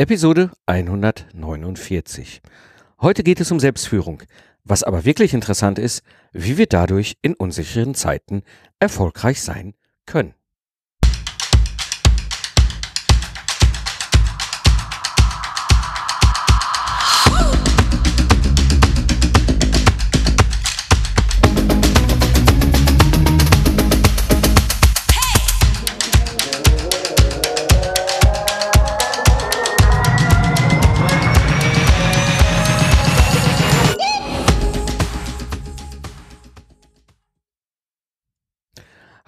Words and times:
Episode 0.00 0.50
149. 0.64 2.40
Heute 3.02 3.22
geht 3.22 3.38
es 3.38 3.52
um 3.52 3.60
Selbstführung. 3.60 4.22
Was 4.64 4.82
aber 4.82 5.04
wirklich 5.04 5.34
interessant 5.34 5.78
ist, 5.78 6.02
wie 6.32 6.56
wir 6.56 6.64
dadurch 6.64 7.18
in 7.20 7.34
unsicheren 7.34 7.94
Zeiten 7.94 8.40
erfolgreich 8.78 9.42
sein 9.42 9.74
können. 10.06 10.32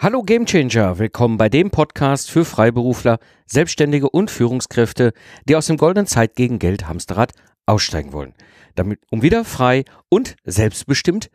Hallo 0.02 0.24
Gamechanger, 0.24 0.98
willkommen 0.98 1.36
bei 1.36 1.48
dem 1.48 1.70
Podcast 1.70 2.28
für 2.28 2.44
Freiberufler, 2.44 3.20
Selbstständige 3.46 4.10
und 4.10 4.32
Führungskräfte, 4.32 5.12
die 5.48 5.54
aus 5.54 5.68
dem 5.68 5.76
goldenen 5.76 6.08
Zeit 6.08 6.34
gegen 6.34 6.58
Geld 6.58 6.88
Hamsterrad 6.88 7.30
aussteigen 7.66 8.12
wollen, 8.12 8.34
damit 8.74 8.98
um 9.12 9.22
wieder 9.22 9.44
frei 9.44 9.84
und 10.08 10.34
selbstbestimmt 10.42 11.30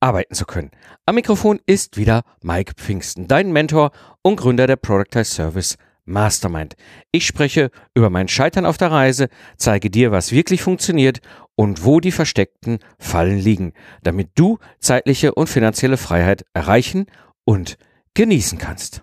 arbeiten 0.00 0.34
zu 0.34 0.46
können. 0.46 0.72
Am 1.06 1.14
Mikrofon 1.14 1.60
ist 1.64 1.96
wieder 1.96 2.22
Mike 2.42 2.72
Pfingsten, 2.76 3.28
dein 3.28 3.52
Mentor 3.52 3.92
und 4.22 4.34
Gründer 4.34 4.66
der 4.66 4.74
Productize 4.74 5.32
Service 5.32 5.76
Mastermind. 6.04 6.74
Ich 7.12 7.24
spreche 7.24 7.70
über 7.94 8.10
mein 8.10 8.26
Scheitern 8.26 8.66
auf 8.66 8.78
der 8.78 8.90
Reise, 8.90 9.28
zeige 9.56 9.90
dir, 9.90 10.10
was 10.10 10.32
wirklich 10.32 10.60
funktioniert 10.60 11.20
und 11.54 11.84
wo 11.84 12.00
die 12.00 12.10
versteckten 12.10 12.80
Fallen 12.98 13.38
liegen, 13.38 13.74
damit 14.02 14.30
du 14.34 14.58
zeitliche 14.80 15.36
und 15.36 15.48
finanzielle 15.48 15.96
Freiheit 15.96 16.44
erreichen 16.52 17.06
und 17.44 17.78
genießen 18.14 18.58
kannst. 18.58 19.02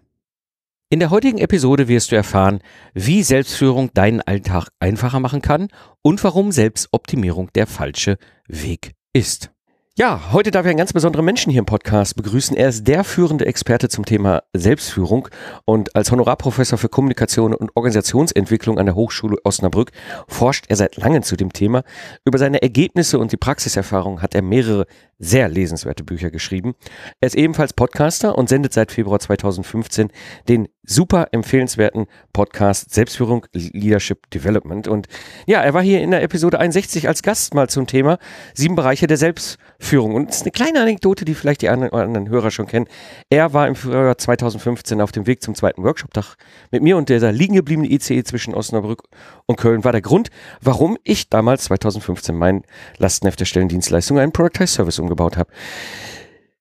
In 0.89 0.99
der 0.99 1.09
heutigen 1.09 1.39
Episode 1.39 1.87
wirst 1.87 2.11
du 2.11 2.15
erfahren, 2.15 2.59
wie 2.93 3.23
Selbstführung 3.23 3.91
deinen 3.93 4.21
Alltag 4.21 4.69
einfacher 4.79 5.19
machen 5.19 5.41
kann 5.41 5.69
und 6.03 6.23
warum 6.23 6.51
Selbstoptimierung 6.51 7.51
der 7.53 7.65
falsche 7.65 8.17
Weg 8.47 8.93
ist. 9.11 9.54
Ja, 9.97 10.33
heute 10.33 10.51
darf 10.51 10.65
ich 10.65 10.71
einen 10.71 10.77
ganz 10.77 10.91
besonderen 10.91 11.23
Menschen 11.23 11.53
hier 11.53 11.59
im 11.59 11.65
Podcast 11.65 12.17
begrüßen. 12.17 12.57
Er 12.57 12.67
ist 12.67 12.85
der 12.85 13.05
führende 13.05 13.45
Experte 13.45 13.87
zum 13.87 14.03
Thema 14.03 14.43
Selbstführung 14.51 15.29
und 15.63 15.95
als 15.95 16.11
Honorarprofessor 16.11 16.77
für 16.77 16.89
Kommunikation 16.89 17.53
und 17.53 17.71
Organisationsentwicklung 17.75 18.77
an 18.77 18.87
der 18.87 18.95
Hochschule 18.95 19.37
Osnabrück 19.45 19.91
forscht 20.27 20.65
er 20.67 20.75
seit 20.75 20.97
langem 20.97 21.23
zu 21.23 21.37
dem 21.37 21.53
Thema. 21.53 21.83
Über 22.25 22.37
seine 22.39 22.61
Ergebnisse 22.61 23.19
und 23.19 23.31
die 23.31 23.37
Praxiserfahrung 23.37 24.21
hat 24.21 24.35
er 24.35 24.41
mehrere 24.41 24.85
sehr 25.17 25.47
lesenswerte 25.47 26.03
Bücher 26.03 26.29
geschrieben. 26.29 26.73
Er 27.21 27.27
ist 27.27 27.37
ebenfalls 27.37 27.71
Podcaster 27.71 28.37
und 28.37 28.49
sendet 28.49 28.73
seit 28.73 28.91
Februar 28.91 29.21
2015 29.21 30.11
den 30.49 30.67
super 30.85 31.29
empfehlenswerten 31.31 32.05
Podcast 32.33 32.93
Selbstführung 32.93 33.45
Leadership 33.53 34.29
Development. 34.31 34.87
Und 34.87 35.07
ja, 35.45 35.61
er 35.61 35.73
war 35.73 35.81
hier 35.81 36.01
in 36.01 36.11
der 36.11 36.23
Episode 36.23 36.59
61 36.59 37.07
als 37.07 37.23
Gast 37.23 37.53
mal 37.53 37.69
zum 37.69 37.87
Thema 37.87 38.17
sieben 38.53 38.75
Bereiche 38.75 39.07
der 39.07 39.17
Selbstführung. 39.17 40.15
Und 40.15 40.29
es 40.29 40.37
ist 40.37 40.41
eine 40.43 40.51
kleine 40.51 40.81
Anekdote, 40.81 41.25
die 41.25 41.35
vielleicht 41.35 41.61
die 41.61 41.69
anderen 41.69 42.29
Hörer 42.29 42.51
schon 42.51 42.67
kennen. 42.67 42.87
Er 43.29 43.53
war 43.53 43.67
im 43.67 43.75
Frühjahr 43.75 44.17
2015 44.17 45.01
auf 45.01 45.11
dem 45.11 45.27
Weg 45.27 45.41
zum 45.41 45.55
zweiten 45.55 45.83
Workshop-Tag 45.83 46.35
mit 46.71 46.83
mir 46.83 46.97
und 46.97 47.09
dieser 47.09 47.31
liegen 47.31 47.55
gebliebene 47.55 47.89
ICE 47.91 48.23
zwischen 48.23 48.53
Osnabrück 48.53 49.03
und 49.45 49.57
Köln 49.57 49.83
war 49.83 49.91
der 49.91 50.01
Grund, 50.01 50.29
warum 50.61 50.97
ich 51.03 51.29
damals 51.29 51.65
2015 51.65 52.35
meinen 52.35 52.63
Lastenheft 52.97 53.39
der 53.39 53.45
Stellendienstleistung 53.45 54.19
einen 54.19 54.31
Productize 54.31 54.73
Service 54.73 54.99
umgebaut 54.99 55.37
habe. 55.37 55.51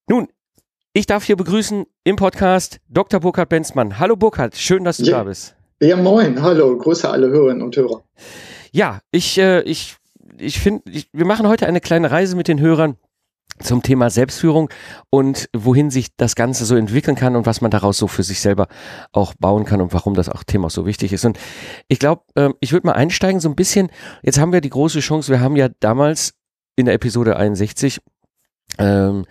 Nun, 0.09 0.29
ich 0.97 1.07
darf 1.07 1.25
hier 1.25 1.35
begrüßen 1.37 1.87
im 2.05 2.15
Podcast 2.15 2.79
Dr. 2.89 3.19
Burkhard 3.19 3.49
Benzmann. 3.49 3.99
Hallo 3.99 4.15
Burkhard, 4.15 4.57
schön, 4.57 4.85
dass 4.85 4.99
du 4.99 5.07
ja, 5.07 5.19
da 5.19 5.25
bist. 5.25 5.57
Ja, 5.81 5.97
moin, 5.97 6.41
hallo, 6.41 6.79
grüße 6.79 7.11
alle 7.11 7.29
Hörerinnen 7.31 7.63
und 7.63 7.77
Hörer. 7.77 8.05
Ja, 8.71 9.01
ich, 9.11 9.37
äh, 9.39 9.63
ich, 9.63 9.97
ich 10.39 10.61
finde, 10.61 10.85
wir 11.13 11.25
machen 11.27 11.49
heute 11.49 11.67
eine 11.67 11.81
kleine 11.81 12.13
Reise 12.13 12.37
mit 12.37 12.47
den 12.47 12.61
Hörern 12.61 12.97
zum 13.59 13.83
Thema 13.83 14.09
Selbstführung 14.09 14.71
und 15.11 15.49
wohin 15.53 15.91
sich 15.91 16.15
das 16.17 16.37
Ganze 16.37 16.65
so 16.65 16.77
entwickeln 16.77 17.17
kann 17.17 17.35
und 17.35 17.45
was 17.45 17.61
man 17.61 17.73
daraus 17.73 17.99
so 17.99 18.07
für 18.07 18.23
sich 18.23 18.41
selber 18.41 18.69
auch 19.11 19.35
bauen 19.35 19.65
kann 19.65 19.81
und 19.81 19.93
warum 19.93 20.15
das 20.15 20.29
auch 20.29 20.45
Thema 20.45 20.71
so 20.71 20.87
wichtig 20.87 21.13
ist. 21.13 21.25
Und 21.25 21.41
ich 21.89 21.99
glaube, 21.99 22.23
äh, 22.37 22.51
ich 22.61 22.73
würde 22.73 22.87
mal 22.87 22.93
einsteigen 22.93 23.41
so 23.41 23.49
ein 23.49 23.57
bisschen. 23.57 23.91
Jetzt 24.23 24.39
haben 24.39 24.53
wir 24.53 24.61
die 24.61 24.71
große 24.71 25.01
Chance, 25.01 25.33
wir 25.33 25.41
haben 25.41 25.57
ja 25.57 25.69
damals 25.81 26.35
in 26.77 26.87
der 26.87 26.95
Episode 26.95 27.37
61 27.37 28.01
ähm, 28.79 29.25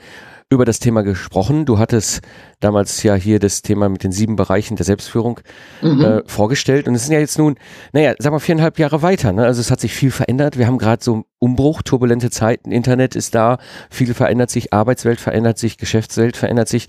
über 0.54 0.66
das 0.66 0.80
Thema 0.80 1.02
gesprochen. 1.02 1.66
Du 1.66 1.80
hattest 1.80 2.22
damals 2.60 3.04
ja 3.04 3.16
hier 3.16 3.40
das 3.40 3.62
Thema 3.62 3.90
mit 3.90 4.04
den 4.04 4.12
sieben 4.12 4.36
Bereichen 4.36 4.76
der 4.76 4.86
Selbstführung 4.86 5.40
mhm. 5.82 6.02
äh, 6.02 6.22
vorgestellt. 6.26 6.88
Und 6.88 6.96
es 6.96 7.06
sind 7.06 7.14
ja 7.14 7.20
jetzt 7.20 7.38
nun, 7.38 7.56
naja, 7.92 8.14
sagen 8.20 8.36
wir 8.36 8.40
viereinhalb 8.40 8.80
Jahre 8.80 9.02
weiter. 9.02 9.34
Ne? 9.34 9.46
Also 9.46 9.62
es 9.62 9.72
hat 9.72 9.82
sich 9.82 9.94
viel 9.94 10.12
verändert. 10.12 10.58
Wir 10.58 10.68
haben 10.68 10.78
gerade 10.78 11.04
so 11.04 11.26
Umbruch, 11.40 11.82
turbulente 11.82 12.30
Zeiten. 12.30 12.72
Internet 12.72 13.16
ist 13.16 13.36
da, 13.36 13.58
viel 13.90 14.14
verändert 14.14 14.50
sich, 14.50 14.74
Arbeitswelt 14.74 15.20
verändert 15.20 15.58
sich, 15.58 15.78
Geschäftswelt 15.78 16.38
verändert 16.38 16.70
sich. 16.70 16.88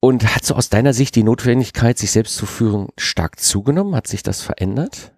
Und 0.00 0.34
hat 0.34 0.44
so 0.44 0.54
aus 0.56 0.68
deiner 0.68 0.92
Sicht 0.92 1.14
die 1.14 1.22
Notwendigkeit, 1.22 1.96
sich 1.96 2.10
selbst 2.10 2.36
zu 2.36 2.44
führen, 2.44 2.88
stark 2.98 3.38
zugenommen? 3.38 3.94
Hat 3.94 4.08
sich 4.08 4.22
das 4.24 4.42
verändert? 4.42 5.12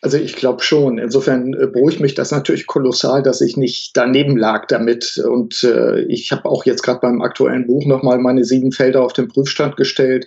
Also 0.00 0.16
ich 0.16 0.36
glaube 0.36 0.62
schon. 0.62 0.98
Insofern 0.98 1.54
äh, 1.54 1.66
beruhigt 1.66 2.00
mich 2.00 2.14
das 2.14 2.30
natürlich 2.30 2.66
kolossal, 2.66 3.22
dass 3.22 3.40
ich 3.40 3.56
nicht 3.56 3.96
daneben 3.96 4.36
lag 4.36 4.66
damit. 4.66 5.18
Und 5.18 5.62
äh, 5.64 6.00
ich 6.02 6.32
habe 6.32 6.46
auch 6.46 6.64
jetzt 6.64 6.82
gerade 6.82 7.00
beim 7.00 7.22
aktuellen 7.22 7.66
Buch 7.66 7.86
nochmal 7.86 8.18
meine 8.18 8.44
sieben 8.44 8.72
Felder 8.72 9.02
auf 9.02 9.12
den 9.12 9.28
Prüfstand 9.28 9.76
gestellt. 9.76 10.26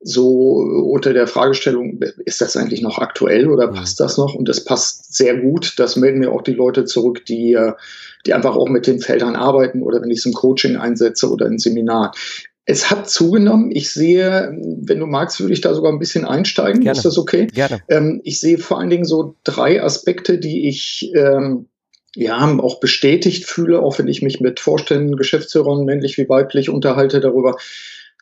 So 0.00 0.58
unter 0.92 1.12
der 1.12 1.26
Fragestellung, 1.26 1.98
ist 2.24 2.40
das 2.40 2.56
eigentlich 2.56 2.82
noch 2.82 2.98
aktuell 2.98 3.48
oder 3.48 3.66
passt 3.66 3.98
das 3.98 4.16
noch? 4.16 4.34
Und 4.34 4.48
das 4.48 4.64
passt 4.64 5.16
sehr 5.16 5.36
gut. 5.36 5.74
Das 5.78 5.96
melden 5.96 6.20
mir 6.20 6.30
auch 6.30 6.42
die 6.42 6.52
Leute 6.52 6.84
zurück, 6.84 7.24
die, 7.26 7.54
äh, 7.54 7.72
die 8.24 8.34
einfach 8.34 8.54
auch 8.54 8.68
mit 8.68 8.86
den 8.86 9.00
Feldern 9.00 9.34
arbeiten 9.34 9.82
oder 9.82 10.00
wenn 10.00 10.10
ich 10.10 10.18
es 10.18 10.26
im 10.26 10.34
Coaching 10.34 10.76
einsetze 10.76 11.28
oder 11.28 11.46
in 11.46 11.58
Seminaren. 11.58 12.12
Es 12.70 12.90
hat 12.90 13.08
zugenommen. 13.08 13.70
Ich 13.72 13.90
sehe, 13.90 14.54
wenn 14.60 15.00
du 15.00 15.06
magst, 15.06 15.40
würde 15.40 15.54
ich 15.54 15.62
da 15.62 15.72
sogar 15.72 15.90
ein 15.90 15.98
bisschen 15.98 16.26
einsteigen. 16.26 16.82
Gerne. 16.82 16.98
Ist 16.98 17.06
das 17.06 17.16
okay? 17.16 17.46
Gerne. 17.46 17.80
Ähm, 17.88 18.20
ich 18.24 18.40
sehe 18.40 18.58
vor 18.58 18.78
allen 18.78 18.90
Dingen 18.90 19.06
so 19.06 19.36
drei 19.42 19.82
Aspekte, 19.82 20.36
die 20.36 20.68
ich 20.68 21.10
ähm, 21.14 21.64
ja 22.14 22.58
auch 22.58 22.78
bestätigt 22.78 23.46
fühle, 23.46 23.80
auch 23.80 23.98
wenn 23.98 24.06
ich 24.06 24.20
mich 24.20 24.40
mit 24.40 24.60
Vorständen, 24.60 25.16
Geschäftsführern, 25.16 25.86
männlich 25.86 26.18
wie 26.18 26.28
weiblich, 26.28 26.68
unterhalte 26.68 27.20
darüber. 27.20 27.56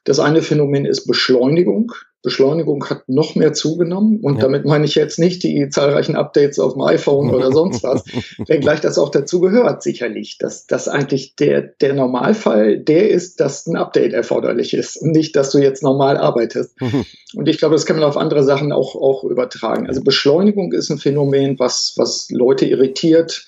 Das 0.04 0.20
eine 0.20 0.42
Phänomen 0.42 0.84
ist 0.84 1.08
Beschleunigung. 1.08 1.90
Beschleunigung 2.26 2.84
hat 2.90 3.08
noch 3.08 3.36
mehr 3.36 3.52
zugenommen. 3.52 4.18
Und 4.20 4.34
ja. 4.34 4.40
damit 4.40 4.64
meine 4.64 4.84
ich 4.84 4.96
jetzt 4.96 5.16
nicht 5.20 5.44
die 5.44 5.68
zahlreichen 5.68 6.16
Updates 6.16 6.58
auf 6.58 6.72
dem 6.72 6.82
iPhone 6.82 7.32
oder 7.32 7.52
sonst 7.52 7.84
was, 7.84 8.02
wenngleich 8.48 8.80
das 8.80 8.98
auch 8.98 9.10
dazu 9.10 9.38
gehört, 9.38 9.84
sicherlich, 9.84 10.36
dass 10.36 10.66
das 10.66 10.88
eigentlich 10.88 11.36
der, 11.36 11.62
der 11.62 11.94
Normalfall 11.94 12.80
der 12.80 13.10
ist, 13.10 13.38
dass 13.38 13.68
ein 13.68 13.76
Update 13.76 14.12
erforderlich 14.12 14.74
ist 14.74 14.96
und 14.96 15.12
nicht, 15.12 15.36
dass 15.36 15.52
du 15.52 15.58
jetzt 15.58 15.84
normal 15.84 16.16
arbeitest. 16.16 16.74
und 17.36 17.48
ich 17.48 17.58
glaube, 17.58 17.76
das 17.76 17.86
kann 17.86 17.94
man 17.94 18.08
auf 18.08 18.16
andere 18.16 18.42
Sachen 18.42 18.72
auch, 18.72 18.96
auch 18.96 19.22
übertragen. 19.22 19.86
Also 19.86 20.02
Beschleunigung 20.02 20.72
ist 20.72 20.90
ein 20.90 20.98
Phänomen, 20.98 21.60
was, 21.60 21.94
was 21.96 22.26
Leute 22.30 22.66
irritiert, 22.66 23.46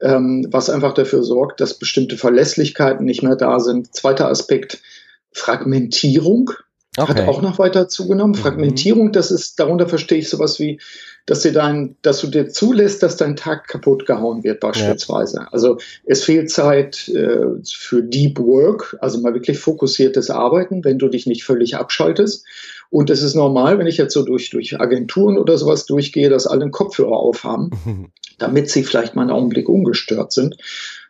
ähm, 0.00 0.46
was 0.48 0.70
einfach 0.70 0.94
dafür 0.94 1.24
sorgt, 1.24 1.60
dass 1.60 1.76
bestimmte 1.76 2.16
Verlässlichkeiten 2.16 3.04
nicht 3.04 3.24
mehr 3.24 3.34
da 3.34 3.58
sind. 3.58 3.92
Zweiter 3.92 4.28
Aspekt, 4.28 4.80
Fragmentierung. 5.32 6.52
Okay. 6.98 7.12
Hat 7.12 7.28
auch 7.28 7.40
noch 7.40 7.58
weiter 7.58 7.88
zugenommen. 7.88 8.32
Mhm. 8.32 8.42
Fragmentierung, 8.42 9.12
das 9.12 9.30
ist, 9.30 9.58
darunter 9.58 9.88
verstehe 9.88 10.18
ich 10.18 10.28
sowas 10.28 10.60
wie, 10.60 10.78
dass 11.24 11.40
dir 11.40 11.52
dein, 11.52 11.96
dass 12.02 12.20
du 12.20 12.26
dir 12.26 12.48
zulässt, 12.48 13.02
dass 13.02 13.16
dein 13.16 13.34
Tag 13.36 13.66
kaputt 13.66 14.04
gehauen 14.04 14.44
wird, 14.44 14.60
beispielsweise. 14.60 15.38
Ja. 15.38 15.48
Also 15.52 15.78
es 16.04 16.24
fehlt 16.24 16.50
Zeit 16.50 17.08
äh, 17.08 17.46
für 17.64 18.02
Deep 18.02 18.38
Work, 18.38 18.98
also 19.00 19.20
mal 19.20 19.32
wirklich 19.32 19.58
fokussiertes 19.58 20.28
Arbeiten, 20.28 20.84
wenn 20.84 20.98
du 20.98 21.08
dich 21.08 21.26
nicht 21.26 21.44
völlig 21.44 21.76
abschaltest. 21.76 22.44
Und 22.90 23.08
es 23.08 23.22
ist 23.22 23.34
normal, 23.34 23.78
wenn 23.78 23.86
ich 23.86 23.96
jetzt 23.96 24.12
so 24.12 24.22
durch, 24.22 24.50
durch 24.50 24.78
Agenturen 24.78 25.38
oder 25.38 25.56
sowas 25.56 25.86
durchgehe, 25.86 26.28
dass 26.28 26.46
alle 26.46 26.62
einen 26.62 26.72
Kopfhörer 26.72 27.16
aufhaben, 27.16 27.70
damit 28.38 28.68
sie 28.68 28.82
vielleicht 28.82 29.14
mal 29.14 29.22
einen 29.22 29.30
Augenblick 29.30 29.66
ungestört 29.66 30.32
sind. 30.32 30.56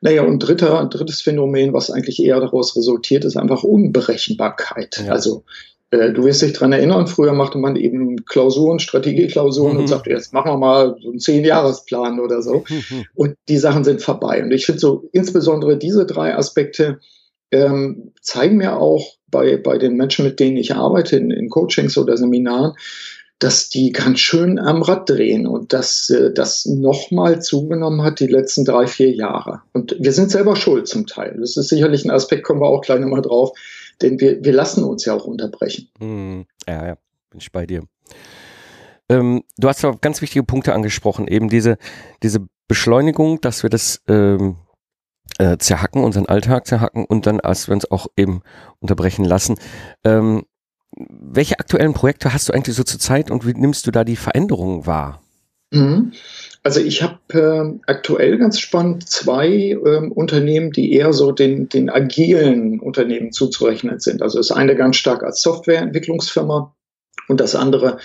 Naja, 0.00 0.22
und 0.22 0.38
dritter, 0.38 0.86
drittes 0.86 1.22
Phänomen, 1.22 1.72
was 1.72 1.90
eigentlich 1.90 2.22
eher 2.22 2.38
daraus 2.38 2.76
resultiert, 2.76 3.24
ist 3.24 3.36
einfach 3.36 3.64
Unberechenbarkeit. 3.64 5.02
Ja. 5.04 5.12
Also 5.12 5.42
du 5.92 6.24
wirst 6.24 6.40
dich 6.40 6.54
dran 6.54 6.72
erinnern, 6.72 7.06
früher 7.06 7.34
machte 7.34 7.58
man 7.58 7.76
eben 7.76 8.24
Klausuren, 8.24 8.78
Strategieklausuren 8.78 9.74
mhm. 9.74 9.80
und 9.80 9.86
sagte, 9.88 10.10
jetzt 10.10 10.32
machen 10.32 10.50
wir 10.50 10.56
mal 10.56 10.96
so 11.02 11.10
einen 11.10 11.18
Zehn-Jahres-Plan 11.18 12.18
oder 12.18 12.40
so. 12.40 12.64
Mhm. 12.68 13.04
Und 13.14 13.36
die 13.48 13.58
Sachen 13.58 13.84
sind 13.84 14.00
vorbei. 14.00 14.42
Und 14.42 14.52
ich 14.52 14.64
finde 14.64 14.80
so 14.80 15.08
insbesondere 15.12 15.76
diese 15.76 16.06
drei 16.06 16.34
Aspekte 16.34 16.98
ähm, 17.50 18.12
zeigen 18.22 18.56
mir 18.56 18.78
auch 18.78 19.04
bei, 19.28 19.58
bei 19.58 19.76
den 19.76 19.96
Menschen, 19.96 20.24
mit 20.24 20.40
denen 20.40 20.56
ich 20.56 20.74
arbeite, 20.74 21.16
in, 21.16 21.30
in 21.30 21.50
Coachings 21.50 21.98
oder 21.98 22.16
Seminaren, 22.16 22.72
dass 23.38 23.68
die 23.68 23.92
ganz 23.92 24.20
schön 24.20 24.58
am 24.58 24.82
Rad 24.82 25.10
drehen 25.10 25.46
und 25.46 25.74
dass 25.74 26.08
äh, 26.08 26.32
das 26.32 26.64
nochmal 26.64 27.42
zugenommen 27.42 28.02
hat 28.02 28.20
die 28.20 28.28
letzten 28.28 28.64
drei, 28.64 28.86
vier 28.86 29.10
Jahre. 29.10 29.60
Und 29.74 29.96
wir 29.98 30.12
sind 30.12 30.30
selber 30.30 30.56
schuld 30.56 30.88
zum 30.88 31.06
Teil. 31.06 31.36
Das 31.38 31.58
ist 31.58 31.68
sicherlich 31.68 32.04
ein 32.04 32.10
Aspekt, 32.10 32.44
kommen 32.44 32.60
wir 32.60 32.68
auch 32.68 32.80
gleich 32.80 33.00
nochmal 33.00 33.20
drauf, 33.20 33.52
denn 34.00 34.20
wir, 34.20 34.44
wir 34.44 34.52
lassen 34.52 34.84
uns 34.84 35.04
ja 35.04 35.14
auch 35.14 35.24
unterbrechen. 35.24 35.88
Hm, 35.98 36.46
ja, 36.66 36.86
ja, 36.86 36.96
bin 37.30 37.40
ich 37.40 37.52
bei 37.52 37.66
dir. 37.66 37.82
Ähm, 39.08 39.42
du 39.58 39.68
hast 39.68 39.82
ja 39.82 39.92
ganz 40.00 40.22
wichtige 40.22 40.44
Punkte 40.44 40.72
angesprochen, 40.74 41.28
eben 41.28 41.48
diese, 41.48 41.76
diese 42.22 42.46
Beschleunigung, 42.68 43.40
dass 43.40 43.62
wir 43.62 43.70
das 43.70 44.00
ähm, 44.08 44.56
äh, 45.38 45.58
zerhacken, 45.58 46.04
unseren 46.04 46.26
Alltag 46.26 46.66
zerhacken 46.66 47.04
und 47.04 47.26
dann, 47.26 47.40
als 47.40 47.68
wir 47.68 47.74
uns 47.74 47.90
auch 47.90 48.06
eben 48.16 48.42
unterbrechen 48.80 49.24
lassen. 49.24 49.56
Ähm, 50.04 50.44
welche 50.96 51.58
aktuellen 51.58 51.94
Projekte 51.94 52.32
hast 52.32 52.48
du 52.48 52.52
eigentlich 52.52 52.76
so 52.76 52.84
zur 52.84 53.00
Zeit 53.00 53.30
und 53.30 53.46
wie 53.46 53.54
nimmst 53.54 53.86
du 53.86 53.90
da 53.90 54.04
die 54.04 54.16
Veränderungen 54.16 54.86
wahr? 54.86 55.22
Mhm. 55.70 56.12
Also 56.64 56.78
ich 56.80 57.02
habe 57.02 57.18
äh, 57.32 57.90
aktuell 57.90 58.38
ganz 58.38 58.60
spannend 58.60 59.08
zwei 59.08 59.48
äh, 59.48 60.08
Unternehmen, 60.08 60.70
die 60.70 60.92
eher 60.92 61.12
so 61.12 61.32
den, 61.32 61.68
den 61.68 61.90
agilen 61.90 62.78
Unternehmen 62.78 63.32
zuzurechnen 63.32 63.98
sind. 63.98 64.22
Also 64.22 64.38
das 64.38 64.52
eine 64.52 64.76
ganz 64.76 64.96
stark 64.96 65.24
als 65.24 65.42
Softwareentwicklungsfirma 65.42 66.72
und 67.28 67.40
das 67.40 67.56
andere 67.56 67.98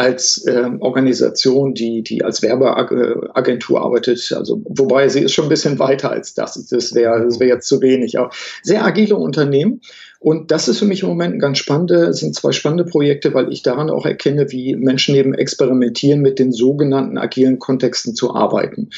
als 0.00 0.46
äh, 0.46 0.70
Organisation, 0.80 1.74
die, 1.74 2.02
die 2.02 2.24
als 2.24 2.40
Werbeagentur 2.40 3.82
arbeitet. 3.82 4.32
Also, 4.34 4.62
wobei 4.64 5.10
sie 5.10 5.20
ist 5.20 5.34
schon 5.34 5.44
ein 5.44 5.50
bisschen 5.50 5.78
weiter 5.78 6.10
als 6.10 6.32
das. 6.32 6.54
Das 6.68 6.94
wäre 6.94 7.22
das 7.22 7.38
wär 7.38 7.48
jetzt 7.48 7.68
zu 7.68 7.82
wenig. 7.82 8.18
Aber 8.18 8.30
sehr 8.62 8.82
agile 8.82 9.16
Unternehmen. 9.16 9.82
Und 10.18 10.50
das 10.50 10.68
ist 10.68 10.78
für 10.78 10.86
mich 10.86 11.02
im 11.02 11.10
Moment 11.10 11.34
ein 11.34 11.38
ganz 11.38 11.58
spannende, 11.58 12.14
sind 12.14 12.34
zwei 12.34 12.52
spannende 12.52 12.84
Projekte, 12.84 13.34
weil 13.34 13.52
ich 13.52 13.62
daran 13.62 13.90
auch 13.90 14.06
erkenne, 14.06 14.50
wie 14.50 14.74
Menschen 14.74 15.14
eben 15.14 15.34
experimentieren, 15.34 16.22
mit 16.22 16.38
den 16.38 16.52
sogenannten 16.52 17.18
agilen 17.18 17.58
Kontexten 17.58 18.14
zu 18.14 18.34
arbeiten. 18.34 18.88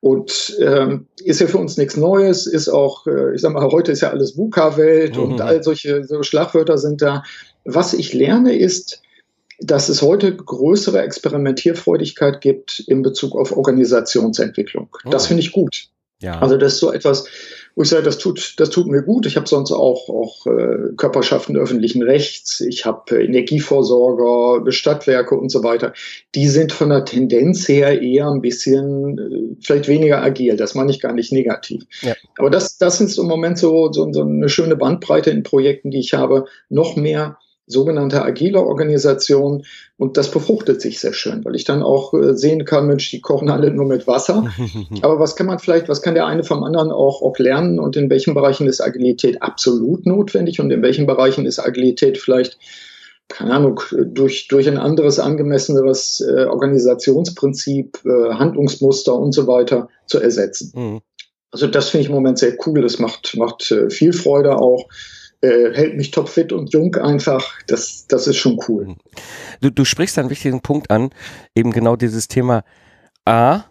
Und 0.00 0.56
ähm, 0.60 1.06
ist 1.22 1.40
ja 1.40 1.46
für 1.46 1.58
uns 1.58 1.76
nichts 1.76 1.96
Neues, 1.96 2.48
ist 2.48 2.68
auch, 2.68 3.06
äh, 3.06 3.34
ich 3.36 3.40
sag 3.40 3.52
mal, 3.52 3.70
heute 3.70 3.92
ist 3.92 4.00
ja 4.00 4.10
alles 4.10 4.36
VUCA-Welt 4.36 5.16
mhm. 5.16 5.22
und 5.22 5.40
all 5.40 5.62
solche 5.62 6.02
so 6.02 6.24
Schlagwörter 6.24 6.76
sind 6.76 7.02
da. 7.02 7.22
Was 7.64 7.92
ich 7.94 8.14
lerne 8.14 8.56
ist, 8.56 9.02
dass 9.60 9.88
es 9.88 10.02
heute 10.02 10.34
größere 10.34 11.02
Experimentierfreudigkeit 11.02 12.40
gibt 12.40 12.80
in 12.86 13.02
Bezug 13.02 13.36
auf 13.36 13.56
Organisationsentwicklung. 13.56 14.88
Oh. 15.04 15.10
Das 15.10 15.26
finde 15.26 15.42
ich 15.42 15.52
gut. 15.52 15.88
Ja. 16.22 16.38
Also 16.40 16.58
das 16.58 16.74
ist 16.74 16.80
so 16.80 16.92
etwas, 16.92 17.24
wo 17.74 17.82
ich 17.82 17.88
sage, 17.88 18.02
das 18.02 18.18
tut, 18.18 18.54
das 18.58 18.68
tut 18.68 18.88
mir 18.88 19.02
gut. 19.02 19.24
Ich 19.24 19.36
habe 19.36 19.48
sonst 19.48 19.72
auch, 19.72 20.08
auch 20.08 20.46
äh, 20.46 20.94
Körperschaften 20.96 21.56
öffentlichen 21.56 22.02
Rechts, 22.02 22.60
ich 22.60 22.84
habe 22.84 23.16
äh, 23.16 23.24
Energieversorger, 23.24 24.70
Stadtwerke 24.70 25.34
und 25.34 25.50
so 25.50 25.62
weiter. 25.62 25.94
Die 26.34 26.48
sind 26.48 26.72
von 26.72 26.90
der 26.90 27.06
Tendenz 27.06 27.66
her 27.68 28.02
eher 28.02 28.28
ein 28.28 28.42
bisschen, 28.42 29.18
äh, 29.18 29.56
vielleicht 29.64 29.88
weniger 29.88 30.22
agil. 30.22 30.56
Das 30.56 30.74
meine 30.74 30.90
ich 30.90 31.00
gar 31.00 31.14
nicht 31.14 31.32
negativ. 31.32 31.84
Ja. 32.02 32.14
Aber 32.36 32.50
das, 32.50 32.76
das 32.76 33.00
ist 33.00 33.18
im 33.18 33.26
Moment 33.26 33.56
so, 33.56 33.90
so, 33.90 34.12
so 34.12 34.22
eine 34.22 34.50
schöne 34.50 34.76
Bandbreite 34.76 35.30
in 35.30 35.42
Projekten, 35.42 35.90
die 35.90 36.00
ich 36.00 36.12
habe. 36.12 36.44
Noch 36.68 36.96
mehr 36.96 37.38
sogenannte 37.70 38.22
agile 38.22 38.60
Organisation 38.60 39.64
und 39.96 40.16
das 40.16 40.30
befruchtet 40.30 40.80
sich 40.80 41.00
sehr 41.00 41.12
schön, 41.12 41.44
weil 41.44 41.54
ich 41.54 41.64
dann 41.64 41.82
auch 41.82 42.14
äh, 42.14 42.36
sehen 42.36 42.64
kann, 42.64 42.86
Mensch, 42.86 43.10
die 43.10 43.20
kochen 43.20 43.50
alle 43.50 43.70
nur 43.70 43.86
mit 43.86 44.06
Wasser. 44.06 44.50
Aber 45.02 45.18
was 45.18 45.36
kann 45.36 45.46
man 45.46 45.58
vielleicht, 45.58 45.88
was 45.88 46.02
kann 46.02 46.14
der 46.14 46.26
eine 46.26 46.42
vom 46.42 46.62
anderen 46.62 46.90
auch, 46.90 47.22
auch 47.22 47.38
lernen 47.38 47.78
und 47.78 47.96
in 47.96 48.10
welchen 48.10 48.34
Bereichen 48.34 48.66
ist 48.66 48.80
Agilität 48.80 49.42
absolut 49.42 50.06
notwendig 50.06 50.60
und 50.60 50.70
in 50.70 50.82
welchen 50.82 51.06
Bereichen 51.06 51.46
ist 51.46 51.58
Agilität 51.58 52.18
vielleicht 52.18 52.58
keine 53.28 53.54
Ahnung, 53.54 53.80
durch, 54.06 54.48
durch 54.48 54.66
ein 54.66 54.76
anderes, 54.76 55.20
angemesseneres 55.20 56.20
äh, 56.20 56.46
Organisationsprinzip, 56.46 58.00
äh, 58.04 58.34
Handlungsmuster 58.34 59.14
und 59.14 59.30
so 59.32 59.46
weiter 59.46 59.88
zu 60.06 60.18
ersetzen. 60.18 60.72
Mhm. 60.74 61.00
Also 61.52 61.66
das 61.66 61.88
finde 61.88 62.02
ich 62.02 62.08
im 62.08 62.14
Moment 62.14 62.38
sehr 62.38 62.56
cool. 62.66 62.82
Das 62.82 62.98
macht, 62.98 63.36
macht 63.36 63.70
äh, 63.70 63.88
viel 63.88 64.12
Freude 64.12 64.56
auch 64.56 64.88
äh, 65.40 65.72
hält 65.72 65.96
mich 65.96 66.10
topfit 66.10 66.52
und 66.52 66.72
jung 66.72 66.94
einfach. 66.96 67.54
Das, 67.66 68.06
das 68.06 68.26
ist 68.26 68.36
schon 68.36 68.60
cool. 68.68 68.96
Du, 69.60 69.70
du 69.70 69.84
sprichst 69.84 70.18
einen 70.18 70.30
wichtigen 70.30 70.60
Punkt 70.60 70.90
an, 70.90 71.10
eben 71.54 71.72
genau 71.72 71.96
dieses 71.96 72.28
Thema 72.28 72.64
A, 73.24 73.64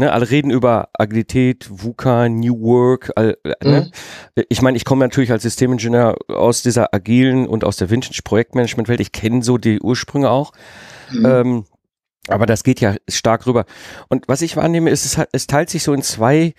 Ne, 0.00 0.10
alle 0.10 0.30
reden 0.30 0.50
über 0.50 0.88
Agilität, 0.94 1.68
VUCA, 1.70 2.30
New 2.30 2.58
Work. 2.62 3.12
All, 3.16 3.36
äh, 3.44 3.68
ne? 3.68 3.90
mhm. 4.34 4.44
Ich 4.48 4.62
meine, 4.62 4.78
ich 4.78 4.86
komme 4.86 5.04
natürlich 5.04 5.30
als 5.30 5.42
Systemingenieur 5.42 6.16
aus 6.28 6.62
dieser 6.62 6.94
agilen 6.94 7.46
und 7.46 7.64
aus 7.64 7.76
der 7.76 7.90
Vintage-Projektmanagement-Welt. 7.90 9.00
Ich 9.00 9.12
kenne 9.12 9.42
so 9.42 9.58
die 9.58 9.78
Ursprünge 9.78 10.30
auch. 10.30 10.52
Mhm. 11.10 11.26
Ähm, 11.26 11.64
aber 12.28 12.46
das 12.46 12.64
geht 12.64 12.80
ja 12.80 12.94
stark 13.10 13.46
rüber. 13.46 13.66
Und 14.08 14.26
was 14.26 14.40
ich 14.40 14.56
wahrnehme, 14.56 14.88
ist, 14.88 15.04
es, 15.04 15.22
es 15.32 15.46
teilt 15.46 15.68
sich 15.68 15.82
so 15.82 15.92
in 15.92 16.02
zwei 16.02 16.54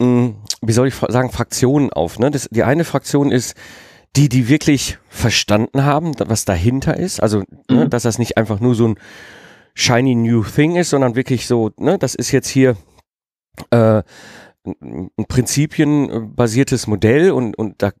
mh, 0.00 0.34
wie 0.62 0.72
soll 0.72 0.88
ich 0.88 0.94
sagen, 0.94 1.30
Fraktionen 1.30 1.92
auf. 1.92 2.18
Ne? 2.18 2.30
Das, 2.30 2.48
die 2.50 2.62
eine 2.62 2.84
Fraktion 2.84 3.30
ist 3.30 3.54
die, 4.16 4.28
die 4.28 4.48
wirklich 4.48 4.98
verstanden 5.08 5.84
haben, 5.84 6.12
was 6.18 6.44
dahinter 6.44 6.96
ist. 6.96 7.20
Also, 7.20 7.40
ne, 7.40 7.46
mhm. 7.68 7.76
ne, 7.76 7.88
dass 7.88 8.04
das 8.04 8.18
nicht 8.18 8.36
einfach 8.36 8.60
nur 8.60 8.74
so 8.74 8.88
ein 8.88 8.98
shiny 9.74 10.14
new 10.14 10.44
thing 10.44 10.76
ist, 10.76 10.90
sondern 10.90 11.16
wirklich 11.16 11.46
so, 11.46 11.72
ne, 11.78 11.98
das 11.98 12.14
ist 12.14 12.30
jetzt 12.30 12.48
hier 12.48 12.76
äh, 13.70 14.02
ein 14.66 15.10
prinzipienbasiertes 15.28 16.86
Modell 16.86 17.32
und, 17.32 17.58
und 17.58 17.82
da 17.82 17.92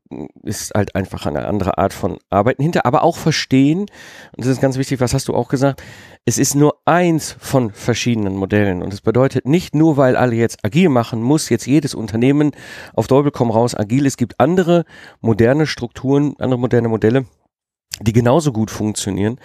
ist 0.42 0.72
halt 0.74 0.94
einfach 0.94 1.26
eine 1.26 1.46
andere 1.46 1.76
Art 1.76 1.92
von 1.92 2.18
Arbeiten 2.30 2.62
hinter, 2.62 2.86
aber 2.86 3.02
auch 3.02 3.18
verstehen, 3.18 3.80
und 3.80 4.38
das 4.38 4.46
ist 4.46 4.62
ganz 4.62 4.78
wichtig, 4.78 5.00
was 5.00 5.12
hast 5.12 5.28
du 5.28 5.34
auch 5.34 5.48
gesagt, 5.48 5.82
es 6.26 6.38
ist 6.38 6.54
nur 6.54 6.78
eins 6.86 7.36
von 7.38 7.70
verschiedenen 7.70 8.34
Modellen 8.34 8.82
und 8.82 8.92
das 8.92 9.02
bedeutet 9.02 9.46
nicht 9.46 9.74
nur, 9.74 9.96
weil 9.96 10.16
alle 10.16 10.34
jetzt 10.34 10.64
agil 10.64 10.88
machen, 10.88 11.22
muss 11.22 11.50
jetzt 11.50 11.66
jedes 11.66 11.94
Unternehmen 11.94 12.52
auf 12.94 13.06
Teufel 13.06 13.30
komm 13.30 13.50
raus 13.50 13.74
agil, 13.74 14.06
es 14.06 14.16
gibt 14.16 14.40
andere 14.40 14.84
moderne 15.20 15.66
Strukturen, 15.66 16.34
andere 16.38 16.58
moderne 16.58 16.88
Modelle, 16.88 17.26
die 18.00 18.14
genauso 18.14 18.52
gut 18.52 18.70
funktionieren. 18.70 19.38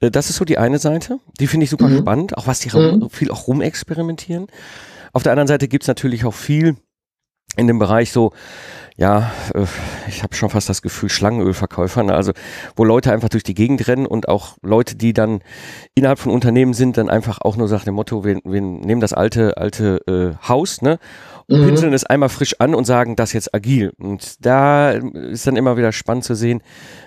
Äh, 0.00 0.10
das 0.10 0.28
ist 0.28 0.36
so 0.36 0.44
die 0.44 0.58
eine 0.58 0.78
Seite, 0.78 1.18
die 1.40 1.46
finde 1.46 1.64
ich 1.64 1.70
super 1.70 1.88
mhm. 1.88 1.98
spannend, 1.98 2.36
auch 2.36 2.46
was 2.46 2.60
die 2.60 2.76
mhm. 2.76 3.08
viel 3.08 3.30
auch 3.30 3.46
rumexperimentieren. 3.46 4.48
Auf 5.14 5.22
der 5.22 5.32
anderen 5.32 5.48
Seite 5.48 5.66
gibt 5.66 5.84
es 5.84 5.88
natürlich 5.88 6.26
auch 6.26 6.34
viel 6.34 6.76
in 7.56 7.66
dem 7.66 7.78
Bereich 7.78 8.12
so, 8.12 8.32
ja, 8.98 9.30
äh, 9.54 9.64
ich 10.08 10.24
habe 10.24 10.34
schon 10.34 10.50
fast 10.50 10.68
das 10.68 10.82
Gefühl, 10.82 11.08
Schlangenölverkäufer, 11.08 12.02
ne? 12.02 12.14
also 12.14 12.32
wo 12.74 12.84
Leute 12.84 13.12
einfach 13.12 13.28
durch 13.28 13.44
die 13.44 13.54
Gegend 13.54 13.86
rennen 13.86 14.06
und 14.06 14.28
auch 14.28 14.58
Leute, 14.60 14.96
die 14.96 15.12
dann 15.12 15.40
innerhalb 15.94 16.18
von 16.18 16.32
Unternehmen 16.32 16.74
sind, 16.74 16.96
dann 16.98 17.08
einfach 17.08 17.40
auch 17.40 17.56
nur 17.56 17.68
sagen 17.68 17.84
dem 17.84 17.94
Motto, 17.94 18.24
wir, 18.24 18.40
wir 18.44 18.60
nehmen 18.60 19.00
das 19.00 19.12
alte, 19.12 19.56
alte 19.56 20.00
äh, 20.42 20.48
Haus, 20.48 20.82
ne? 20.82 20.98
Mhm. 21.48 21.66
pinseln 21.66 21.92
es 21.94 22.04
einmal 22.04 22.28
frisch 22.28 22.56
an 22.58 22.74
und 22.74 22.84
sagen, 22.84 23.16
das 23.16 23.32
jetzt 23.32 23.54
agil. 23.54 23.92
Und 23.98 24.44
da 24.44 24.90
ist 24.90 25.46
dann 25.46 25.56
immer 25.56 25.76
wieder 25.76 25.92
spannend 25.92 26.24
zu 26.24 26.34
sehen, 26.34 26.62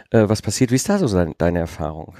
äh, 0.10 0.28
was 0.28 0.42
passiert. 0.42 0.72
Wie 0.72 0.76
ist 0.76 0.90
da 0.90 0.98
so 0.98 1.26
deine 1.38 1.60
Erfahrung? 1.60 2.16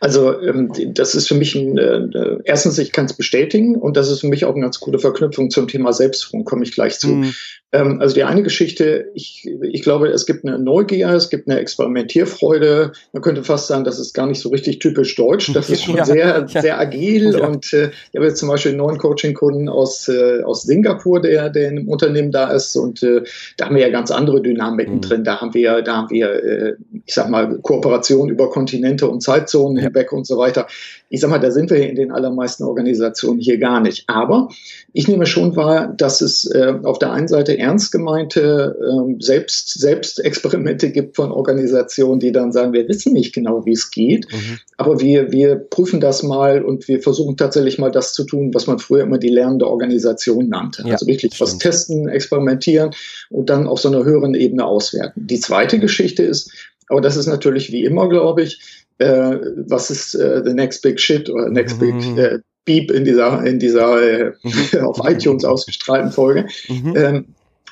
Also 0.00 0.40
ähm, 0.40 0.72
das 0.94 1.14
ist 1.14 1.26
für 1.26 1.34
mich 1.34 1.54
ein, 1.54 1.76
äh, 1.78 2.38
erstens, 2.44 2.78
ich 2.78 2.92
kann 2.92 3.06
es 3.06 3.14
bestätigen 3.14 3.76
und 3.76 3.96
das 3.96 4.10
ist 4.10 4.20
für 4.20 4.28
mich 4.28 4.44
auch 4.44 4.52
eine 4.52 4.62
ganz 4.62 4.78
coole 4.80 4.98
Verknüpfung 4.98 5.50
zum 5.50 5.68
Thema 5.68 5.92
Selbstführung, 5.92 6.44
komme 6.44 6.62
ich 6.62 6.72
gleich 6.72 6.98
zu. 6.98 7.08
Mhm. 7.08 7.34
Ähm, 7.72 8.00
also 8.00 8.14
die 8.14 8.22
eine 8.22 8.42
Geschichte, 8.42 9.10
ich, 9.14 9.50
ich 9.62 9.82
glaube, 9.82 10.08
es 10.08 10.26
gibt 10.26 10.44
eine 10.44 10.58
Neugier, 10.58 11.10
es 11.10 11.28
gibt 11.28 11.48
eine 11.48 11.58
Experimentierfreude. 11.58 12.92
Man 13.12 13.22
könnte 13.22 13.42
fast 13.42 13.66
sagen, 13.66 13.82
das 13.82 13.98
ist 13.98 14.14
gar 14.14 14.28
nicht 14.28 14.40
so 14.40 14.50
richtig 14.50 14.78
typisch 14.78 15.16
deutsch. 15.16 15.52
Das 15.52 15.68
ist 15.68 15.82
schon 15.82 15.96
ja, 15.96 16.04
sehr, 16.04 16.46
ja. 16.48 16.62
sehr 16.62 16.78
agil. 16.78 17.36
Ja. 17.36 17.46
Und 17.46 17.72
äh, 17.72 17.90
ich 18.12 18.16
habe 18.16 18.26
jetzt 18.26 18.38
zum 18.38 18.48
Beispiel 18.48 18.70
einen 18.70 18.78
neuen 18.78 18.98
Coaching-Kunden 18.98 19.68
aus, 19.68 20.08
äh, 20.08 20.42
aus 20.44 20.62
Singapur, 20.62 21.20
der, 21.20 21.50
der 21.50 21.63
im 21.64 21.88
Unternehmen 21.88 22.30
da 22.30 22.50
ist. 22.50 22.76
Und 22.76 23.02
äh, 23.02 23.22
da 23.56 23.66
haben 23.66 23.76
wir 23.76 23.82
ja 23.82 23.90
ganz 23.90 24.10
andere 24.10 24.40
Dynamiken 24.42 24.96
mhm. 24.96 25.00
drin. 25.00 25.24
Da 25.24 25.40
haben 25.40 25.54
wir, 25.54 25.82
da 25.82 25.96
haben 25.96 26.10
wir, 26.10 26.30
äh, 26.30 26.74
ich 27.04 27.14
sag 27.14 27.28
mal, 27.28 27.58
Kooperation 27.58 28.28
über 28.28 28.50
Kontinente 28.50 29.08
und 29.08 29.22
Zeitzonen 29.22 29.78
hinweg 29.78 30.12
und 30.12 30.26
so 30.26 30.38
weiter. 30.38 30.66
Ich 31.08 31.20
sag 31.20 31.30
mal, 31.30 31.38
da 31.38 31.50
sind 31.50 31.70
wir 31.70 31.88
in 31.88 31.96
den 31.96 32.10
allermeisten 32.10 32.64
Organisationen 32.64 33.40
hier 33.40 33.58
gar 33.58 33.80
nicht. 33.80 34.04
Aber 34.08 34.48
ich 34.92 35.08
nehme 35.08 35.26
schon 35.26 35.56
wahr, 35.56 35.92
dass 35.96 36.20
es 36.20 36.50
äh, 36.50 36.74
auf 36.82 36.98
der 36.98 37.12
einen 37.12 37.28
Seite 37.28 37.58
ernst 37.58 37.92
gemeinte 37.92 38.76
ähm, 38.80 39.20
Selbst, 39.20 39.78
Selbstexperimente 39.78 40.90
gibt 40.90 41.16
von 41.16 41.30
Organisationen, 41.30 42.20
die 42.20 42.32
dann 42.32 42.52
sagen, 42.52 42.72
wir 42.72 42.88
wissen 42.88 43.12
nicht 43.12 43.34
genau, 43.34 43.64
wie 43.66 43.72
es 43.72 43.90
geht, 43.90 44.26
mhm. 44.32 44.58
aber 44.76 45.00
wir, 45.00 45.32
wir 45.32 45.56
prüfen 45.56 46.00
das 46.00 46.22
mal 46.22 46.62
und 46.62 46.88
wir 46.88 47.00
versuchen 47.00 47.36
tatsächlich 47.36 47.78
mal 47.78 47.90
das 47.90 48.12
zu 48.12 48.24
tun, 48.24 48.52
was 48.54 48.66
man 48.66 48.78
früher 48.78 49.02
immer 49.02 49.18
die 49.18 49.28
lernende 49.28 49.66
Organisation 49.66 50.48
nannte. 50.48 50.82
Ja, 50.86 50.92
also 50.92 51.06
wirklich 51.06 51.40
was 51.40 51.53
testen, 51.58 52.08
experimentieren 52.08 52.90
und 53.30 53.50
dann 53.50 53.66
auf 53.66 53.80
so 53.80 53.88
einer 53.88 54.04
höheren 54.04 54.34
Ebene 54.34 54.64
auswerten. 54.64 55.26
Die 55.26 55.40
zweite 55.40 55.78
Geschichte 55.78 56.22
ist, 56.22 56.50
aber 56.88 57.00
das 57.00 57.16
ist 57.16 57.26
natürlich 57.26 57.72
wie 57.72 57.84
immer, 57.84 58.08
glaube 58.08 58.42
ich, 58.42 58.84
äh, 58.98 59.36
was 59.66 59.90
ist 59.90 60.14
äh, 60.14 60.42
the 60.44 60.54
next 60.54 60.82
big 60.82 61.00
shit 61.00 61.28
oder 61.28 61.48
next 61.48 61.80
big 61.80 61.94
mhm. 61.94 62.18
äh, 62.18 62.38
beep 62.64 62.90
in 62.90 63.04
dieser, 63.04 63.44
in 63.44 63.58
dieser 63.58 64.02
äh, 64.02 64.32
mhm. 64.42 64.80
auf 64.84 65.00
iTunes 65.04 65.44
ausgestrahlten 65.44 66.12
Folge. 66.12 66.46
Mhm. 66.68 66.94
Ähm, 66.96 67.24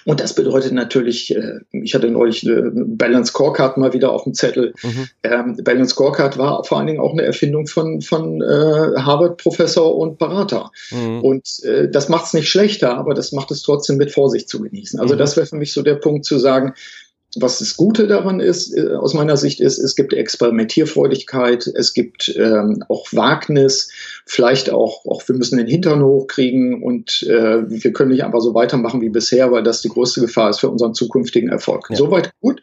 Und 0.05 0.21
das 0.21 0.35
bedeutet 0.35 0.73
natürlich, 0.73 1.35
äh, 1.35 1.61
ich 1.71 1.95
hatte 1.95 2.09
neulich 2.09 2.47
eine 2.47 2.71
Balance 2.75 3.31
Scorecard 3.31 3.77
mal 3.77 3.93
wieder 3.93 4.13
auf 4.13 4.25
dem 4.25 4.35
Zettel. 4.35 4.75
Mhm. 4.83 5.09
Ähm, 5.23 5.57
Balance 5.63 5.91
Scorecard 5.91 6.39
war 6.39 6.65
vor 6.65 6.79
allen 6.79 6.87
Dingen 6.87 7.01
auch 7.01 7.13
eine 7.13 7.23
Erfindung 7.23 7.67
von, 7.67 8.01
von 8.01 8.41
äh, 8.41 9.01
Harvard-Professor 9.01 9.97
und 9.97 10.19
Berater. 10.19 10.71
Mhm. 10.91 11.21
Und 11.21 11.65
äh, 11.65 11.89
das 11.89 12.09
macht 12.09 12.27
es 12.27 12.35
nicht 12.35 12.49
schlechter, 12.49 12.97
aber 12.97 13.15
das 13.15 13.33
macht 13.33 13.51
es 13.51 13.63
trotzdem 13.63 13.97
mit 13.97 14.11
Vorsicht 14.11 14.49
zu 14.49 14.61
genießen. 14.61 14.99
Also 14.99 15.15
mhm. 15.15 15.19
das 15.19 15.37
wäre 15.37 15.47
für 15.47 15.57
mich 15.57 15.73
so 15.73 15.83
der 15.83 15.97
Punkt 15.97 16.25
zu 16.25 16.39
sagen, 16.39 16.75
was 17.37 17.61
das 17.61 17.77
Gute 17.77 18.07
daran 18.07 18.41
ist, 18.41 18.77
äh, 18.77 18.95
aus 18.95 19.15
meiner 19.15 19.37
Sicht 19.37 19.61
ist, 19.61 19.79
es 19.79 19.95
gibt 19.95 20.13
Experimentierfreudigkeit, 20.13 21.67
es 21.67 21.95
gibt 21.95 22.35
ähm, 22.37 22.85
auch 22.89 23.07
Wagnis, 23.13 23.91
vielleicht 24.27 24.71
auch, 24.71 25.07
auch 25.07 25.27
wir 25.27 25.37
müssen 25.37 25.57
den 25.57 25.67
Hintern 25.67 26.03
hochkriegen 26.03 26.83
und 26.83 27.23
äh, 27.23 27.69
wir 27.69 27.93
können 27.93 28.11
nicht 28.11 28.25
einfach 28.25 28.41
so 28.41 28.55
weitermachen 28.55 29.01
wie 29.01 29.09
bisher, 29.09 29.51
weil 29.51 29.63
das 29.63 29.81
die 29.81 29.89
größte 29.89 30.21
Gefahr 30.21 30.51
ist 30.51 30.61
für 30.61 30.69
unseren 30.69 30.93
zukünftigen 30.93 31.49
Erfolg. 31.49 31.87
Ja. 31.89 31.97
Soweit 31.97 32.33
gut. 32.41 32.63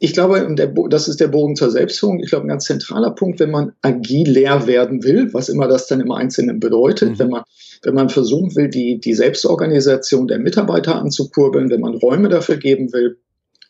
Ich 0.00 0.14
glaube, 0.14 0.44
und 0.46 0.58
der, 0.58 0.74
das 0.90 1.06
ist 1.06 1.20
der 1.20 1.28
Bogen 1.28 1.54
zur 1.54 1.70
Selbstführung. 1.70 2.18
Ich 2.18 2.30
glaube, 2.30 2.46
ein 2.46 2.48
ganz 2.48 2.64
zentraler 2.64 3.12
Punkt, 3.12 3.38
wenn 3.38 3.52
man 3.52 3.72
agil 3.82 4.28
leer 4.28 4.66
werden 4.66 5.04
will, 5.04 5.32
was 5.32 5.48
immer 5.48 5.68
das 5.68 5.86
dann 5.86 6.00
im 6.00 6.10
Einzelnen 6.10 6.58
bedeutet, 6.58 7.10
mhm. 7.10 7.18
wenn 7.20 7.30
man 7.30 7.42
wenn 7.84 7.94
man 7.94 8.10
versuchen 8.10 8.54
will, 8.54 8.68
die, 8.68 9.00
die 9.00 9.14
Selbstorganisation 9.14 10.28
der 10.28 10.38
Mitarbeiter 10.38 10.94
anzukurbeln, 10.94 11.68
wenn 11.68 11.80
man 11.80 11.94
Räume 11.94 12.28
dafür 12.28 12.56
geben 12.56 12.92
will, 12.92 13.18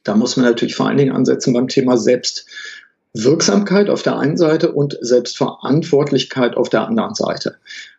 da 0.04 0.14
muss 0.16 0.36
man 0.36 0.46
natürlich 0.46 0.74
vor 0.74 0.88
allen 0.88 0.98
Dingen 0.98 1.12
ansetzen 1.12 1.52
beim 1.52 1.68
Thema 1.68 1.96
Selbstwirksamkeit 1.96 3.88
auf 3.88 4.02
der 4.02 4.18
einen 4.18 4.36
Seite 4.36 4.72
und 4.72 4.98
Selbstverantwortlichkeit 5.00 6.56
auf 6.56 6.68
der 6.68 6.86
anderen 6.86 7.14
Seite. 7.14 7.56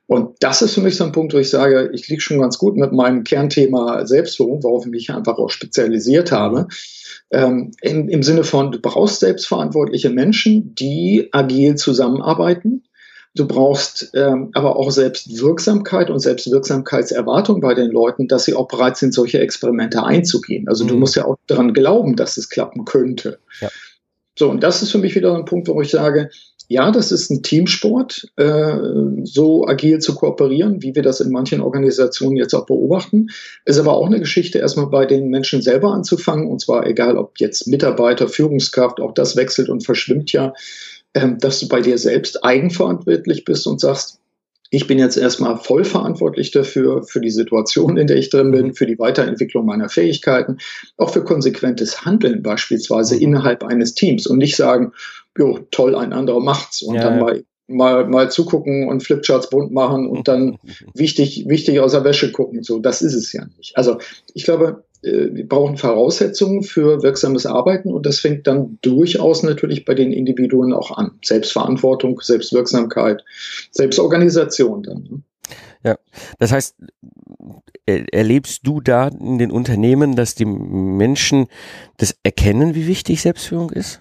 Und 0.08 0.36
das 0.42 0.62
ist 0.62 0.74
für 0.74 0.82
mich 0.82 0.98
so 0.98 1.06
ein 1.06 1.14
Punkt, 1.14 1.34
wo 1.34 1.38
ich 1.38 1.50
sage, 1.50 1.90
ich 1.94 2.08
liege 2.10 2.22
schon 2.22 2.40
ganz 2.40 2.58
gut 2.58 2.76
mit 2.76 2.92
meinem 2.92 3.24
Kernthema 3.24 4.06
Selbstführung, 4.06 4.62
worauf 4.62 4.86
ich 4.86 4.92
mich 4.92 5.10
einfach 5.12 5.38
auch 5.38 5.50
spezialisiert 5.50 6.32
habe. 6.32 6.68
Ähm, 7.32 7.72
im, 7.82 8.10
Im 8.10 8.22
Sinne 8.22 8.44
von, 8.44 8.72
du 8.72 8.80
brauchst 8.80 9.22
selbstverantwortliche 9.22 10.10
Menschen, 10.10 10.76
die 10.76 11.30
agil 11.32 11.76
zusammenarbeiten, 11.76 12.84
Du 13.36 13.48
brauchst 13.48 14.12
ähm, 14.14 14.52
aber 14.54 14.76
auch 14.76 14.92
Selbstwirksamkeit 14.92 16.12
und 16.12 16.20
Selbstwirksamkeitserwartung 16.20 17.62
bei 17.62 17.74
den 17.74 17.90
Leuten, 17.90 18.28
dass 18.28 18.46
sie 18.46 18.54
auch 18.54 18.68
bereit 18.68 18.96
sind, 18.98 19.14
solche 19.14 19.40
Experimente 19.40 20.04
einzugehen. 20.04 20.68
Also 20.68 20.84
mhm. 20.84 20.90
du 20.90 20.96
musst 20.98 21.16
ja 21.16 21.26
auch 21.26 21.38
daran 21.48 21.74
glauben, 21.74 22.16
dass 22.16 22.38
es 22.38 22.50
klappen 22.50 22.86
könnte. 22.86 23.40
Ja. 23.60 23.70
So, 24.38 24.50
und 24.50 24.64
das 24.64 24.84
ist 24.84 24.92
für 24.92 24.98
mich 25.00 25.16
wieder 25.16 25.36
ein 25.36 25.46
Punkt, 25.46 25.68
wo 25.68 25.82
ich 25.82 25.90
sage, 25.90 26.30
ja, 26.68 26.92
das 26.92 27.12
ist 27.12 27.30
ein 27.30 27.44
Teamsport, 27.44 28.28
äh, 28.38 28.78
so 29.24 29.68
agil 29.68 30.00
zu 30.00 30.16
kooperieren, 30.16 30.82
wie 30.82 30.96
wir 30.96 31.04
das 31.04 31.20
in 31.20 31.32
manchen 31.32 31.62
Organisationen 31.62 32.38
jetzt 32.38 32.54
auch 32.54 32.66
beobachten. 32.66 33.28
Ist 33.66 33.80
aber 33.80 33.94
auch 33.94 34.08
eine 34.08 34.20
Geschichte, 34.20 34.60
erstmal 34.60 34.88
bei 34.88 35.06
den 35.06 35.30
Menschen 35.30 35.62
selber 35.62 35.92
anzufangen, 35.92 36.48
und 36.48 36.62
zwar 36.62 36.88
egal, 36.88 37.18
ob 37.18 37.40
jetzt 37.40 37.68
Mitarbeiter, 37.68 38.28
Führungskraft, 38.28 39.02
auch 39.02 39.14
das 39.14 39.36
wechselt 39.36 39.70
und 39.70 39.86
verschwimmt 39.86 40.32
ja 40.32 40.54
dass 41.14 41.60
du 41.60 41.68
bei 41.68 41.82
dir 41.82 41.98
selbst 41.98 42.44
eigenverantwortlich 42.44 43.46
bist 43.46 43.68
und 43.68 43.80
sagst, 43.80 44.20
ich 44.72 44.88
bin 44.88 44.98
jetzt 44.98 45.18
erstmal 45.18 45.58
voll 45.58 45.84
verantwortlich 45.86 46.50
dafür, 46.50 47.04
für 47.04 47.22
die 47.22 47.30
Situation, 47.30 47.96
in 47.96 48.08
der 48.08 48.18
ich 48.18 48.32
drin 48.32 48.50
bin, 48.50 48.74
für 48.74 48.88
die 48.88 48.98
Weiterentwicklung 48.98 49.68
meiner 49.68 49.88
Fähigkeiten, 49.88 50.58
auch 50.98 51.12
für 51.12 51.24
konsequentes 51.24 52.06
Handeln 52.06 52.42
beispielsweise 52.42 53.16
mhm. 53.16 53.22
innerhalb 53.22 53.64
eines 53.64 53.94
Teams 53.94 54.26
und 54.26 54.40
nicht 54.40 54.56
sagen, 54.56 54.92
jo, 55.38 55.60
toll, 55.70 55.96
ein 55.96 56.12
anderer 56.12 56.40
macht's 56.40 56.82
und 56.82 56.96
ja, 56.96 57.04
dann 57.04 57.18
ja. 57.18 57.24
mal 57.24 57.44
mal, 57.68 58.08
mal 58.08 58.32
zugucken 58.32 58.90
und 58.90 59.04
Flipcharts 59.04 59.50
bunt 59.50 59.72
machen 59.72 60.08
und 60.08 60.28
dann 60.28 60.58
wichtig, 60.94 61.46
wichtig 61.48 61.80
aus 61.80 61.92
der 61.92 62.04
Wäsche 62.04 62.32
gucken. 62.32 62.64
So, 62.64 62.80
das 62.80 63.02
ist 63.02 63.14
es 63.14 63.32
ja 63.32 63.46
nicht. 63.58 63.78
Also 63.78 64.00
ich 64.34 64.44
glaube, 64.44 64.84
wir 65.04 65.48
brauchen 65.48 65.78
Voraussetzungen 65.78 66.64
für 66.64 67.04
wirksames 67.04 67.46
Arbeiten 67.46 67.92
und 67.92 68.06
das 68.06 68.20
fängt 68.20 68.48
dann 68.48 68.80
durchaus 68.82 69.44
natürlich 69.44 69.86
bei 69.86 69.94
den 69.94 70.14
Individuen 70.14 70.74
auch 70.74 70.98
an. 70.98 71.12
Selbstverantwortung, 71.24 72.22
Selbstwirksamkeit, 72.22 73.24
Selbstorganisation 73.72 74.84
dann. 74.84 75.04
Ne? 75.04 75.22
Ja, 75.84 75.98
das 76.40 76.54
heißt, 76.54 76.76
erlebst 77.86 78.66
du 78.66 78.80
da 78.80 79.10
in 79.10 79.38
den 79.38 79.52
Unternehmen, 79.52 80.16
dass 80.16 80.36
die 80.36 80.46
Menschen 80.46 81.48
das 81.98 82.16
erkennen, 82.24 82.76
wie 82.76 82.88
wichtig 82.88 83.22
Selbstführung 83.22 83.72
ist? 83.72 84.00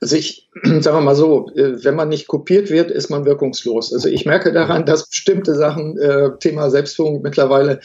Also 0.00 0.16
ich, 0.16 0.48
sagen 0.62 0.96
wir 0.96 1.00
mal 1.02 1.14
so, 1.14 1.50
äh, 1.54 1.84
wenn 1.84 1.94
man 1.94 2.08
nicht 2.08 2.26
kopiert 2.26 2.70
wird, 2.70 2.90
ist 2.90 3.10
man 3.10 3.26
wirkungslos. 3.26 3.92
Also 3.92 4.08
ich 4.08 4.24
merke 4.24 4.52
daran, 4.52 4.86
dass 4.86 5.08
bestimmte 5.08 5.54
Sachen, 5.54 5.98
äh, 5.98 6.30
Thema 6.38 6.70
Selbstführung 6.70 7.20
mittlerweile 7.20 7.74
äh, 7.74 7.80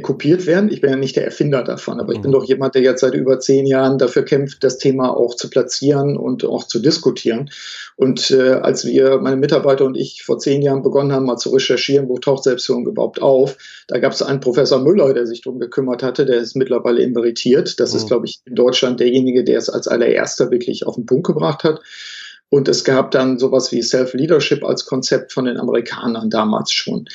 kopiert 0.00 0.46
werden. 0.46 0.70
Ich 0.72 0.80
bin 0.80 0.90
ja 0.90 0.96
nicht 0.96 1.14
der 1.14 1.26
Erfinder 1.26 1.62
davon, 1.62 2.00
aber 2.00 2.14
ich 2.14 2.22
bin 2.22 2.30
mhm. 2.30 2.34
doch 2.34 2.44
jemand, 2.44 2.74
der 2.74 2.80
jetzt 2.80 3.02
seit 3.02 3.12
über 3.12 3.38
zehn 3.38 3.66
Jahren 3.66 3.98
dafür 3.98 4.24
kämpft, 4.24 4.64
das 4.64 4.78
Thema 4.78 5.14
auch 5.14 5.34
zu 5.34 5.50
platzieren 5.50 6.16
und 6.16 6.44
auch 6.44 6.64
zu 6.64 6.78
diskutieren. 6.78 7.50
Und 7.96 8.30
äh, 8.30 8.52
als 8.52 8.86
wir, 8.86 9.18
meine 9.18 9.36
Mitarbeiter 9.36 9.84
und 9.84 9.96
ich, 9.96 10.22
vor 10.24 10.38
zehn 10.38 10.62
Jahren 10.62 10.82
begonnen 10.82 11.12
haben, 11.12 11.26
mal 11.26 11.36
zu 11.36 11.50
recherchieren, 11.50 12.08
wo 12.08 12.16
taucht 12.18 12.44
Selbstführung 12.44 12.86
überhaupt 12.86 13.20
auf, 13.20 13.58
da 13.86 13.98
gab 13.98 14.12
es 14.12 14.22
einen 14.22 14.40
Professor 14.40 14.80
Müller, 14.80 15.12
der 15.12 15.26
sich 15.26 15.42
darum 15.42 15.60
gekümmert 15.60 16.02
hatte, 16.02 16.24
der 16.24 16.38
ist 16.38 16.56
mittlerweile 16.56 17.02
emeritiert. 17.02 17.78
Das 17.78 17.92
mhm. 17.92 17.98
ist, 17.98 18.06
glaube 18.06 18.26
ich, 18.26 18.40
in 18.46 18.54
Deutschland 18.54 19.00
derjenige, 19.00 19.44
der 19.44 19.58
es 19.58 19.68
als 19.68 19.86
allererster 19.86 20.50
wirklich 20.50 20.86
auf 20.86 20.94
den 20.94 21.04
Punkt 21.04 21.26
gebracht 21.26 21.62
hat. 21.62 21.80
Und 22.50 22.68
es 22.68 22.84
gab 22.84 23.10
dann 23.10 23.38
sowas 23.38 23.72
wie 23.72 23.82
Self-Leadership 23.82 24.64
als 24.64 24.86
Konzept 24.86 25.32
von 25.32 25.46
den 25.46 25.58
Amerikanern 25.58 26.30
damals 26.30 26.70
schon. 26.72 27.08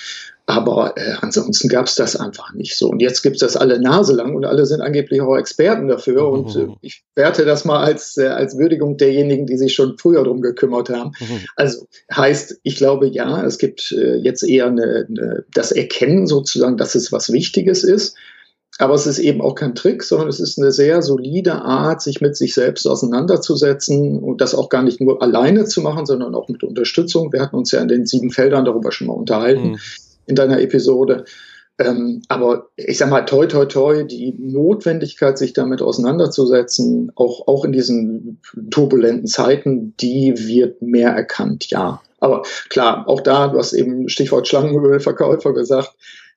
Aber 0.50 0.98
äh, 0.98 1.13
ansonsten 1.21 1.69
gab 1.69 1.86
es 1.86 1.93
das 1.93 2.15
einfach 2.15 2.55
nicht 2.55 2.75
so. 2.75 2.89
Und 2.89 3.01
jetzt 3.01 3.21
gibt 3.21 3.36
es 3.36 3.41
das 3.41 3.55
alle 3.55 3.79
Nase 3.79 4.15
lang 4.15 4.36
und 4.36 4.45
alle 4.45 4.65
sind 4.65 4.81
angeblich 4.81 5.21
auch 5.21 5.38
Experten 5.38 5.88
dafür. 5.88 6.24
Mhm. 6.24 6.33
Und 6.33 6.55
äh, 6.55 6.67
ich 6.81 7.03
werte 7.13 7.45
das 7.45 7.65
mal 7.65 7.83
als, 7.83 8.17
äh, 8.17 8.25
als 8.25 8.57
Würdigung 8.57 8.98
derjenigen, 8.98 9.45
die 9.45 9.57
sich 9.57 9.75
schon 9.75 10.00
früher 10.00 10.24
darum 10.24 10.41
gekümmert 10.41 10.89
haben. 10.89 11.12
Mhm. 11.19 11.41
Also 11.55 11.86
heißt, 12.12 12.62
ich 12.63 12.77
glaube, 12.77 13.05
ja, 13.05 13.45
es 13.45 13.59
gibt 13.59 13.91
äh, 13.91 14.15
jetzt 14.15 14.41
eher 14.41 14.65
eine, 14.65 15.05
eine, 15.07 15.45
das 15.53 15.71
Erkennen 15.71 16.25
sozusagen, 16.25 16.77
dass 16.77 16.95
es 16.95 17.12
was 17.12 17.31
Wichtiges 17.31 17.83
ist. 17.83 18.15
Aber 18.79 18.95
es 18.95 19.05
ist 19.05 19.19
eben 19.19 19.41
auch 19.41 19.55
kein 19.55 19.75
Trick, 19.75 20.03
sondern 20.03 20.29
es 20.29 20.39
ist 20.39 20.57
eine 20.57 20.71
sehr 20.71 21.01
solide 21.01 21.62
Art, 21.62 22.01
sich 22.01 22.21
mit 22.21 22.36
sich 22.36 22.53
selbst 22.53 22.88
auseinanderzusetzen 22.88 24.19
und 24.19 24.41
das 24.41 24.55
auch 24.55 24.69
gar 24.69 24.81
nicht 24.81 25.00
nur 25.01 25.21
alleine 25.21 25.65
zu 25.65 25.81
machen, 25.81 26.05
sondern 26.05 26.33
auch 26.33 26.48
mit 26.48 26.63
Unterstützung. 26.63 27.31
Wir 27.31 27.41
hatten 27.41 27.57
uns 27.57 27.71
ja 27.71 27.81
in 27.81 27.89
den 27.89 28.05
sieben 28.05 28.31
Feldern 28.31 28.65
darüber 28.65 28.91
schon 28.91 29.07
mal 29.07 29.13
unterhalten. 29.13 29.71
Mhm 29.71 29.79
in 30.29 30.36
deiner 30.36 30.62
Episode. 30.62 31.25
Ähm, 31.79 32.21
aber 32.27 32.69
ich 32.75 32.98
sag 32.98 33.09
mal, 33.09 33.21
toi, 33.21 33.48
toi, 33.48 33.65
toi, 33.65 34.03
die 34.03 34.36
Notwendigkeit, 34.38 35.38
sich 35.38 35.53
damit 35.53 35.81
auseinanderzusetzen, 35.81 37.12
auch, 37.15 37.48
auch 37.48 37.65
in 37.65 37.71
diesen 37.71 38.41
turbulenten 38.69 39.27
Zeiten, 39.27 39.95
die 39.98 40.33
wird 40.38 40.81
mehr 40.81 41.12
erkannt, 41.12 41.69
ja. 41.69 42.01
Aber 42.19 42.43
klar, 42.69 43.07
auch 43.07 43.21
da, 43.21 43.48
du 43.48 43.57
hast 43.57 43.71
eben 43.71 44.09
Stichwort 44.09 44.48
Schlangenölverkäufer 44.48 45.53
gesagt, 45.53 45.93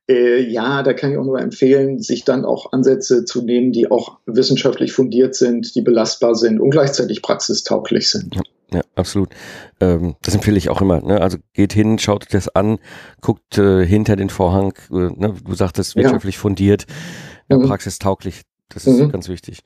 äh, 0.08 0.40
ja, 0.40 0.82
da 0.82 0.92
kann 0.92 1.12
ich 1.12 1.18
auch 1.18 1.24
nur 1.24 1.40
empfehlen, 1.40 2.00
sich 2.00 2.24
dann 2.24 2.44
auch 2.44 2.72
Ansätze 2.72 3.24
zu 3.24 3.42
nehmen, 3.42 3.72
die 3.72 3.90
auch 3.90 4.18
wissenschaftlich 4.26 4.92
fundiert 4.92 5.34
sind, 5.34 5.74
die 5.74 5.82
belastbar 5.82 6.34
sind 6.34 6.60
und 6.60 6.70
gleichzeitig 6.70 7.22
praxistauglich 7.22 8.10
sind. 8.10 8.34
Ja. 8.34 8.42
Ja, 8.74 8.80
absolut. 8.94 9.28
Ähm, 9.80 10.14
das 10.22 10.34
empfehle 10.34 10.56
ich 10.56 10.70
auch 10.70 10.80
immer. 10.80 11.02
Ne? 11.02 11.20
Also 11.20 11.38
geht 11.52 11.74
hin, 11.74 11.98
schaut 11.98 12.24
euch 12.24 12.30
das 12.30 12.48
an, 12.48 12.78
guckt 13.20 13.58
äh, 13.58 13.84
hinter 13.84 14.16
den 14.16 14.30
Vorhang. 14.30 14.72
Äh, 14.90 15.10
ne? 15.14 15.34
Du 15.44 15.54
sagtest 15.54 15.94
wirtschaftlich 15.94 16.36
ja. 16.36 16.40
fundiert, 16.40 16.86
ja, 17.50 17.58
mhm. 17.58 17.66
praxistauglich. 17.66 18.42
Das 18.70 18.86
ist 18.86 18.98
mhm. 18.98 19.12
ganz 19.12 19.28
wichtig. 19.28 19.60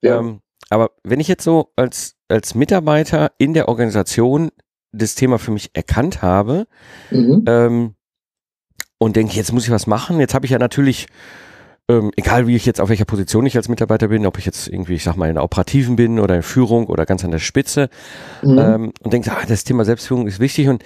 Ja. 0.00 0.20
Ähm, 0.20 0.40
aber 0.70 0.92
wenn 1.02 1.20
ich 1.20 1.28
jetzt 1.28 1.44
so 1.44 1.72
als, 1.74 2.14
als 2.28 2.54
Mitarbeiter 2.54 3.32
in 3.36 3.52
der 3.52 3.68
Organisation 3.68 4.50
das 4.92 5.14
Thema 5.14 5.38
für 5.38 5.50
mich 5.50 5.70
erkannt 5.72 6.22
habe 6.22 6.66
mhm. 7.10 7.44
ähm, 7.46 7.94
und 9.02 9.16
denke, 9.16 9.34
jetzt 9.34 9.52
muss 9.52 9.64
ich 9.64 9.70
was 9.70 9.86
machen, 9.86 10.20
jetzt 10.20 10.34
habe 10.34 10.46
ich 10.46 10.52
ja 10.52 10.58
natürlich 10.58 11.06
ähm, 11.88 12.12
egal 12.16 12.46
wie 12.46 12.54
ich 12.54 12.64
jetzt 12.64 12.80
auf 12.80 12.88
welcher 12.88 13.04
Position 13.04 13.44
ich 13.44 13.56
als 13.56 13.68
Mitarbeiter 13.68 14.08
bin, 14.08 14.24
ob 14.26 14.38
ich 14.38 14.46
jetzt 14.46 14.68
irgendwie, 14.68 14.94
ich 14.94 15.02
sag 15.02 15.16
mal, 15.16 15.28
in 15.28 15.34
der 15.34 15.44
Operativen 15.44 15.96
bin 15.96 16.20
oder 16.20 16.36
in 16.36 16.42
Führung 16.42 16.86
oder 16.86 17.06
ganz 17.06 17.24
an 17.24 17.32
der 17.32 17.40
Spitze 17.40 17.88
mhm. 18.42 18.58
ähm, 18.58 18.92
und 19.00 19.12
denke, 19.12 19.32
ah, 19.32 19.44
das 19.46 19.64
Thema 19.64 19.84
Selbstführung 19.84 20.26
ist 20.26 20.38
wichtig 20.38 20.68
und 20.68 20.84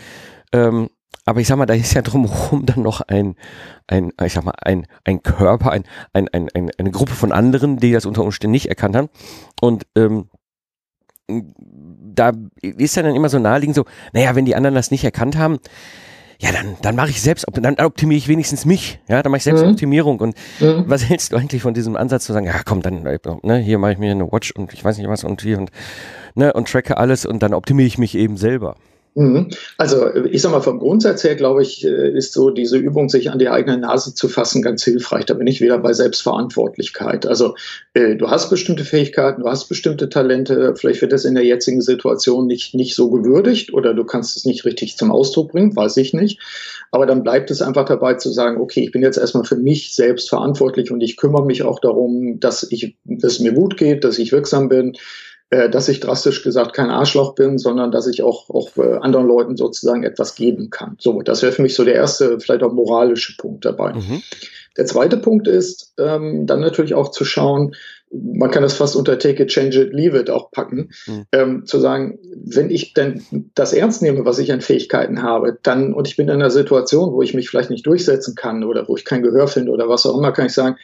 ähm, 0.52 0.88
aber 1.26 1.40
ich 1.40 1.49
sag 1.49 1.56
mal, 1.56 1.66
da 1.66 1.75
ist 1.75 1.92
ja 1.92 2.02
drumherum 2.02 2.66
dann 2.66 2.82
noch 2.82 3.00
ein, 3.00 3.35
ein, 3.88 4.12
ich 4.25 4.32
sag 4.32 4.44
mal, 4.44 4.54
ein, 4.62 4.87
ein 5.04 5.23
Körper, 5.23 5.73
ein, 5.73 5.85
ein, 6.12 6.28
ein, 6.28 6.49
ein, 6.54 6.70
eine 6.78 6.90
Gruppe 6.92 7.14
von 7.14 7.32
anderen, 7.32 7.78
die 7.78 7.92
das 7.92 8.06
unter 8.06 8.23
Umständen 8.23 8.52
nicht 8.52 8.68
erkannt 8.68 8.94
haben. 8.96 9.08
Und 9.61 9.87
ähm, 9.96 10.28
da 11.28 12.32
ist 12.62 12.94
ja 12.94 13.02
dann 13.02 13.16
immer 13.16 13.28
so 13.28 13.40
naheliegend 13.40 13.75
so, 13.75 13.85
naja, 14.12 14.37
wenn 14.37 14.44
die 14.44 14.54
anderen 14.54 14.76
das 14.76 14.92
nicht 14.92 15.02
erkannt 15.02 15.37
haben, 15.37 15.58
ja, 16.38 16.52
dann, 16.52 16.76
dann 16.82 16.96
mache 16.96 17.10
ich 17.10 17.22
selbst, 17.22 17.46
dann 17.52 17.76
optimiere 17.76 18.18
ich 18.18 18.28
wenigstens 18.28 18.64
mich, 18.64 18.98
ja, 19.08 19.22
dann 19.22 19.30
mache 19.30 19.38
ich 19.38 19.44
Selbstoptimierung. 19.44 20.16
Mhm. 20.16 20.22
Und 20.22 20.36
mhm. 20.60 20.84
was 20.86 21.08
hältst 21.08 21.32
du 21.32 21.36
eigentlich 21.36 21.62
von 21.62 21.74
diesem 21.74 21.96
Ansatz 21.96 22.26
zu 22.26 22.32
sagen, 22.32 22.46
ja 22.46 22.60
komm, 22.64 22.82
dann, 22.82 23.02
ne, 23.42 23.58
hier 23.58 23.78
mache 23.78 23.92
ich 23.92 23.98
mir 23.98 24.10
eine 24.10 24.30
Watch 24.30 24.52
und 24.52 24.72
ich 24.72 24.84
weiß 24.84 24.98
nicht 24.98 25.08
was 25.08 25.24
und 25.24 25.42
hier 25.42 25.58
und, 25.58 25.70
ne, 26.34 26.52
und 26.52 26.68
tracke 26.68 26.96
alles 26.98 27.24
und 27.24 27.42
dann 27.42 27.54
optimiere 27.54 27.86
ich 27.86 27.98
mich 27.98 28.14
eben 28.14 28.36
selber. 28.36 28.76
Mhm. 29.18 29.49
Also 29.78 30.14
ich 30.14 30.42
sag 30.42 30.52
mal, 30.52 30.61
vom 30.61 30.78
Grundsatz 30.78 31.25
her, 31.25 31.37
glaube 31.37 31.62
ich, 31.62 31.82
äh, 31.87 32.11
ist 32.11 32.35
so 32.35 32.50
diese 32.50 32.76
Übung, 32.76 33.08
sich 33.08 33.30
an 33.30 33.38
die 33.38 33.49
eigene 33.49 33.78
Nase 33.78 34.14
zu 34.14 34.28
fassen, 34.28 34.61
ganz 34.61 34.85
hilfreich. 34.85 35.25
Da 35.25 35.32
bin 35.32 35.46
ich 35.46 35.62
wieder 35.62 35.78
bei 35.78 35.94
Selbstverantwortlichkeit. 35.94 37.26
Also 37.26 37.54
äh, 37.94 38.16
du 38.16 38.28
hast 38.28 38.50
bestimmte 38.50 38.85
Fähigkeiten, 38.85 39.40
du 39.40 39.49
hast 39.49 39.70
bestimmte 39.70 40.11
Talente, 40.11 40.75
vielleicht 40.76 41.00
wird 41.00 41.14
das 41.14 41.25
in 41.25 41.35
der 41.35 41.44
jetzigen 41.44 41.80
Situation 41.80 42.46
nicht, 42.46 42.75
nicht 42.75 42.94
so 42.94 43.08
gewürdigt 43.08 43.73
oder 43.73 43.94
du 43.94 44.04
kannst 44.04 44.37
es 44.37 44.44
nicht 44.44 44.66
richtig 44.66 44.99
zum 44.99 45.11
Ausdruck 45.11 45.52
bringen, 45.52 45.75
weiß 45.75 45.96
ich 45.96 46.12
nicht. 46.12 46.38
Aber 46.90 47.06
dann 47.06 47.23
bleibt 47.23 47.50
es 47.50 47.62
einfach 47.62 47.87
dabei 47.87 48.14
zu 48.14 48.30
sagen, 48.30 48.61
okay, 48.61 48.85
ich 48.85 48.92
bin 48.92 49.02
jetzt 49.02 49.16
erstmal 49.16 49.44
für 49.44 49.56
mich 49.56 49.94
selbst 49.94 50.28
verantwortlich 50.28 50.90
und 50.90 51.00
ich 51.00 51.16
kümmere 51.16 51.46
mich 51.46 51.62
auch 51.62 51.80
darum, 51.80 52.38
dass 52.38 52.70
ich, 52.70 52.96
dass 53.04 53.35
es 53.35 53.40
mir 53.40 53.52
gut 53.52 53.78
geht, 53.78 54.04
dass 54.04 54.18
ich 54.18 54.32
wirksam 54.32 54.68
bin, 54.68 54.94
äh, 55.50 55.70
dass 55.70 55.88
ich 55.88 56.00
drastisch 56.00 56.42
gesagt 56.42 56.72
kein 56.72 56.90
Arschloch 56.90 57.34
bin, 57.34 57.58
sondern 57.58 57.92
dass 57.92 58.06
ich 58.08 58.22
auch, 58.22 58.50
auch 58.50 58.76
äh, 58.76 58.96
anderen 59.00 59.26
Leuten 59.26 59.56
sozusagen 59.56 60.02
etwas 60.02 60.34
geben 60.34 60.70
kann. 60.70 60.96
So, 60.98 61.22
das 61.22 61.42
wäre 61.42 61.52
für 61.52 61.62
mich 61.62 61.74
so 61.74 61.84
der 61.84 61.94
erste, 61.94 62.40
vielleicht 62.40 62.62
auch 62.62 62.72
moralische 62.72 63.36
Punkt 63.36 63.64
dabei. 63.64 63.92
Mhm. 63.94 64.22
Der 64.76 64.86
zweite 64.86 65.16
Punkt 65.16 65.48
ist, 65.48 65.94
ähm, 65.98 66.46
dann 66.46 66.60
natürlich 66.60 66.94
auch 66.94 67.10
zu 67.10 67.24
schauen, 67.24 67.74
man 68.10 68.50
kann 68.50 68.62
das 68.62 68.74
fast 68.74 68.96
unter 68.96 69.18
Take 69.18 69.42
it, 69.42 69.48
Change 69.48 69.82
it, 69.82 69.92
Leave 69.92 70.18
it 70.18 70.30
auch 70.30 70.50
packen, 70.50 70.90
mhm. 71.06 71.26
ähm, 71.32 71.66
zu 71.66 71.78
sagen, 71.78 72.18
wenn 72.44 72.70
ich 72.70 72.94
denn 72.94 73.22
das 73.54 73.72
ernst 73.72 74.02
nehme, 74.02 74.24
was 74.24 74.38
ich 74.38 74.52
an 74.52 74.60
Fähigkeiten 74.60 75.22
habe, 75.22 75.58
dann, 75.62 75.92
und 75.92 76.08
ich 76.08 76.16
bin 76.16 76.28
in 76.28 76.34
einer 76.34 76.50
Situation, 76.50 77.12
wo 77.12 77.22
ich 77.22 77.34
mich 77.34 77.48
vielleicht 77.48 77.70
nicht 77.70 77.86
durchsetzen 77.86 78.34
kann 78.34 78.64
oder 78.64 78.88
wo 78.88 78.96
ich 78.96 79.04
kein 79.04 79.22
Gehör 79.22 79.48
finde 79.48 79.72
oder 79.72 79.88
was 79.88 80.06
auch 80.06 80.16
immer, 80.16 80.32
kann 80.32 80.46
ich 80.46 80.52
sagen, 80.52 80.76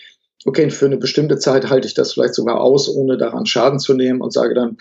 okay, 0.45 0.71
für 0.71 0.87
eine 0.87 0.97
bestimmte 0.97 1.39
Zeit 1.39 1.71
halte 1.71 1.87
ich 1.87 1.95
das 1.95 2.13
vielleicht 2.13 2.35
sogar 2.35 2.61
aus, 2.61 2.89
ohne 2.89 3.17
daran 3.17 3.47
Schaden 3.47 3.79
zu 3.79 3.95
nehmen 3.95 4.21
und 4.21 4.33
sage 4.33 4.55
dann, 4.55 4.79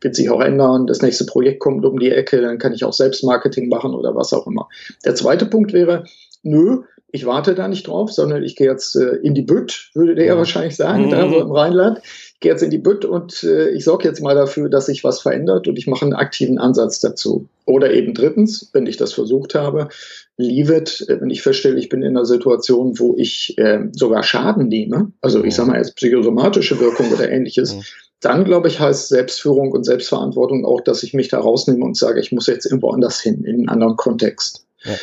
wird 0.00 0.14
sich 0.14 0.30
auch 0.30 0.40
ändern, 0.40 0.86
das 0.86 1.02
nächste 1.02 1.24
Projekt 1.24 1.60
kommt 1.60 1.84
um 1.84 1.98
die 1.98 2.10
Ecke, 2.10 2.40
dann 2.40 2.58
kann 2.58 2.72
ich 2.72 2.84
auch 2.84 2.92
selbst 2.92 3.24
Marketing 3.24 3.68
machen 3.68 3.94
oder 3.94 4.14
was 4.14 4.32
auch 4.32 4.46
immer. 4.46 4.68
Der 5.04 5.14
zweite 5.14 5.46
Punkt 5.46 5.72
wäre, 5.72 6.04
nö, 6.42 6.82
ich 7.10 7.24
warte 7.24 7.54
da 7.54 7.68
nicht 7.68 7.86
drauf, 7.86 8.12
sondern 8.12 8.42
ich 8.42 8.54
gehe 8.54 8.70
jetzt 8.70 8.94
äh, 8.94 9.16
in 9.22 9.34
die 9.34 9.42
Bütt, 9.42 9.90
würde 9.94 10.14
der 10.14 10.26
ja 10.26 10.36
wahrscheinlich 10.36 10.76
sagen, 10.76 11.06
mhm. 11.06 11.10
da 11.10 11.28
so 11.28 11.40
im 11.40 11.50
Rheinland. 11.50 12.00
Ich 12.34 12.40
gehe 12.40 12.52
jetzt 12.52 12.62
in 12.62 12.70
die 12.70 12.78
Bütt 12.78 13.04
und 13.04 13.42
äh, 13.44 13.70
ich 13.70 13.84
sorge 13.84 14.06
jetzt 14.06 14.20
mal 14.20 14.34
dafür, 14.34 14.68
dass 14.68 14.86
sich 14.86 15.04
was 15.04 15.20
verändert 15.20 15.66
und 15.68 15.78
ich 15.78 15.86
mache 15.86 16.04
einen 16.04 16.12
aktiven 16.12 16.58
Ansatz 16.58 17.00
dazu. 17.00 17.48
Oder 17.64 17.92
eben 17.92 18.12
drittens, 18.12 18.70
wenn 18.74 18.86
ich 18.86 18.98
das 18.98 19.14
versucht 19.14 19.54
habe, 19.54 19.88
leave 20.36 20.74
it, 20.74 21.06
äh, 21.08 21.20
wenn 21.20 21.30
ich 21.30 21.42
feststelle, 21.42 21.78
ich 21.78 21.88
bin 21.88 22.02
in 22.02 22.10
einer 22.16 22.26
Situation, 22.26 22.98
wo 22.98 23.14
ich 23.16 23.56
äh, 23.56 23.88
sogar 23.92 24.22
Schaden 24.22 24.68
nehme, 24.68 25.10
also 25.22 25.42
ich 25.42 25.54
sage 25.54 25.70
mal 25.70 25.78
jetzt 25.78 25.96
psychosomatische 25.96 26.78
Wirkung 26.78 27.10
oder 27.10 27.30
ähnliches, 27.30 27.74
mhm. 27.74 27.82
dann 28.20 28.44
glaube 28.44 28.68
ich, 28.68 28.80
heißt 28.80 29.08
Selbstführung 29.08 29.72
und 29.72 29.84
Selbstverantwortung 29.84 30.66
auch, 30.66 30.82
dass 30.82 31.02
ich 31.02 31.14
mich 31.14 31.28
da 31.28 31.40
rausnehme 31.40 31.84
und 31.84 31.96
sage, 31.96 32.20
ich 32.20 32.32
muss 32.32 32.46
jetzt 32.48 32.66
irgendwo 32.66 32.90
anders 32.90 33.18
hin, 33.20 33.44
in 33.44 33.60
einen 33.60 33.68
anderen 33.70 33.96
Kontext. 33.96 34.67
Ja. 34.84 34.94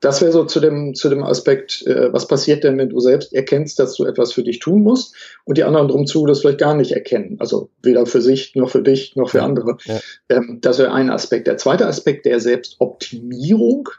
Das 0.00 0.20
wäre 0.22 0.32
so 0.32 0.44
zu 0.44 0.60
dem, 0.60 0.94
zu 0.94 1.08
dem 1.08 1.22
Aspekt, 1.22 1.86
äh, 1.86 2.12
was 2.12 2.26
passiert 2.26 2.64
denn, 2.64 2.78
wenn 2.78 2.88
du 2.88 3.00
selbst 3.00 3.32
erkennst, 3.32 3.78
dass 3.78 3.94
du 3.94 4.04
etwas 4.04 4.32
für 4.32 4.42
dich 4.42 4.58
tun 4.58 4.82
musst 4.82 5.14
und 5.44 5.58
die 5.58 5.64
anderen 5.64 5.88
drum 5.88 6.06
zu 6.06 6.26
das 6.26 6.40
vielleicht 6.40 6.58
gar 6.58 6.74
nicht 6.74 6.92
erkennen. 6.92 7.36
Also 7.38 7.70
weder 7.82 8.06
für 8.06 8.22
sich, 8.22 8.54
noch 8.56 8.70
für 8.70 8.82
dich, 8.82 9.14
noch 9.16 9.30
für 9.30 9.42
andere. 9.42 9.76
Ja. 9.84 10.00
Ähm, 10.30 10.58
das 10.60 10.78
wäre 10.78 10.92
ein 10.92 11.10
Aspekt. 11.10 11.46
Der 11.46 11.58
zweite 11.58 11.86
Aspekt 11.86 12.26
der 12.26 12.40
Selbstoptimierung, 12.40 13.90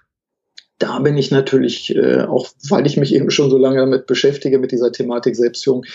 da 0.79 1.00
bin 1.00 1.17
ich 1.17 1.29
natürlich, 1.29 1.95
äh, 1.95 2.21
auch 2.21 2.47
weil 2.67 2.88
ich 2.88 2.97
mich 2.97 3.13
eben 3.13 3.29
schon 3.29 3.51
so 3.51 3.57
lange 3.57 3.79
damit 3.79 4.07
beschäftige, 4.07 4.57
mit 4.57 4.71
dieser 4.71 4.91
Thematik 4.91 5.35
Selbstführung, 5.35 5.85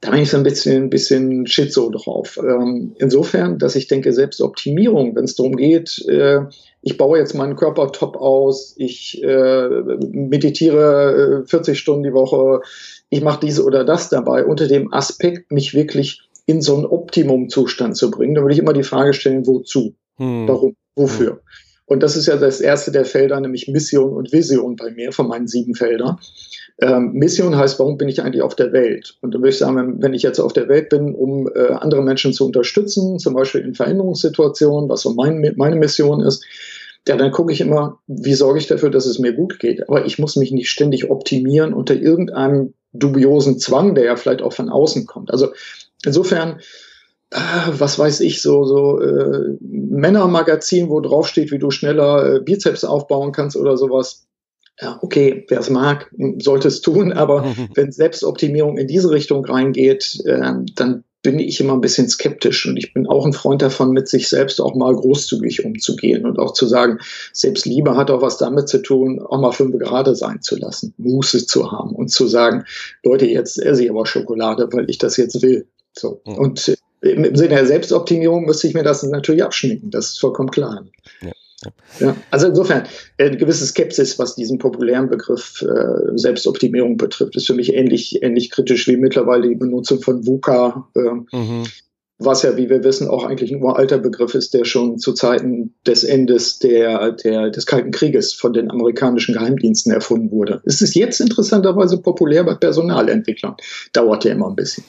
da 0.00 0.10
bin 0.10 0.20
ich 0.20 0.30
so 0.30 0.36
ein 0.36 0.42
bisschen, 0.42 0.84
ein 0.84 0.90
bisschen 0.90 1.46
schizo 1.46 1.90
drauf. 1.90 2.38
Ähm, 2.38 2.94
insofern, 2.98 3.58
dass 3.58 3.74
ich 3.74 3.88
denke, 3.88 4.12
Selbstoptimierung, 4.12 5.16
wenn 5.16 5.24
es 5.24 5.34
darum 5.34 5.56
geht, 5.56 6.04
äh, 6.08 6.40
ich 6.82 6.98
baue 6.98 7.18
jetzt 7.18 7.34
meinen 7.34 7.56
Körper 7.56 7.90
top 7.92 8.16
aus, 8.16 8.74
ich 8.76 9.22
äh, 9.22 9.68
meditiere 10.12 11.44
40 11.46 11.72
äh, 11.72 11.74
Stunden 11.74 12.02
die 12.02 12.12
Woche, 12.12 12.60
ich 13.08 13.22
mache 13.22 13.40
dies 13.40 13.60
oder 13.60 13.84
das 13.84 14.10
dabei, 14.10 14.44
unter 14.44 14.68
dem 14.68 14.92
Aspekt, 14.92 15.50
mich 15.50 15.72
wirklich 15.72 16.20
in 16.46 16.60
so 16.60 16.76
einen 16.76 16.84
Optimumzustand 16.84 17.96
zu 17.96 18.10
bringen, 18.10 18.34
da 18.34 18.42
würde 18.42 18.54
ich 18.54 18.60
immer 18.60 18.74
die 18.74 18.82
Frage 18.82 19.14
stellen, 19.14 19.46
wozu? 19.46 19.94
Hm. 20.16 20.46
Warum? 20.46 20.76
Wofür? 20.94 21.30
Hm. 21.30 21.38
Und 21.86 22.02
das 22.02 22.16
ist 22.16 22.26
ja 22.26 22.36
das 22.36 22.60
erste 22.60 22.92
der 22.92 23.04
Felder, 23.04 23.38
nämlich 23.40 23.68
Mission 23.68 24.14
und 24.14 24.32
Vision 24.32 24.76
bei 24.76 24.90
mir 24.90 25.12
von 25.12 25.28
meinen 25.28 25.46
sieben 25.46 25.74
Feldern. 25.74 26.18
Ähm, 26.80 27.12
Mission 27.12 27.56
heißt, 27.56 27.78
warum 27.78 27.98
bin 27.98 28.08
ich 28.08 28.22
eigentlich 28.22 28.42
auf 28.42 28.56
der 28.56 28.72
Welt? 28.72 29.16
Und 29.20 29.34
da 29.34 29.38
würde 29.38 29.50
ich 29.50 29.58
sagen, 29.58 30.02
wenn 30.02 30.14
ich 30.14 30.22
jetzt 30.22 30.40
auf 30.40 30.52
der 30.52 30.68
Welt 30.68 30.88
bin, 30.88 31.14
um 31.14 31.48
äh, 31.54 31.72
andere 31.72 32.02
Menschen 32.02 32.32
zu 32.32 32.46
unterstützen, 32.46 33.18
zum 33.18 33.34
Beispiel 33.34 33.60
in 33.60 33.74
Veränderungssituationen, 33.74 34.88
was 34.88 35.02
so 35.02 35.12
mein, 35.12 35.54
meine 35.56 35.76
Mission 35.76 36.20
ist, 36.20 36.44
ja, 37.06 37.16
dann 37.16 37.32
gucke 37.32 37.52
ich 37.52 37.60
immer, 37.60 37.98
wie 38.06 38.32
sorge 38.32 38.58
ich 38.58 38.66
dafür, 38.66 38.90
dass 38.90 39.04
es 39.04 39.18
mir 39.18 39.34
gut 39.34 39.58
geht. 39.58 39.88
Aber 39.88 40.06
ich 40.06 40.18
muss 40.18 40.36
mich 40.36 40.52
nicht 40.52 40.70
ständig 40.70 41.10
optimieren 41.10 41.74
unter 41.74 41.94
irgendeinem 41.94 42.72
dubiosen 42.94 43.58
Zwang, 43.58 43.94
der 43.94 44.04
ja 44.04 44.16
vielleicht 44.16 44.40
auch 44.40 44.54
von 44.54 44.70
außen 44.70 45.04
kommt. 45.06 45.30
Also 45.30 45.48
insofern 46.04 46.60
was 47.30 47.98
weiß 47.98 48.20
ich, 48.20 48.42
so, 48.42 48.64
so 48.64 49.00
äh, 49.00 49.56
Männermagazin, 49.60 50.88
wo 50.88 51.00
draufsteht, 51.00 51.50
wie 51.50 51.58
du 51.58 51.70
schneller 51.70 52.36
äh, 52.36 52.40
Bizeps 52.40 52.84
aufbauen 52.84 53.32
kannst 53.32 53.56
oder 53.56 53.76
sowas. 53.76 54.26
Ja, 54.80 54.98
okay, 55.02 55.44
wer 55.48 55.60
es 55.60 55.70
mag, 55.70 56.12
sollte 56.38 56.68
es 56.68 56.80
tun, 56.80 57.12
aber 57.14 57.44
wenn 57.74 57.92
Selbstoptimierung 57.92 58.78
in 58.78 58.86
diese 58.86 59.10
Richtung 59.10 59.44
reingeht, 59.44 60.22
äh, 60.26 60.52
dann 60.74 61.04
bin 61.22 61.38
ich 61.38 61.58
immer 61.58 61.72
ein 61.72 61.80
bisschen 61.80 62.06
skeptisch 62.06 62.66
und 62.68 62.76
ich 62.76 62.92
bin 62.92 63.06
auch 63.06 63.24
ein 63.24 63.32
Freund 63.32 63.62
davon, 63.62 63.92
mit 63.92 64.08
sich 64.08 64.28
selbst 64.28 64.60
auch 64.60 64.74
mal 64.74 64.94
großzügig 64.94 65.64
umzugehen 65.64 66.26
und 66.26 66.38
auch 66.38 66.52
zu 66.52 66.66
sagen, 66.66 66.98
Selbstliebe 67.32 67.96
hat 67.96 68.10
auch 68.10 68.20
was 68.20 68.36
damit 68.36 68.68
zu 68.68 68.82
tun, 68.82 69.20
auch 69.20 69.40
mal 69.40 69.52
fünf 69.52 69.78
gerade 69.78 70.14
sein 70.14 70.42
zu 70.42 70.56
lassen, 70.56 70.92
Muße 70.98 71.46
zu 71.46 71.72
haben 71.72 71.94
und 71.94 72.08
zu 72.08 72.26
sagen, 72.26 72.64
Leute, 73.02 73.24
jetzt 73.24 73.58
esse 73.58 73.84
ich 73.84 73.90
aber 73.90 74.04
Schokolade, 74.04 74.68
weil 74.70 74.90
ich 74.90 74.98
das 74.98 75.16
jetzt 75.16 75.40
will. 75.40 75.66
So. 75.96 76.20
Und 76.24 76.68
äh, 76.68 76.76
im 77.04 77.36
Sinne 77.36 77.50
der 77.50 77.66
Selbstoptimierung 77.66 78.46
müsste 78.46 78.66
ich 78.66 78.74
mir 78.74 78.82
das 78.82 79.02
natürlich 79.02 79.44
abschminken. 79.44 79.90
Das 79.90 80.06
ist 80.06 80.20
vollkommen 80.20 80.50
klar. 80.50 80.84
Ja. 81.22 81.32
Ja, 81.98 82.16
also 82.30 82.48
insofern, 82.48 82.84
äh, 83.16 83.28
eine 83.28 83.36
gewisse 83.36 83.64
Skepsis, 83.64 84.18
was 84.18 84.34
diesen 84.34 84.58
populären 84.58 85.08
Begriff 85.08 85.62
äh, 85.62 86.16
Selbstoptimierung 86.16 86.96
betrifft, 86.96 87.36
ist 87.36 87.46
für 87.46 87.54
mich 87.54 87.72
ähnlich, 87.72 88.22
ähnlich 88.22 88.50
kritisch 88.50 88.86
wie 88.88 88.96
mittlerweile 88.96 89.48
die 89.48 89.54
Benutzung 89.54 90.02
von 90.02 90.26
VUCA, 90.26 90.88
äh, 90.94 91.36
mhm. 91.36 91.64
was 92.18 92.42
ja, 92.42 92.56
wie 92.56 92.68
wir 92.68 92.84
wissen, 92.84 93.08
auch 93.08 93.24
eigentlich 93.24 93.52
ein 93.52 93.62
uralter 93.62 93.98
Begriff 93.98 94.34
ist, 94.34 94.52
der 94.52 94.64
schon 94.64 94.98
zu 94.98 95.12
Zeiten 95.12 95.74
des 95.86 96.04
Endes 96.04 96.58
der, 96.58 97.12
der, 97.12 97.50
des 97.50 97.64
Kalten 97.64 97.92
Krieges 97.92 98.34
von 98.34 98.52
den 98.52 98.70
amerikanischen 98.70 99.34
Geheimdiensten 99.34 99.92
erfunden 99.92 100.30
wurde. 100.30 100.60
Es 100.64 100.82
ist 100.82 100.94
jetzt 100.94 101.20
interessanterweise 101.20 101.98
populär 101.98 102.44
bei 102.44 102.54
Personalentwicklern. 102.54 103.54
Dauert 103.92 104.24
ja 104.24 104.32
immer 104.32 104.48
ein 104.48 104.56
bisschen. 104.56 104.84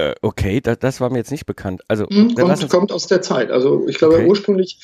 Äh, 0.00 0.14
okay, 0.22 0.60
da, 0.60 0.76
das 0.76 1.00
war 1.00 1.10
mir 1.10 1.18
jetzt 1.18 1.30
nicht 1.30 1.46
bekannt. 1.46 1.82
Also 1.88 2.06
mhm, 2.08 2.34
kommt, 2.34 2.68
kommt, 2.68 2.92
aus 2.92 3.06
der 3.06 3.22
Zeit. 3.22 3.50
Also 3.50 3.86
ich 3.88 3.98
glaube 3.98 4.16
okay. 4.16 4.26
ursprünglich 4.26 4.78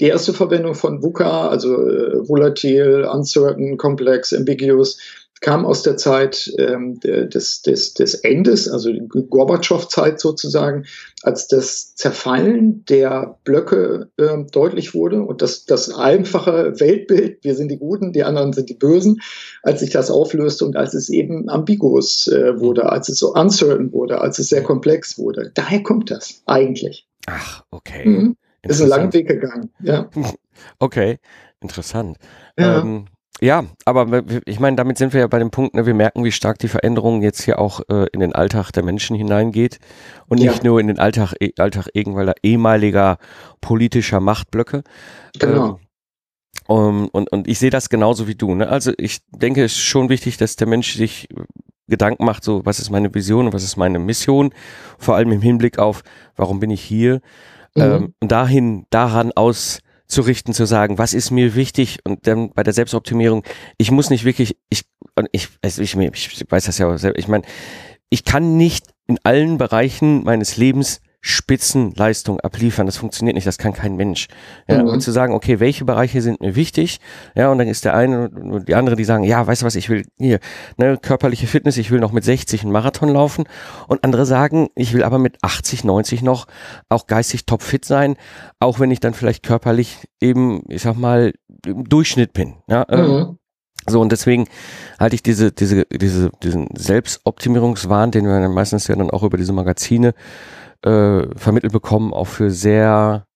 die 0.00 0.06
erste 0.06 0.32
Verwendung 0.32 0.74
von 0.74 1.02
VUCA, 1.02 1.48
also 1.48 1.74
äh, 1.74 2.28
Volatil, 2.28 3.06
Uncertain, 3.12 3.76
Complex, 3.76 4.32
Ambiguous, 4.32 4.98
kam 5.42 5.66
aus 5.66 5.82
der 5.82 5.96
Zeit 5.96 6.50
ähm, 6.56 7.00
des, 7.00 7.62
des, 7.62 7.94
des 7.94 8.14
Endes, 8.14 8.68
also 8.68 8.92
die 8.92 9.06
Gorbatschow-Zeit 9.08 10.20
sozusagen, 10.20 10.86
als 11.22 11.48
das 11.48 11.96
Zerfallen 11.96 12.84
der 12.86 13.38
Blöcke 13.44 14.08
äh, 14.16 14.44
deutlich 14.52 14.94
wurde 14.94 15.22
und 15.22 15.42
das, 15.42 15.64
das 15.64 15.92
einfache 15.92 16.78
Weltbild, 16.80 17.42
wir 17.42 17.56
sind 17.56 17.70
die 17.70 17.78
Guten, 17.78 18.12
die 18.12 18.22
anderen 18.22 18.52
sind 18.52 18.70
die 18.70 18.74
Bösen, 18.74 19.20
als 19.64 19.80
sich 19.80 19.90
das 19.90 20.10
auflöste 20.12 20.64
und 20.64 20.76
als 20.76 20.94
es 20.94 21.10
eben 21.10 21.48
ambiguous 21.50 22.28
äh, 22.28 22.58
wurde, 22.60 22.88
als 22.90 23.08
es 23.08 23.18
so 23.18 23.34
uncertain 23.34 23.92
wurde, 23.92 24.20
als 24.20 24.38
es 24.38 24.48
sehr 24.48 24.62
komplex 24.62 25.18
wurde. 25.18 25.50
Daher 25.54 25.82
kommt 25.82 26.12
das 26.12 26.42
eigentlich. 26.46 27.08
Ach, 27.26 27.64
okay. 27.72 28.06
Mhm. 28.06 28.36
Ist 28.62 28.80
ein 28.80 28.88
langer 28.88 29.12
Weg 29.12 29.26
gegangen, 29.26 29.70
ja. 29.82 30.08
Okay, 30.78 31.18
interessant. 31.60 32.18
Ja. 32.56 32.82
Ähm, 32.82 33.06
ja, 33.42 33.64
aber 33.84 34.22
ich 34.44 34.60
meine, 34.60 34.76
damit 34.76 34.98
sind 34.98 35.12
wir 35.12 35.20
ja 35.20 35.26
bei 35.26 35.40
dem 35.40 35.50
Punkt, 35.50 35.74
ne, 35.74 35.84
wir 35.84 35.94
merken, 35.94 36.22
wie 36.22 36.30
stark 36.30 36.60
die 36.60 36.68
Veränderung 36.68 37.22
jetzt 37.22 37.42
hier 37.42 37.58
auch 37.58 37.80
äh, 37.88 38.06
in 38.12 38.20
den 38.20 38.32
Alltag 38.32 38.70
der 38.70 38.84
Menschen 38.84 39.16
hineingeht 39.16 39.80
und 40.28 40.38
ja. 40.38 40.52
nicht 40.52 40.62
nur 40.62 40.78
in 40.78 40.86
den 40.86 41.00
Alltag, 41.00 41.34
e, 41.40 41.50
Alltag 41.58 41.88
irgendwelcher 41.92 42.34
ehemaliger 42.44 43.18
politischer 43.60 44.20
Machtblöcke. 44.20 44.84
Genau. 45.40 45.66
Ähm, 45.66 45.76
um, 46.68 47.08
und, 47.08 47.32
und 47.32 47.48
ich 47.48 47.58
sehe 47.58 47.70
das 47.70 47.88
genauso 47.88 48.28
wie 48.28 48.36
du. 48.36 48.54
Ne? 48.54 48.68
Also 48.68 48.92
ich 48.96 49.18
denke, 49.30 49.64
es 49.64 49.72
ist 49.72 49.80
schon 49.80 50.08
wichtig, 50.08 50.36
dass 50.36 50.54
der 50.54 50.68
Mensch 50.68 50.94
sich 50.94 51.28
Gedanken 51.88 52.24
macht, 52.24 52.44
so 52.44 52.64
was 52.64 52.78
ist 52.78 52.90
meine 52.90 53.12
Vision 53.12 53.46
und 53.46 53.52
was 53.52 53.64
ist 53.64 53.76
meine 53.76 53.98
Mission, 53.98 54.54
vor 54.98 55.16
allem 55.16 55.32
im 55.32 55.42
Hinblick 55.42 55.80
auf, 55.80 56.04
warum 56.36 56.60
bin 56.60 56.70
ich 56.70 56.80
hier, 56.80 57.20
mhm. 57.74 57.82
ähm, 57.82 58.14
und 58.20 58.30
dahin, 58.30 58.86
daran 58.90 59.32
aus 59.32 59.80
zu 60.12 60.22
richten, 60.22 60.52
zu 60.52 60.66
sagen, 60.66 60.98
was 60.98 61.14
ist 61.14 61.30
mir 61.30 61.54
wichtig 61.54 61.98
und 62.04 62.26
dann 62.26 62.50
bei 62.52 62.62
der 62.62 62.72
Selbstoptimierung, 62.72 63.42
ich 63.78 63.90
muss 63.90 64.10
nicht 64.10 64.24
wirklich, 64.24 64.56
ich, 64.68 64.84
ich, 65.32 65.48
also 65.62 65.82
ich, 65.82 65.96
ich 65.96 66.44
weiß 66.48 66.64
das 66.64 66.78
ja 66.78 66.86
auch 66.86 67.02
ich 67.02 67.28
meine, 67.28 67.44
ich 68.10 68.24
kann 68.24 68.56
nicht 68.56 68.86
in 69.06 69.18
allen 69.24 69.58
Bereichen 69.58 70.22
meines 70.24 70.56
Lebens 70.56 71.00
Spitzenleistung 71.24 72.40
abliefern. 72.40 72.86
Das 72.86 72.96
funktioniert 72.96 73.36
nicht, 73.36 73.46
das 73.46 73.56
kann 73.56 73.72
kein 73.72 73.94
Mensch. 73.94 74.26
Ja, 74.68 74.82
mhm. 74.82 74.88
Und 74.88 75.00
zu 75.00 75.12
sagen, 75.12 75.34
okay, 75.34 75.60
welche 75.60 75.84
Bereiche 75.84 76.20
sind 76.20 76.40
mir 76.40 76.56
wichtig? 76.56 76.98
Ja, 77.36 77.50
und 77.50 77.58
dann 77.58 77.68
ist 77.68 77.84
der 77.84 77.94
eine 77.94 78.28
und 78.28 78.68
die 78.68 78.74
andere, 78.74 78.96
die 78.96 79.04
sagen, 79.04 79.22
ja, 79.22 79.46
weißt 79.46 79.62
du 79.62 79.66
was, 79.66 79.76
ich 79.76 79.88
will 79.88 80.04
hier, 80.18 80.40
ne, 80.78 80.98
körperliche 81.00 81.46
Fitness, 81.46 81.76
ich 81.76 81.92
will 81.92 82.00
noch 82.00 82.10
mit 82.10 82.24
60 82.24 82.62
einen 82.62 82.72
Marathon 82.72 83.08
laufen. 83.08 83.44
Und 83.86 84.02
andere 84.02 84.26
sagen, 84.26 84.68
ich 84.74 84.92
will 84.94 85.04
aber 85.04 85.18
mit 85.18 85.38
80, 85.42 85.84
90 85.84 86.22
noch 86.22 86.46
auch 86.88 87.06
geistig 87.06 87.46
topfit 87.46 87.84
sein, 87.84 88.16
auch 88.58 88.80
wenn 88.80 88.90
ich 88.90 88.98
dann 88.98 89.14
vielleicht 89.14 89.44
körperlich 89.44 89.98
eben, 90.20 90.64
ich 90.68 90.82
sag 90.82 90.96
mal, 90.96 91.32
im 91.64 91.84
Durchschnitt 91.84 92.32
bin. 92.32 92.54
Ja, 92.68 92.84
ähm, 92.88 93.06
mhm. 93.06 93.38
So, 93.88 94.00
und 94.00 94.12
deswegen 94.12 94.46
halte 95.00 95.14
ich 95.16 95.22
diese, 95.22 95.50
diese, 95.50 95.86
diese, 95.86 96.30
diesen 96.42 96.68
Selbstoptimierungswahn, 96.76 98.12
den 98.12 98.26
wir 98.26 98.40
dann 98.40 98.54
meistens 98.54 98.86
ja 98.86 98.94
dann 98.94 99.10
auch 99.10 99.24
über 99.24 99.36
diese 99.36 99.52
Magazine 99.52 100.14
äh, 100.82 101.26
vermittelt 101.36 101.72
bekommen, 101.72 102.12
auch 102.12 102.26
für 102.26 102.50
sehr 102.50 103.26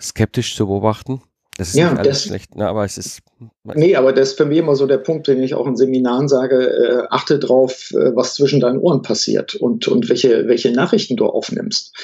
skeptisch 0.00 0.56
zu 0.56 0.66
beobachten. 0.66 1.22
Das 1.56 1.68
ist 1.68 1.76
ja, 1.76 1.90
nicht 1.90 2.00
alles 2.00 2.18
das, 2.18 2.24
schlecht, 2.24 2.56
ne, 2.56 2.66
aber 2.66 2.84
es 2.84 2.98
ist. 2.98 3.20
Nee, 3.62 3.94
aber 3.94 4.12
das 4.12 4.30
ist 4.30 4.36
für 4.36 4.44
mich 4.44 4.58
immer 4.58 4.74
so 4.74 4.88
der 4.88 4.98
Punkt, 4.98 5.28
den 5.28 5.40
ich 5.40 5.54
auch 5.54 5.68
in 5.68 5.76
Seminaren 5.76 6.26
sage, 6.26 6.66
äh, 6.66 7.06
achte 7.10 7.38
drauf, 7.38 7.92
äh, 7.92 8.16
was 8.16 8.34
zwischen 8.34 8.58
deinen 8.58 8.78
Ohren 8.78 9.02
passiert 9.02 9.54
und, 9.54 9.86
und 9.86 10.08
welche, 10.08 10.48
welche 10.48 10.72
Nachrichten 10.72 11.16
du 11.16 11.26
aufnimmst. 11.26 11.94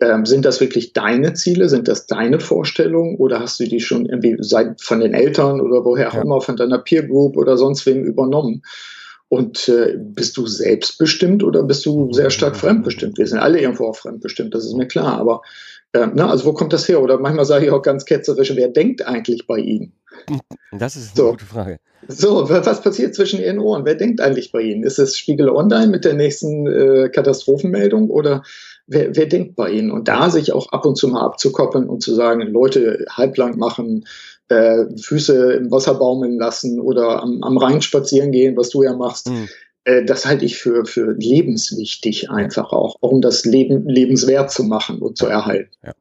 Ähm, 0.00 0.26
sind 0.26 0.44
das 0.44 0.60
wirklich 0.60 0.92
deine 0.92 1.32
Ziele? 1.32 1.70
Sind 1.70 1.88
das 1.88 2.06
deine 2.06 2.38
Vorstellungen? 2.38 3.16
Oder 3.16 3.40
hast 3.40 3.58
du 3.60 3.64
die 3.64 3.80
schon 3.80 4.04
irgendwie 4.04 4.36
seit, 4.40 4.82
von 4.82 5.00
den 5.00 5.14
Eltern 5.14 5.62
oder 5.62 5.86
woher 5.86 6.10
auch 6.10 6.14
ja. 6.14 6.22
immer, 6.22 6.42
von 6.42 6.56
deiner 6.56 6.78
Peer 6.78 7.04
Group 7.04 7.38
oder 7.38 7.56
sonst 7.56 7.86
wem 7.86 8.04
übernommen? 8.04 8.62
Und 9.28 9.68
äh, 9.68 9.94
bist 9.98 10.36
du 10.38 10.46
selbstbestimmt 10.46 11.44
oder 11.44 11.62
bist 11.62 11.84
du 11.84 12.12
sehr 12.12 12.30
stark 12.30 12.56
fremdbestimmt? 12.56 13.18
Wir 13.18 13.26
sind 13.26 13.38
alle 13.38 13.60
irgendwo 13.60 13.86
auch 13.86 13.96
fremdbestimmt, 13.96 14.54
das 14.54 14.64
ist 14.64 14.74
mir 14.74 14.88
klar. 14.88 15.18
Aber 15.18 15.42
äh, 15.92 16.06
na, 16.14 16.30
also 16.30 16.46
wo 16.46 16.52
kommt 16.54 16.72
das 16.72 16.88
her? 16.88 17.02
Oder 17.02 17.18
manchmal 17.18 17.44
sage 17.44 17.66
ich 17.66 17.70
auch 17.70 17.82
ganz 17.82 18.06
ketzerisch, 18.06 18.54
wer 18.54 18.68
denkt 18.68 19.06
eigentlich 19.06 19.46
bei 19.46 19.58
Ihnen? 19.58 19.92
Das 20.70 20.96
ist 20.96 21.16
eine 21.16 21.26
so. 21.26 21.30
gute 21.30 21.46
Frage. 21.46 21.78
So, 22.06 22.48
was 22.48 22.82
passiert 22.82 23.14
zwischen 23.14 23.40
Ihren 23.40 23.58
Ohren? 23.58 23.84
Wer 23.84 23.94
denkt 23.94 24.20
eigentlich 24.20 24.52
bei 24.52 24.60
Ihnen? 24.60 24.82
Ist 24.82 24.98
es 24.98 25.16
Spiegel 25.16 25.48
Online 25.48 25.88
mit 25.88 26.04
der 26.04 26.14
nächsten 26.14 26.66
äh, 26.66 27.08
Katastrophenmeldung 27.08 28.10
oder 28.10 28.42
wer, 28.86 29.16
wer 29.16 29.26
denkt 29.26 29.56
bei 29.56 29.70
Ihnen? 29.70 29.90
Und 29.90 30.08
da 30.08 30.30
sich 30.30 30.52
auch 30.52 30.70
ab 30.72 30.84
und 30.84 30.96
zu 30.96 31.08
mal 31.08 31.24
abzukoppeln 31.24 31.88
und 31.88 32.02
zu 32.02 32.14
sagen, 32.14 32.42
Leute 32.42 33.06
halblang 33.10 33.58
machen, 33.58 34.04
äh, 34.48 34.84
Füße 34.96 35.52
im 35.54 35.70
Wasser 35.70 35.94
baumeln 35.94 36.38
lassen 36.38 36.80
oder 36.80 37.22
am, 37.22 37.42
am 37.42 37.58
Rhein 37.58 37.82
spazieren 37.82 38.32
gehen, 38.32 38.56
was 38.56 38.70
du 38.70 38.82
ja 38.82 38.94
machst. 38.94 39.28
Mhm. 39.28 39.48
Äh, 39.84 40.04
das 40.04 40.26
halte 40.26 40.44
ich 40.44 40.58
für, 40.58 40.84
für 40.84 41.12
lebenswichtig 41.12 42.30
einfach 42.30 42.72
auch, 42.72 42.96
um 43.00 43.20
das 43.20 43.44
Leben 43.44 43.88
lebenswert 43.88 44.50
zu 44.50 44.64
machen 44.64 45.00
und 45.00 45.16
zu 45.16 45.26
erhalten. 45.26 45.70
Ja. 45.84 45.92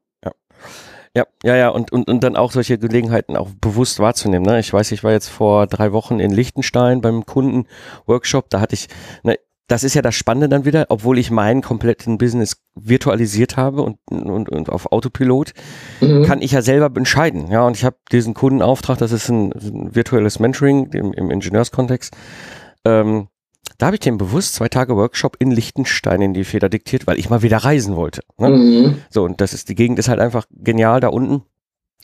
Ja, 1.16 1.26
ja, 1.44 1.56
ja, 1.56 1.70
und, 1.70 1.92
und, 1.92 2.08
und 2.08 2.24
dann 2.24 2.36
auch 2.36 2.52
solche 2.52 2.78
Gelegenheiten 2.78 3.38
auch 3.38 3.50
bewusst 3.60 3.98
wahrzunehmen. 3.98 4.46
Ne? 4.46 4.60
Ich 4.60 4.72
weiß, 4.72 4.92
ich 4.92 5.04
war 5.04 5.14
jetzt 5.14 5.30
vor 5.30 5.66
drei 5.66 5.92
Wochen 5.92 6.20
in 6.20 6.30
Liechtenstein 6.30 7.02
beim 7.02 7.26
Kunden-Workshop, 7.26 8.52
da 8.52 8.60
hatte 8.60 8.76
ich, 8.76 8.88
ne, 9.24 9.40
das 9.68 9.84
ist 9.84 9.94
ja 9.94 10.02
das 10.02 10.16
Spannende 10.16 10.48
dann 10.48 10.66
wieder, 10.66 10.86
obwohl 10.90 11.18
ich 11.18 11.30
meinen 11.30 11.62
kompletten 11.62 12.18
Business 12.18 12.58
virtualisiert 12.76 13.58
habe 13.58 13.82
und, 13.82 13.98
und, 14.10 14.50
und 14.50 14.70
auf 14.70 14.92
Autopilot, 14.92 15.54
mhm. 16.00 16.24
kann 16.24 16.42
ich 16.42 16.52
ja 16.52 16.62
selber 16.62 16.90
entscheiden. 16.98 17.52
Ja, 17.52 17.64
und 17.64 17.76
ich 17.76 17.84
habe 17.84 17.98
diesen 18.12 18.34
Kundenauftrag, 18.34 18.98
das 18.98 19.12
ist 19.12 19.30
ein, 19.30 19.52
ein 19.52 19.96
virtuelles 19.96 20.40
Mentoring 20.40 20.92
im, 20.94 21.12
im 21.12 21.30
Ingenieurskontext. 21.30 22.16
Ähm, 22.86 23.28
da 23.78 23.88
habe 23.88 23.98
ich 23.98 24.00
dem 24.00 24.18
bewusst 24.18 24.56
zwei 24.56 24.70
Tage 24.70 24.96
Workshop 24.96 25.36
in 25.40 25.52
Liechtenstein 25.52 26.22
in 26.22 26.34
die 26.34 26.46
Feder 26.46 26.70
diktiert, 26.70 27.06
weil 27.06 27.20
ich 27.20 27.30
mal 27.30 27.42
wieder 27.42 27.58
reisen 27.58 27.96
wollte. 27.96 28.22
Ne? 28.38 28.50
Mhm. 28.50 28.98
So, 29.10 29.24
und 29.24 29.42
das 29.42 29.54
ist, 29.54 29.68
die 29.68 29.76
Gegend 29.76 30.00
ist 30.00 30.08
halt 30.08 30.20
einfach 30.20 30.46
genial 30.52 31.02
da 31.02 31.10
unten 31.10 31.44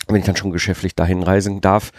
wenn 0.08 0.18
ich 0.18 0.26
dann 0.26 0.36
schon 0.36 0.52
geschäftlich 0.52 0.96
dahin 0.96 1.24
reisen 1.24 1.62
darf, 1.62 1.92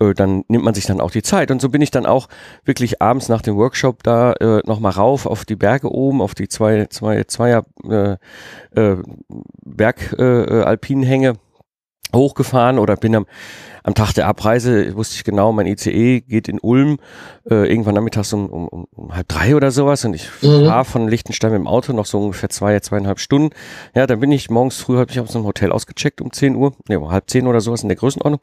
äh, 0.00 0.14
dann 0.14 0.44
nimmt 0.48 0.64
man 0.64 0.74
sich 0.74 0.86
dann 0.86 1.00
auch 1.00 1.10
die 1.10 1.22
Zeit. 1.22 1.50
Und 1.50 1.60
so 1.60 1.68
bin 1.68 1.82
ich 1.82 1.90
dann 1.90 2.06
auch 2.06 2.28
wirklich 2.64 3.02
abends 3.02 3.28
nach 3.28 3.42
dem 3.42 3.56
Workshop 3.56 4.02
da 4.02 4.32
äh, 4.34 4.60
nochmal 4.66 4.92
rauf 4.92 5.26
auf 5.26 5.44
die 5.44 5.56
Berge 5.56 5.90
oben, 5.90 6.22
auf 6.22 6.34
die 6.34 6.48
zwei, 6.48 6.86
zwei, 6.86 7.24
zweier 7.24 7.64
äh, 7.88 8.16
äh, 8.74 8.96
Bergalpinenhänge 9.64 11.28
äh, 11.28 11.34
hochgefahren 12.14 12.78
oder 12.78 12.96
bin 12.96 13.14
am 13.14 13.26
am 13.88 13.94
Tag 13.94 14.12
der 14.12 14.26
Abreise 14.26 14.94
wusste 14.96 15.16
ich 15.16 15.24
genau, 15.24 15.50
mein 15.50 15.66
ICE 15.66 16.20
geht 16.20 16.46
in 16.46 16.58
Ulm 16.60 16.98
äh, 17.50 17.66
irgendwann 17.70 17.94
nachmittags 17.94 18.34
um, 18.34 18.46
um, 18.50 18.86
um 18.94 19.14
halb 19.14 19.26
drei 19.28 19.56
oder 19.56 19.70
sowas 19.70 20.04
und 20.04 20.12
ich 20.12 20.28
mhm. 20.42 20.66
fahre 20.66 20.84
von 20.84 21.08
Liechtenstein 21.08 21.52
mit 21.52 21.60
dem 21.60 21.66
Auto 21.66 21.94
noch 21.94 22.04
so 22.04 22.20
ungefähr 22.20 22.50
zwei, 22.50 22.78
zweieinhalb 22.80 23.18
Stunden. 23.18 23.54
Ja, 23.94 24.06
dann 24.06 24.20
bin 24.20 24.30
ich 24.30 24.50
morgens 24.50 24.76
früh, 24.76 24.98
habe 24.98 25.10
ich 25.10 25.18
aus 25.18 25.34
einem 25.34 25.46
Hotel 25.46 25.72
ausgecheckt 25.72 26.20
um 26.20 26.30
10 26.30 26.54
Uhr, 26.54 26.74
ne, 26.86 27.00
um 27.00 27.10
halb 27.10 27.30
zehn 27.30 27.46
oder 27.46 27.62
sowas 27.62 27.82
in 27.82 27.88
der 27.88 27.96
Größenordnung. 27.96 28.42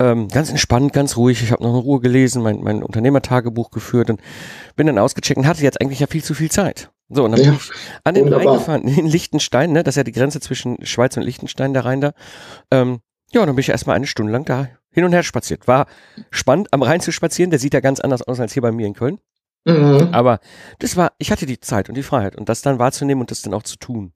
Ähm, 0.00 0.28
ganz 0.28 0.50
entspannt, 0.50 0.92
ganz 0.92 1.16
ruhig. 1.16 1.42
Ich 1.42 1.50
habe 1.50 1.62
noch 1.62 1.72
in 1.72 1.80
Ruhe 1.80 2.00
gelesen, 2.00 2.42
mein, 2.42 2.60
mein 2.60 2.82
Unternehmertagebuch 2.82 3.70
geführt 3.70 4.10
und 4.10 4.20
bin 4.76 4.86
dann 4.86 4.98
ausgecheckt 4.98 5.38
und 5.38 5.46
hatte 5.46 5.62
jetzt 5.62 5.80
eigentlich 5.80 6.00
ja 6.00 6.08
viel 6.08 6.22
zu 6.22 6.34
viel 6.34 6.50
Zeit. 6.50 6.90
So, 7.08 7.24
und 7.24 7.32
dann 7.32 7.40
ja, 7.40 7.52
bin 7.52 7.58
ich 7.58 7.70
an 8.04 8.14
den 8.16 8.30
Rhein 8.30 8.46
gefahren, 8.46 8.82
in 8.82 9.06
Liechtenstein, 9.06 9.72
ne? 9.72 9.82
Das 9.82 9.92
ist 9.92 9.96
ja 9.96 10.04
die 10.04 10.12
Grenze 10.12 10.40
zwischen 10.40 10.84
Schweiz 10.84 11.16
und 11.16 11.22
Liechtenstein, 11.22 11.72
der 11.72 11.86
Rhein 11.86 12.02
da. 12.02 12.12
Ähm, 12.70 13.00
ja, 13.34 13.44
dann 13.44 13.54
bin 13.54 13.60
ich 13.60 13.68
erstmal 13.68 13.96
eine 13.96 14.06
Stunde 14.06 14.32
lang 14.32 14.44
da 14.44 14.68
hin 14.90 15.04
und 15.04 15.12
her 15.12 15.22
spaziert. 15.22 15.66
War 15.68 15.86
spannend, 16.30 16.72
am 16.72 16.82
Rhein 16.82 17.00
zu 17.00 17.12
spazieren. 17.12 17.50
Der 17.50 17.58
sieht 17.58 17.74
ja 17.74 17.80
ganz 17.80 18.00
anders 18.00 18.22
aus 18.22 18.40
als 18.40 18.52
hier 18.52 18.62
bei 18.62 18.72
mir 18.72 18.86
in 18.86 18.94
Köln. 18.94 19.18
Mhm. 19.64 20.10
Aber 20.12 20.40
das 20.78 20.96
war, 20.96 21.12
ich 21.18 21.30
hatte 21.30 21.46
die 21.46 21.60
Zeit 21.60 21.88
und 21.88 21.96
die 21.96 22.02
Freiheit 22.02 22.36
und 22.36 22.48
das 22.48 22.62
dann 22.62 22.78
wahrzunehmen 22.78 23.20
und 23.20 23.30
das 23.30 23.42
dann 23.42 23.54
auch 23.54 23.62
zu 23.62 23.76
tun. 23.76 24.12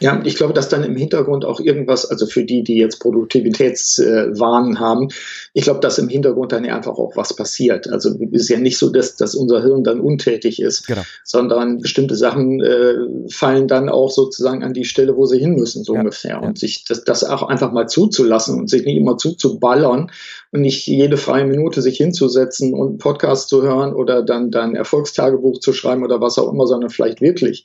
Ja, 0.00 0.20
ich 0.24 0.36
glaube, 0.36 0.52
dass 0.52 0.68
dann 0.68 0.84
im 0.84 0.96
Hintergrund 0.96 1.44
auch 1.44 1.58
irgendwas, 1.58 2.04
also 2.10 2.26
für 2.26 2.44
die, 2.44 2.62
die 2.62 2.76
jetzt 2.76 3.00
Produktivitätswahn 3.00 4.78
haben, 4.78 5.08
ich 5.54 5.64
glaube, 5.64 5.80
dass 5.80 5.98
im 5.98 6.08
Hintergrund 6.08 6.52
dann 6.52 6.66
einfach 6.66 6.92
auch 6.92 7.16
was 7.16 7.34
passiert. 7.34 7.88
Also 7.88 8.10
es 8.32 8.42
ist 8.42 8.48
ja 8.50 8.58
nicht 8.58 8.76
so, 8.76 8.90
dass, 8.90 9.16
dass 9.16 9.34
unser 9.34 9.62
Hirn 9.62 9.84
dann 9.84 10.00
untätig 10.00 10.60
ist, 10.60 10.86
genau. 10.86 11.02
sondern 11.24 11.78
bestimmte 11.78 12.14
Sachen 12.14 12.60
äh, 12.62 12.94
fallen 13.30 13.68
dann 13.68 13.88
auch 13.88 14.10
sozusagen 14.10 14.62
an 14.62 14.74
die 14.74 14.84
Stelle, 14.84 15.16
wo 15.16 15.24
sie 15.24 15.38
hin 15.38 15.54
müssen, 15.54 15.82
so 15.82 15.94
ja. 15.94 16.00
ungefähr. 16.00 16.42
Und 16.42 16.58
sich 16.58 16.84
das, 16.84 17.04
das 17.04 17.24
auch 17.24 17.44
einfach 17.44 17.72
mal 17.72 17.88
zuzulassen 17.88 18.58
und 18.58 18.68
sich 18.68 18.84
nicht 18.84 18.96
immer 18.96 19.16
zuzuballern 19.16 20.10
und 20.52 20.60
nicht 20.60 20.86
jede 20.86 21.16
freie 21.16 21.46
Minute 21.46 21.80
sich 21.80 21.96
hinzusetzen 21.96 22.74
und 22.74 22.88
einen 22.88 22.98
Podcast 22.98 23.48
zu 23.48 23.62
hören 23.62 23.94
oder 23.94 24.22
dann, 24.22 24.50
dann 24.50 24.74
Erfolgstagebuch 24.74 25.60
zu 25.60 25.72
schreiben 25.72 26.04
oder 26.04 26.20
was 26.20 26.38
auch 26.38 26.52
immer, 26.52 26.66
sondern 26.66 26.90
vielleicht 26.90 27.22
wirklich 27.22 27.64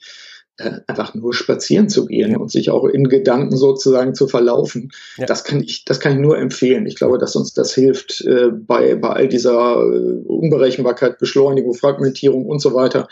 einfach 0.87 1.13
nur 1.13 1.33
spazieren 1.33 1.89
zu 1.89 2.05
gehen 2.05 2.35
und 2.37 2.51
sich 2.51 2.69
auch 2.69 2.85
in 2.85 3.09
Gedanken 3.09 3.55
sozusagen 3.55 4.15
zu 4.15 4.27
verlaufen. 4.27 4.91
Ja. 5.17 5.25
Das 5.25 5.43
kann 5.43 5.61
ich, 5.61 5.85
das 5.85 5.99
kann 5.99 6.13
ich 6.13 6.19
nur 6.19 6.37
empfehlen. 6.37 6.85
Ich 6.85 6.95
glaube, 6.95 7.17
dass 7.17 7.35
uns 7.35 7.53
das 7.53 7.73
hilft 7.73 8.21
äh, 8.21 8.49
bei, 8.51 8.95
bei 8.95 9.09
all 9.09 9.27
dieser 9.27 9.75
äh, 9.75 10.23
Unberechenbarkeit, 10.27 11.19
Beschleunigung, 11.19 11.73
Fragmentierung 11.73 12.45
und 12.45 12.59
so 12.59 12.73
weiter, 12.73 13.07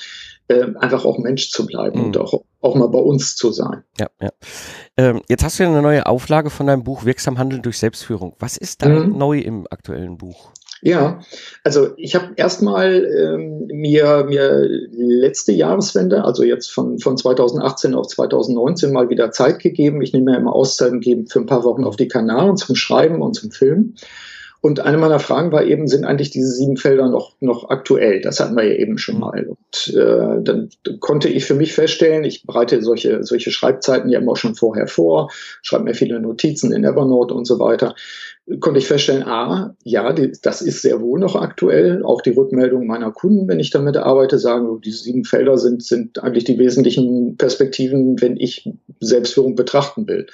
äh, 0.50 0.66
einfach 0.80 1.06
auch 1.06 1.20
Mensch 1.20 1.52
zu 1.52 1.66
bleiben 1.66 2.00
mhm. 2.00 2.06
und 2.06 2.18
auch, 2.18 2.44
auch 2.62 2.76
mal 2.76 2.88
bei 2.88 3.00
uns 3.00 3.36
zu 3.36 3.52
sein. 3.52 3.84
Ja, 4.00 4.08
ja. 4.22 4.30
Ähm, 4.98 5.22
jetzt 5.30 5.44
hast 5.44 5.60
du 5.60 5.64
ja 5.64 5.70
eine 5.70 5.82
neue 5.82 6.06
Auflage 6.06 6.50
von 6.50 6.68
deinem 6.68 6.84
Buch 6.84 7.06
Wirksam 7.06 7.38
Handeln 7.38 7.62
durch 7.62 7.78
Selbstführung. 7.78 8.36
Was 8.40 8.58
ist 8.58 8.82
da 8.82 8.90
mhm. 8.90 9.18
neu 9.18 9.40
im 9.40 9.68
aktuellen 9.70 10.18
Buch? 10.18 10.52
Ja, 10.82 11.20
also 11.64 11.90
ich 11.98 12.16
habe 12.16 12.34
erstmal 12.36 13.04
ähm, 13.04 13.68
mir, 13.68 14.26
mir 14.28 14.66
letzte 14.92 15.52
Jahreswende, 15.52 16.24
also 16.24 16.44
jetzt 16.44 16.72
von, 16.72 17.00
von 17.00 17.18
2018 17.18 17.94
auf 17.96 18.08
2019 18.08 18.94
mal 18.94 19.10
wieder 19.10 19.32
Zeit 19.32 19.60
gegeben. 19.60 20.02
Ich 20.02 20.14
nehme 20.14 20.32
mir 20.32 20.38
immer 20.38 20.56
Auszeiten 20.56 21.02
geben 21.02 21.28
für 21.28 21.40
ein 21.40 21.46
paar 21.48 21.64
Wochen 21.64 21.84
auf 21.84 21.98
die 21.98 22.08
Kanaren 22.08 22.56
zum 22.56 22.76
Schreiben 22.76 23.22
und 23.22 23.34
zum 23.34 23.52
Filmen. 23.52 23.96
Und 24.62 24.82
eine 24.82 24.98
meiner 24.98 25.20
Fragen 25.20 25.54
war 25.54 25.64
eben, 25.64 25.88
sind 25.88 26.04
eigentlich 26.04 26.32
diese 26.32 26.52
sieben 26.52 26.76
Felder 26.76 27.10
noch, 27.10 27.34
noch 27.40 27.70
aktuell? 27.70 28.20
Das 28.20 28.42
hatten 28.42 28.58
wir 28.58 28.66
ja 28.66 28.78
eben 28.78 28.98
schon 28.98 29.16
mhm. 29.16 29.22
mal. 29.22 29.48
Und 29.48 29.96
äh, 29.96 30.44
dann 30.44 30.70
konnte 31.00 31.30
ich 31.30 31.46
für 31.46 31.56
mich 31.56 31.74
feststellen, 31.74 32.26
ich 32.26 32.46
bereite 32.46 32.82
solche, 32.82 33.24
solche 33.24 33.52
Schreibzeiten 33.52 34.10
ja 34.10 34.20
immer 34.20 34.36
schon 34.36 34.56
vorher 34.56 34.88
vor, 34.88 35.32
schreibe 35.62 35.86
mir 35.86 35.94
viele 35.94 36.20
Notizen 36.20 36.74
in 36.74 36.84
Evernote 36.84 37.34
und 37.34 37.46
so 37.46 37.60
weiter 37.60 37.96
konnte 38.60 38.80
ich 38.80 38.88
feststellen, 38.88 39.24
a, 39.24 39.76
ja, 39.84 40.12
die, 40.14 40.32
das 40.42 40.62
ist 40.62 40.82
sehr 40.82 41.02
wohl 41.02 41.20
noch 41.20 41.36
aktuell. 41.36 42.04
Auch 42.04 42.22
die 42.22 42.32
Rückmeldungen 42.32 42.88
meiner 42.88 43.12
Kunden, 43.12 43.48
wenn 43.48 43.60
ich 43.60 43.70
damit 43.70 43.98
arbeite, 43.98 44.40
sagen, 44.40 44.82
diese 44.82 45.04
sieben 45.04 45.24
Felder 45.24 45.58
sind, 45.58 45.84
sind 45.84 46.24
eigentlich 46.24 46.46
die 46.46 46.58
wesentlichen 46.58 47.38
Perspektiven, 47.38 48.20
wenn 48.22 48.38
ich 48.38 48.70
Selbstführung 49.00 49.56
betrachten 49.56 50.08
will. 50.08 50.28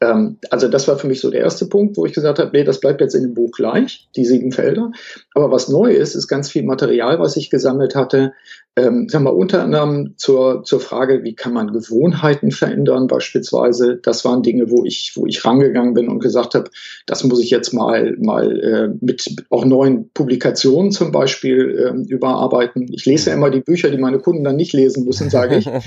Ähm, 0.00 0.38
also 0.50 0.68
das 0.68 0.88
war 0.88 0.98
für 0.98 1.06
mich 1.06 1.20
so 1.20 1.30
der 1.30 1.40
erste 1.40 1.66
Punkt, 1.66 1.96
wo 1.96 2.04
ich 2.04 2.12
gesagt 2.12 2.38
habe, 2.38 2.50
nee, 2.52 2.64
das 2.64 2.80
bleibt 2.80 3.00
jetzt 3.00 3.14
in 3.14 3.22
dem 3.22 3.34
Buch 3.34 3.52
gleich, 3.52 4.08
die 4.16 4.24
sieben 4.24 4.52
Felder. 4.52 4.90
Aber 5.34 5.50
was 5.50 5.68
neu 5.68 5.92
ist, 5.92 6.14
ist 6.14 6.28
ganz 6.28 6.50
viel 6.50 6.64
Material, 6.64 7.20
was 7.20 7.36
ich 7.36 7.50
gesammelt 7.50 7.94
hatte, 7.94 8.32
ähm, 8.74 9.06
sagen 9.08 9.24
wir 9.24 9.34
unter 9.34 9.62
anderem 9.62 10.14
zur, 10.16 10.62
zur 10.64 10.80
Frage, 10.80 11.24
wie 11.24 11.34
kann 11.34 11.52
man 11.52 11.72
Gewohnheiten 11.72 12.50
verändern, 12.50 13.06
beispielsweise. 13.06 14.00
Das 14.02 14.24
waren 14.24 14.42
Dinge, 14.42 14.70
wo 14.70 14.84
ich, 14.84 15.12
wo 15.14 15.26
ich 15.26 15.44
rangegangen 15.44 15.92
bin 15.92 16.08
und 16.08 16.20
gesagt 16.20 16.54
habe, 16.54 16.70
das 17.04 17.22
muss 17.22 17.42
ich 17.42 17.50
jetzt 17.50 17.74
mal, 17.74 18.16
mal 18.18 18.60
äh, 18.60 18.96
mit 19.04 19.44
auch 19.50 19.66
neuen 19.66 20.08
Publikationen 20.14 20.90
zum 20.90 21.12
Beispiel 21.12 21.78
äh, 21.78 22.12
überarbeiten. 22.12 22.86
Ich 22.90 23.04
lese 23.04 23.28
ja 23.30 23.36
immer 23.36 23.50
die 23.50 23.60
Bücher, 23.60 23.90
die 23.90 23.98
meine 23.98 24.20
Kunden 24.20 24.42
dann 24.42 24.56
nicht 24.56 24.72
lesen 24.72 25.04
müssen, 25.04 25.28
sage 25.28 25.58
ich. 25.58 25.68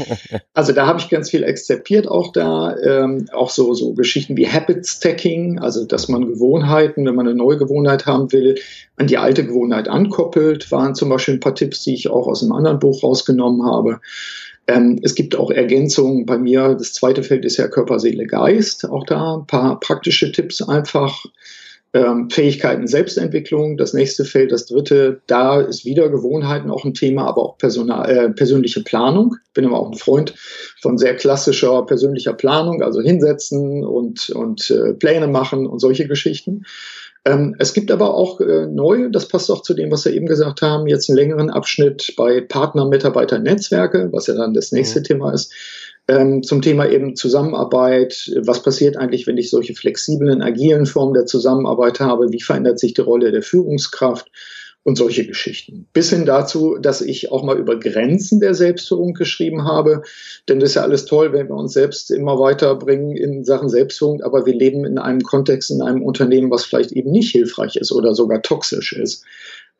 Also 0.54 0.72
da 0.72 0.88
habe 0.88 1.00
ich 1.00 1.10
ganz 1.10 1.30
viel 1.30 1.44
exzerpiert 1.44 2.08
auch 2.08 2.32
da. 2.32 2.76
Ähm, 2.78 3.28
auch 3.34 3.50
so, 3.50 3.74
so 3.74 3.94
Geschichten 3.94 4.38
wie 4.38 4.48
Habit 4.48 4.86
Stacking, 4.86 5.60
also 5.60 5.86
dass 5.86 6.08
man 6.08 6.28
Gewohnheiten, 6.28 7.06
wenn 7.06 7.16
man 7.16 7.28
eine 7.28 7.36
neue 7.36 7.58
Gewohnheit 7.58 8.06
haben 8.06 8.32
will, 8.32 8.56
an 8.98 9.08
die 9.08 9.18
alte 9.18 9.46
Gewohnheit 9.46 9.88
ankoppelt, 9.88 10.72
waren 10.72 10.96
zum 10.96 11.10
Beispiel 11.10 11.36
ein 11.36 11.40
paar 11.40 11.56
Tipps, 11.56 11.84
die 11.84 11.94
ich 11.94 12.10
auch 12.10 12.28
aus 12.28 12.42
einem 12.42 12.54
anderen 12.54 12.75
Buch 12.76 13.04
rausgenommen 13.04 13.66
habe. 13.66 14.00
Ähm, 14.68 15.00
es 15.04 15.16
gibt 15.16 15.36
auch 15.36 15.52
Ergänzungen 15.52 16.26
bei 16.26 16.38
mir. 16.38 16.76
Das 16.76 16.94
zweite 16.94 17.24
Feld 17.24 17.46
ist 17.46 17.58
ja 17.58 17.68
Körper, 17.68 18.00
Seele, 18.00 18.26
Geist. 18.26 18.90
Auch 18.90 19.06
da 19.06 19.38
ein 19.38 19.48
paar 19.48 19.80
praktische 19.80 20.32
Tipps 20.32 20.62
einfach. 20.62 21.26
Ähm, 21.94 22.30
Fähigkeiten, 22.30 22.88
Selbstentwicklung. 22.88 23.78
Das 23.78 23.94
nächste 23.94 24.26
Feld, 24.26 24.52
das 24.52 24.66
dritte, 24.66 25.22
da 25.28 25.62
ist 25.62 25.86
wieder 25.86 26.10
Gewohnheiten 26.10 26.70
auch 26.70 26.84
ein 26.84 26.94
Thema, 26.94 27.26
aber 27.26 27.42
auch 27.42 27.58
Personal, 27.58 28.10
äh, 28.10 28.30
persönliche 28.32 28.84
Planung. 28.84 29.38
Ich 29.48 29.54
bin 29.54 29.64
immer 29.64 29.80
auch 29.80 29.90
ein 29.90 29.98
Freund 29.98 30.34
von 30.82 30.98
sehr 30.98 31.16
klassischer 31.16 31.86
persönlicher 31.86 32.34
Planung, 32.34 32.82
also 32.82 33.00
hinsetzen 33.00 33.86
und, 33.86 34.30
und 34.32 34.70
äh, 34.72 34.94
Pläne 34.94 35.28
machen 35.28 35.68
und 35.68 35.80
solche 35.80 36.06
Geschichten. 36.06 36.66
Ähm, 37.26 37.56
es 37.58 37.74
gibt 37.74 37.90
aber 37.90 38.14
auch 38.14 38.40
äh, 38.40 38.68
neu, 38.68 39.10
das 39.10 39.28
passt 39.28 39.50
auch 39.50 39.64
zu 39.64 39.74
dem, 39.74 39.90
was 39.92 40.06
wir 40.06 40.14
eben 40.14 40.28
gesagt 40.28 40.62
haben, 40.62 40.86
jetzt 40.86 41.10
einen 41.10 41.18
längeren 41.18 41.50
Abschnitt 41.50 42.14
bei 42.16 42.40
Partner, 42.40 42.88
Mitarbeiter, 42.88 43.40
Netzwerke, 43.40 44.10
was 44.12 44.28
ja 44.28 44.36
dann 44.36 44.54
das 44.54 44.72
nächste 44.72 45.00
mhm. 45.00 45.04
Thema 45.06 45.34
ist, 45.34 45.52
ähm, 46.08 46.44
zum 46.44 46.62
Thema 46.62 46.88
eben 46.88 47.16
Zusammenarbeit. 47.16 48.32
Was 48.44 48.62
passiert 48.62 48.96
eigentlich, 48.96 49.26
wenn 49.26 49.40
ich 49.40 49.50
solche 49.50 49.74
flexiblen, 49.74 50.44
agilen 50.44 50.86
Formen 50.86 51.16
der 51.16 51.26
Zusammenarbeit 51.26 52.00
habe? 52.00 52.32
Wie 52.32 52.42
verändert 52.42 52.80
sich 52.80 52.94
die 52.94 53.02
Rolle 53.02 53.32
der 53.32 53.42
Führungskraft? 53.42 54.30
Und 54.86 54.98
solche 54.98 55.26
Geschichten. 55.26 55.88
Bis 55.94 56.12
hin 56.12 56.28
dazu, 56.28 56.78
dass 56.80 57.02
ich 57.02 57.32
auch 57.32 57.44
mal 57.44 57.58
über 57.58 57.80
Grenzen 57.80 58.40
der 58.40 58.54
Selbstführung 58.54 59.16
geschrieben 59.16 59.64
habe. 59.64 60.04
Denn 60.48 60.60
das 60.60 60.70
ist 60.70 60.76
ja 60.76 60.84
alles 60.84 61.06
toll, 61.06 61.34
wenn 61.34 61.50
wir 61.50 61.56
uns 61.56 61.74
selbst 61.74 62.12
immer 62.12 62.40
weiterbringen 62.40 63.18
in 63.18 63.44
Sachen 63.44 63.68
Selbstführung, 63.68 64.22
aber 64.22 64.46
wir 64.46 64.54
leben 64.54 64.86
in 64.86 65.00
einem 65.00 65.22
Kontext, 65.22 65.72
in 65.72 65.82
einem 65.82 66.04
Unternehmen, 66.04 66.52
was 66.52 66.66
vielleicht 66.66 66.92
eben 66.92 67.10
nicht 67.10 67.32
hilfreich 67.32 67.78
ist 67.78 67.92
oder 67.92 68.14
sogar 68.14 68.44
toxisch 68.44 68.94
ist. 68.94 69.26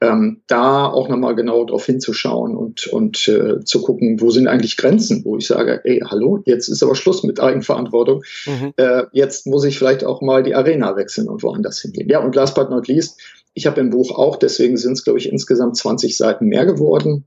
Ähm, 0.02 0.42
da 0.48 0.88
auch 0.88 1.08
nochmal 1.08 1.36
genau 1.36 1.64
darauf 1.64 1.86
hinzuschauen 1.86 2.58
und, 2.58 2.88
und 2.88 3.28
äh, 3.28 3.64
zu 3.64 3.82
gucken, 3.84 4.20
wo 4.20 4.32
sind 4.32 4.48
eigentlich 4.48 4.76
Grenzen, 4.76 5.24
wo 5.24 5.38
ich 5.38 5.48
sage, 5.48 5.82
ey, 5.84 6.02
hallo, 6.04 6.42
jetzt 6.46 6.68
ist 6.68 6.84
aber 6.84 6.96
Schluss 6.96 7.24
mit 7.24 7.40
Eigenverantwortung. 7.40 8.24
Mhm. 8.48 8.74
Äh, 8.76 9.04
jetzt 9.14 9.46
muss 9.46 9.64
ich 9.64 9.78
vielleicht 9.78 10.04
auch 10.04 10.22
mal 10.22 10.42
die 10.42 10.56
Arena 10.56 10.98
wechseln 10.98 11.30
und 11.30 11.44
woanders 11.44 11.80
hingehen. 11.80 12.10
Ja, 12.10 12.20
und 12.20 12.36
last 12.36 12.56
but 12.56 12.72
not 12.72 12.88
least, 12.88 13.22
ich 13.56 13.66
habe 13.66 13.82
im 13.82 13.90
Buch 13.90 14.12
auch, 14.12 14.36
deswegen 14.36 14.78
sind 14.78 14.94
es, 14.94 15.04
glaube 15.04 15.18
ich, 15.18 15.32
insgesamt 15.32 15.78
20 15.78 16.16
Seiten 16.16 16.46
mehr 16.46 16.66
geworden. 16.66 17.26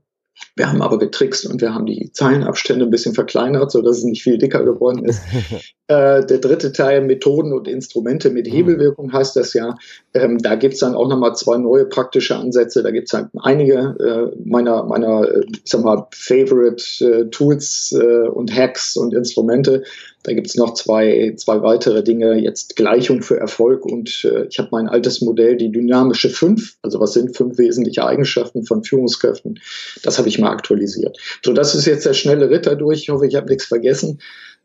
Wir 0.55 0.69
haben 0.69 0.81
aber 0.81 0.99
getrickst 0.99 1.45
und 1.47 1.59
wir 1.59 1.73
haben 1.73 1.85
die 1.85 2.11
Zeilenabstände 2.13 2.85
ein 2.85 2.91
bisschen 2.91 3.13
verkleinert, 3.13 3.71
sodass 3.71 3.97
es 3.97 4.03
nicht 4.03 4.23
viel 4.23 4.37
dicker 4.37 4.63
geworden 4.63 5.03
ist. 5.05 5.21
äh, 5.87 6.25
der 6.25 6.37
dritte 6.37 6.71
Teil, 6.71 7.01
Methoden 7.01 7.51
und 7.51 7.67
Instrumente 7.67 8.29
mit 8.29 8.47
mhm. 8.47 8.51
Hebelwirkung 8.51 9.11
heißt 9.11 9.35
das 9.35 9.53
ja. 9.53 9.75
Ähm, 10.13 10.37
da 10.37 10.55
gibt's 10.55 10.79
dann 10.79 10.95
auch 10.95 11.09
nochmal 11.09 11.35
zwei 11.35 11.57
neue 11.57 11.85
praktische 11.85 12.35
Ansätze. 12.35 12.83
Da 12.83 12.91
gibt's 12.91 13.13
halt 13.13 13.27
einige 13.41 13.95
äh, 13.99 14.39
meiner, 14.45 14.83
meiner, 14.83 15.27
äh, 15.27 15.45
ich 15.51 15.61
sag 15.65 15.83
mal, 15.83 16.07
Favorite 16.11 16.83
äh, 17.05 17.29
Tools 17.29 17.93
äh, 17.99 18.27
und 18.29 18.55
Hacks 18.55 18.95
und 18.95 19.13
Instrumente. 19.13 19.83
Da 20.23 20.33
gibt's 20.33 20.55
noch 20.55 20.73
zwei, 20.73 21.33
zwei 21.37 21.61
weitere 21.61 22.03
Dinge, 22.03 22.35
jetzt 22.35 22.75
Gleichung 22.75 23.21
für 23.21 23.39
Erfolg 23.39 23.85
und 23.85 24.25
äh, 24.25 24.47
ich 24.49 24.59
habe 24.59 24.69
mein 24.71 24.89
altes 24.89 25.21
Modell, 25.21 25.55
die 25.55 25.71
dynamische 25.71 26.29
fünf, 26.29 26.75
also 26.81 26.99
was 26.99 27.13
sind 27.13 27.37
fünf 27.37 27.57
wesentliche 27.57 28.05
Eigenschaften 28.05 28.65
von 28.65 28.83
Führungskräften, 28.83 29.59
das 30.03 30.17
habe 30.17 30.27
ich 30.27 30.37
mal 30.37 30.51
aktualisiert. 30.51 31.17
So, 31.43 31.53
das 31.53 31.73
ist 31.73 31.85
jetzt 31.85 32.05
der 32.05 32.13
schnelle 32.13 32.49
Ritter 32.49 32.75
durch. 32.75 33.03
Ich 33.03 33.09
hoffe, 33.09 33.27
ich 33.27 33.35
habe 33.35 33.47
nichts 33.47 33.65
vergessen. 33.65 34.19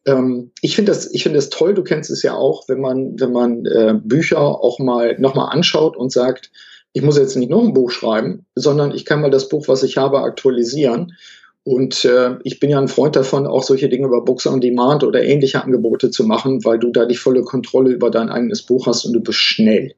Ähm, 0.07 0.51
ich 0.61 0.75
finde 0.75 0.93
das, 0.93 1.13
ich 1.13 1.23
finde 1.23 1.39
das 1.39 1.51
toll. 1.51 1.75
Du 1.75 1.85
kennst 1.85 2.11
es 2.11 2.23
ja 2.23 2.35
auch, 2.35 2.69
wenn 2.69 2.81
man, 2.81 3.19
wenn 3.21 3.33
man 3.33 3.65
äh, 3.67 3.95
Bücher 4.03 4.41
auch 4.41 4.79
mal 4.79 5.17
nochmal 5.19 5.55
anschaut 5.55 5.97
und 5.97 6.13
sagt, 6.13 6.51
ich 6.93 7.03
muss 7.03 7.19
jetzt 7.19 7.37
nicht 7.37 7.51
noch 7.51 7.63
ein 7.63 7.75
Buch 7.75 7.91
schreiben, 7.91 8.47
sondern 8.55 8.93
ich 8.93 9.05
kann 9.05 9.21
mal 9.21 9.31
das 9.31 9.49
Buch, 9.49 9.69
was 9.69 9.83
ich 9.83 9.97
habe, 9.97 10.21
aktualisieren. 10.21 11.15
Und 11.65 12.05
äh, 12.05 12.37
ich 12.45 12.61
bin 12.61 12.69
ja 12.69 12.79
ein 12.79 12.89
Freund 12.89 13.17
davon, 13.17 13.47
auch 13.47 13.63
solche 13.63 13.89
Dinge 13.89 14.07
über 14.07 14.23
Books 14.23 14.47
on 14.47 14.61
Demand 14.61 15.03
oder 15.03 15.23
ähnliche 15.23 15.65
Angebote 15.65 16.11
zu 16.11 16.25
machen, 16.25 16.63
weil 16.65 16.79
du 16.79 16.91
da 16.91 17.07
die 17.07 17.17
volle 17.17 17.43
Kontrolle 17.43 17.91
über 17.91 18.11
dein 18.11 18.29
eigenes 18.29 18.63
Buch 18.63 18.87
hast 18.87 19.07
und 19.07 19.15
du 19.15 19.21
bist 19.21 19.39
schnell. 19.39 19.95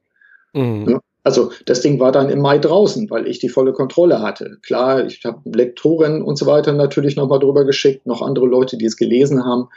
Mhm. 0.53 0.89
Ja? 0.89 0.99
Also 1.27 1.51
das 1.65 1.81
Ding 1.81 1.99
war 1.99 2.13
dann 2.13 2.29
im 2.29 2.39
Mai 2.39 2.57
draußen, 2.57 3.09
weil 3.09 3.27
ich 3.27 3.39
die 3.39 3.49
volle 3.49 3.73
Kontrolle 3.73 4.21
hatte. 4.21 4.59
Klar, 4.61 5.05
ich 5.05 5.25
habe 5.25 5.41
Lektoren 5.49 6.21
und 6.21 6.37
so 6.37 6.45
weiter 6.45 6.71
natürlich 6.71 7.17
nochmal 7.17 7.39
drüber 7.39 7.65
geschickt, 7.65 8.07
noch 8.07 8.21
andere 8.21 8.45
Leute, 8.45 8.77
die 8.77 8.85
es 8.85 8.95
gelesen 8.95 9.43
haben. 9.43 9.67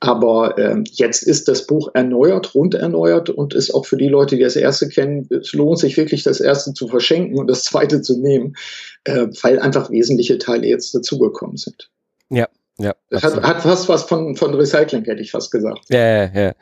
Aber 0.00 0.58
äh, 0.58 0.82
jetzt 0.92 1.22
ist 1.22 1.48
das 1.48 1.66
Buch 1.66 1.88
erneuert, 1.94 2.54
rund 2.54 2.74
erneuert 2.74 3.30
und 3.30 3.54
ist 3.54 3.72
auch 3.74 3.86
für 3.86 3.96
die 3.96 4.08
Leute, 4.08 4.36
die 4.36 4.42
das 4.42 4.56
erste 4.56 4.88
kennen, 4.88 5.26
es 5.30 5.54
lohnt 5.54 5.78
sich 5.78 5.96
wirklich, 5.96 6.22
das 6.22 6.40
erste 6.40 6.74
zu 6.74 6.86
verschenken 6.86 7.38
und 7.38 7.46
das 7.46 7.64
zweite 7.64 8.02
zu 8.02 8.20
nehmen, 8.20 8.56
äh, 9.04 9.26
weil 9.42 9.58
einfach 9.58 9.90
wesentliche 9.90 10.36
Teile 10.36 10.66
jetzt 10.66 10.94
dazugekommen 10.94 11.56
sind. 11.56 11.90
Ja, 12.28 12.46
ja. 12.78 12.94
Das 13.08 13.22
hat, 13.22 13.42
hat, 13.42 13.62
fast 13.62 13.88
was 13.88 14.02
von, 14.02 14.36
von 14.36 14.54
Recycling, 14.54 15.04
hätte 15.04 15.22
ich 15.22 15.30
fast 15.30 15.50
gesagt. 15.50 15.84
Ja, 15.88 15.98
ja, 15.98 16.30
ja. 16.34 16.52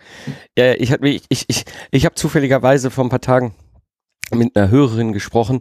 ja 0.57 0.75
ich, 0.75 0.93
ich, 0.93 1.25
ich, 1.29 1.45
ich, 1.49 1.65
ich 1.91 2.05
habe 2.05 2.15
zufälligerweise 2.15 2.91
vor 2.91 3.05
ein 3.05 3.11
paar 3.11 3.21
Tagen 3.21 3.55
mit 4.33 4.57
einer 4.57 4.71
Hörerin 4.71 5.13
gesprochen 5.13 5.61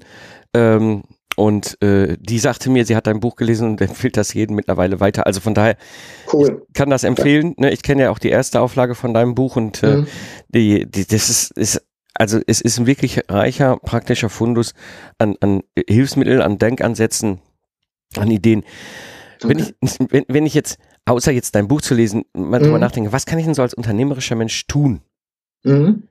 ähm, 0.53 1.03
und 1.35 1.81
äh, 1.81 2.17
die 2.19 2.39
sagte 2.39 2.69
mir, 2.69 2.85
sie 2.85 2.95
hat 2.95 3.07
dein 3.07 3.19
Buch 3.19 3.35
gelesen 3.35 3.69
und 3.69 3.81
empfiehlt 3.81 4.17
das 4.17 4.33
jedem 4.33 4.55
mittlerweile 4.55 4.99
weiter. 4.99 5.25
Also 5.25 5.39
von 5.39 5.53
daher 5.53 5.77
cool. 6.31 6.65
kann 6.73 6.89
das 6.89 7.03
empfehlen. 7.03 7.55
Ne? 7.57 7.71
Ich 7.71 7.83
kenne 7.83 8.03
ja 8.03 8.11
auch 8.11 8.19
die 8.19 8.29
erste 8.29 8.61
Auflage 8.61 8.95
von 8.95 9.13
deinem 9.13 9.35
Buch 9.35 9.55
und 9.55 9.83
äh, 9.83 9.97
mhm. 9.97 10.07
die, 10.49 10.85
die, 10.89 11.05
das 11.05 11.29
ist, 11.29 11.51
ist 11.51 11.81
also 12.15 12.39
es 12.45 12.61
ist 12.61 12.79
ein 12.79 12.85
wirklich 12.85 13.21
reicher, 13.27 13.77
praktischer 13.77 14.29
Fundus 14.29 14.73
an, 15.17 15.35
an 15.39 15.63
Hilfsmitteln, 15.87 16.41
an 16.41 16.59
Denkansätzen, 16.59 17.39
an 18.15 18.29
Ideen. 18.29 18.63
Wenn 19.41 19.59
ich, 19.59 19.75
wenn, 20.09 20.25
wenn 20.27 20.45
ich 20.45 20.53
jetzt, 20.53 20.77
außer 21.05 21.31
jetzt 21.31 21.55
dein 21.55 21.67
Buch 21.67 21.81
zu 21.81 21.95
lesen, 21.95 22.23
mal 22.33 22.59
mhm. 22.59 22.65
drüber 22.65 22.79
nachdenke, 22.79 23.11
was 23.11 23.25
kann 23.25 23.39
ich 23.39 23.45
denn 23.45 23.55
so 23.55 23.61
als 23.61 23.73
unternehmerischer 23.73 24.35
Mensch 24.35 24.67
tun? 24.67 25.01
Mhm. 25.63 26.07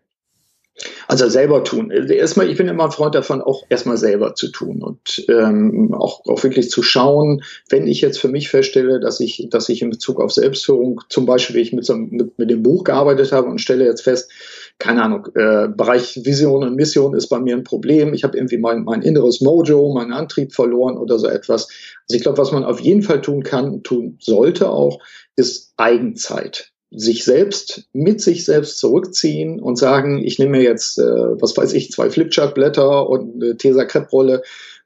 Also 1.06 1.28
selber 1.28 1.64
tun. 1.64 1.90
Erstmal, 1.90 2.48
ich 2.48 2.56
bin 2.56 2.66
immer 2.66 2.85
ein 2.85 2.90
Freund 2.90 3.14
davon, 3.14 3.42
auch 3.42 3.64
erstmal 3.68 3.98
selber 3.98 4.35
zu 4.35 4.48
tun 4.48 4.82
und 4.82 5.24
ähm, 5.28 5.92
auch, 5.94 6.24
auch 6.26 6.42
wirklich 6.42 6.70
zu 6.70 6.82
schauen, 6.82 7.42
wenn 7.68 7.87
ich 7.87 8.00
jetzt 8.00 8.18
für 8.18 8.28
mich 8.28 8.48
feststelle, 8.48 8.98
dass 8.98 9.20
ich, 9.20 9.48
dass 9.50 9.68
ich 9.68 9.82
in 9.82 9.90
Bezug 9.90 10.20
auf 10.20 10.32
Selbstführung, 10.32 11.02
zum 11.11 11.26
Beispiel, 11.26 11.56
wie 11.56 11.61
ich 11.61 11.72
mit, 11.72 11.85
so, 11.85 11.94
mit, 11.94 12.38
mit 12.38 12.50
dem 12.50 12.62
Buch 12.62 12.85
gearbeitet 12.85 13.32
habe 13.32 13.48
und 13.48 13.61
stelle 13.61 13.85
jetzt 13.85 14.02
fest, 14.02 14.30
keine 14.78 15.02
Ahnung, 15.02 15.28
äh, 15.35 15.68
Bereich 15.68 16.20
Vision 16.24 16.64
und 16.64 16.74
Mission 16.74 17.14
ist 17.14 17.28
bei 17.28 17.38
mir 17.38 17.54
ein 17.54 17.64
Problem. 17.64 18.14
Ich 18.14 18.24
habe 18.24 18.38
irgendwie 18.38 18.58
mein, 18.58 18.85
mein 18.85 19.02
inneres 19.02 19.42
Mojo, 19.42 19.92
meinen 19.92 20.12
Antrieb 20.12 20.54
verloren 20.54 20.96
oder 20.96 21.18
so 21.18 21.28
etwas. 21.28 21.68
Also 22.08 22.16
ich 22.16 22.22
glaube, 22.22 22.38
was 22.38 22.52
man 22.52 22.64
auf 22.64 22.80
jeden 22.80 23.02
Fall 23.02 23.20
tun 23.20 23.42
kann, 23.42 23.82
tun 23.82 24.16
sollte 24.20 24.70
auch, 24.70 25.00
ist 25.37 25.74
Eigenzeit 25.76 26.71
sich 26.94 27.24
selbst 27.24 27.85
mit 27.92 28.20
sich 28.20 28.44
selbst 28.44 28.78
zurückziehen 28.78 29.61
und 29.61 29.76
sagen, 29.76 30.22
ich 30.24 30.38
nehme 30.38 30.59
mir 30.59 30.62
jetzt, 30.62 30.98
äh, 30.98 31.02
was 31.02 31.57
weiß 31.57 31.72
ich, 31.72 31.90
zwei 31.90 32.11
Flipchart-Blätter 32.11 33.09
und 33.09 33.42
eine 33.42 33.57
Tesa-Krepp-Rolle 33.57 34.42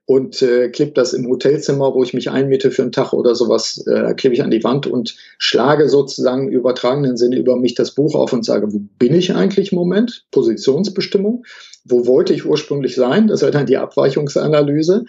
und 0.06 0.40
äh, 0.40 0.68
klipp 0.68 0.94
das 0.94 1.12
im 1.12 1.28
Hotelzimmer, 1.28 1.92
wo 1.92 2.02
ich 2.04 2.14
mich 2.14 2.30
einmiete 2.30 2.70
für 2.70 2.82
einen 2.82 2.92
Tag 2.92 3.12
oder 3.12 3.34
sowas, 3.34 3.84
äh, 3.88 4.14
klippe 4.14 4.34
ich 4.34 4.42
an 4.42 4.52
die 4.52 4.62
Wand 4.62 4.86
und 4.86 5.16
schlage 5.36 5.88
sozusagen 5.88 6.48
übertragenen 6.48 7.16
Sinne 7.16 7.36
über 7.36 7.56
mich 7.56 7.74
das 7.74 7.90
Buch 7.90 8.14
auf 8.14 8.32
und 8.32 8.44
sage, 8.44 8.72
wo 8.72 8.80
bin 9.00 9.14
ich 9.14 9.34
eigentlich 9.34 9.72
im 9.72 9.78
Moment? 9.78 10.24
Positionsbestimmung. 10.30 11.44
Wo 11.84 12.06
wollte 12.06 12.32
ich 12.34 12.46
ursprünglich 12.46 12.94
sein? 12.94 13.26
Das 13.26 13.42
wäre 13.42 13.50
dann 13.50 13.66
die 13.66 13.78
Abweichungsanalyse. 13.78 15.06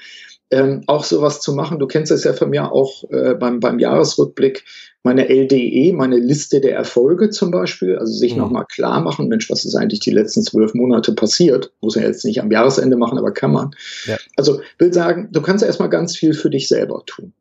Ähm, 0.49 0.83
auch 0.88 1.03
sowas 1.03 1.41
zu 1.41 1.53
machen. 1.53 1.77
Du 1.77 1.88
kennst 1.88 2.10
es 2.10 2.23
ja 2.23 2.31
von 2.31 2.49
mir 2.49 2.71
auch 2.71 3.03
äh, 3.10 3.33
beim, 3.33 3.60
beim 3.60 3.79
Jahresrückblick 3.79 4.63
meine 5.07 5.29
LDE, 5.29 5.93
meine 5.93 6.17
Liste 6.17 6.60
der 6.60 6.75
Erfolge 6.75 7.29
zum 7.29 7.49
Beispiel, 7.49 7.97
also 7.97 8.12
sich 8.12 8.33
mhm. 8.33 8.39
nochmal 8.39 8.65
klar 8.65 8.99
machen, 8.99 9.29
Mensch, 9.29 9.49
was 9.49 9.63
ist 9.63 9.73
eigentlich 9.73 10.01
die 10.01 10.12
letzten 10.12 10.43
zwölf 10.43 10.73
Monate 10.73 11.13
passiert? 11.13 11.71
Muss 11.79 11.95
man 11.95 12.03
jetzt 12.03 12.25
nicht 12.25 12.41
am 12.41 12.51
Jahresende 12.51 12.97
machen, 12.97 13.17
aber 13.17 13.31
kann 13.31 13.53
man. 13.53 13.71
Ja. 14.05 14.17
Also 14.36 14.60
will 14.77 14.93
sagen, 14.93 15.29
du 15.31 15.41
kannst 15.41 15.63
erstmal 15.63 15.89
ganz 15.89 16.17
viel 16.17 16.33
für 16.33 16.49
dich 16.49 16.67
selber 16.67 17.03
tun. 17.05 17.31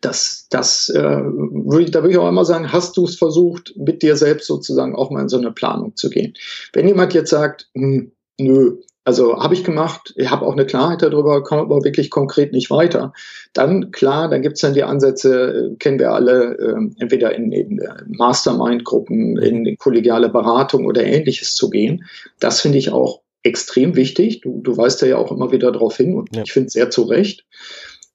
Das, 0.00 0.46
das, 0.48 0.88
äh, 0.88 1.20
würd 1.22 1.84
ich, 1.84 1.90
da 1.90 2.02
würde 2.02 2.12
ich 2.12 2.18
auch 2.18 2.28
immer 2.30 2.46
sagen, 2.46 2.72
hast 2.72 2.96
du 2.96 3.04
es 3.04 3.16
versucht, 3.16 3.74
mit 3.76 4.02
dir 4.02 4.16
selbst 4.16 4.46
sozusagen 4.46 4.96
auch 4.96 5.10
mal 5.10 5.20
in 5.20 5.28
so 5.28 5.36
eine 5.36 5.52
Planung 5.52 5.96
zu 5.96 6.08
gehen? 6.08 6.32
Wenn 6.72 6.88
jemand 6.88 7.12
jetzt 7.12 7.30
sagt, 7.30 7.68
hm, 7.74 8.12
nö, 8.38 8.78
Also 9.06 9.40
habe 9.40 9.54
ich 9.54 9.62
gemacht, 9.62 10.12
ich 10.16 10.32
habe 10.32 10.44
auch 10.44 10.54
eine 10.54 10.66
Klarheit 10.66 11.00
darüber, 11.00 11.40
komme 11.44 11.62
aber 11.62 11.84
wirklich 11.84 12.10
konkret 12.10 12.52
nicht 12.52 12.72
weiter. 12.72 13.12
Dann, 13.52 13.92
klar, 13.92 14.28
dann 14.28 14.42
gibt 14.42 14.56
es 14.56 14.62
dann 14.62 14.74
die 14.74 14.82
Ansätze, 14.82 15.70
äh, 15.74 15.76
kennen 15.76 16.00
wir 16.00 16.10
alle, 16.10 16.58
äh, 16.58 17.00
entweder 17.00 17.32
in, 17.32 17.52
in 17.52 17.80
Mastermind-Gruppen, 18.08 19.38
in 19.38 19.78
kollegiale 19.78 20.28
Beratung 20.28 20.86
oder 20.86 21.04
ähnliches 21.04 21.54
zu 21.54 21.70
gehen. 21.70 22.04
Das 22.40 22.60
finde 22.60 22.78
ich 22.78 22.90
auch 22.90 23.20
extrem 23.44 23.94
wichtig. 23.94 24.40
Du, 24.40 24.60
du 24.60 24.76
weißt 24.76 25.02
ja 25.02 25.18
auch 25.18 25.30
immer 25.30 25.52
wieder 25.52 25.70
darauf 25.70 25.96
hin 25.96 26.16
und 26.16 26.34
ja. 26.34 26.42
ich 26.42 26.52
finde 26.52 26.66
es 26.66 26.72
sehr 26.72 26.90
zu 26.90 27.02
Recht. 27.02 27.46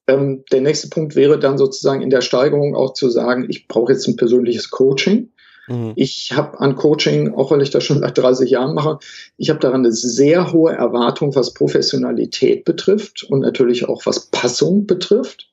Ähm, 0.06 0.44
der 0.52 0.60
nächste 0.60 0.90
Punkt 0.90 1.16
wäre 1.16 1.38
dann 1.38 1.56
sozusagen 1.56 2.02
in 2.02 2.10
der 2.10 2.20
Steigerung 2.20 2.76
auch 2.76 2.92
zu 2.92 3.08
sagen, 3.08 3.46
ich 3.48 3.66
brauche 3.66 3.92
jetzt 3.92 4.06
ein 4.08 4.16
persönliches 4.16 4.68
Coaching. 4.68 5.30
Mhm. 5.68 5.92
Ich 5.96 6.32
habe 6.32 6.60
an 6.60 6.76
Coaching, 6.76 7.34
auch 7.34 7.50
weil 7.50 7.62
ich 7.62 7.70
das 7.70 7.84
schon 7.84 8.00
seit 8.00 8.18
30 8.18 8.50
Jahren 8.50 8.74
mache, 8.74 8.98
ich 9.36 9.50
habe 9.50 9.60
daran 9.60 9.80
eine 9.80 9.92
sehr 9.92 10.52
hohe 10.52 10.72
Erwartung, 10.72 11.34
was 11.34 11.54
Professionalität 11.54 12.64
betrifft 12.64 13.24
und 13.24 13.40
natürlich 13.40 13.88
auch 13.88 14.06
was 14.06 14.26
Passung 14.26 14.86
betrifft. 14.86 15.48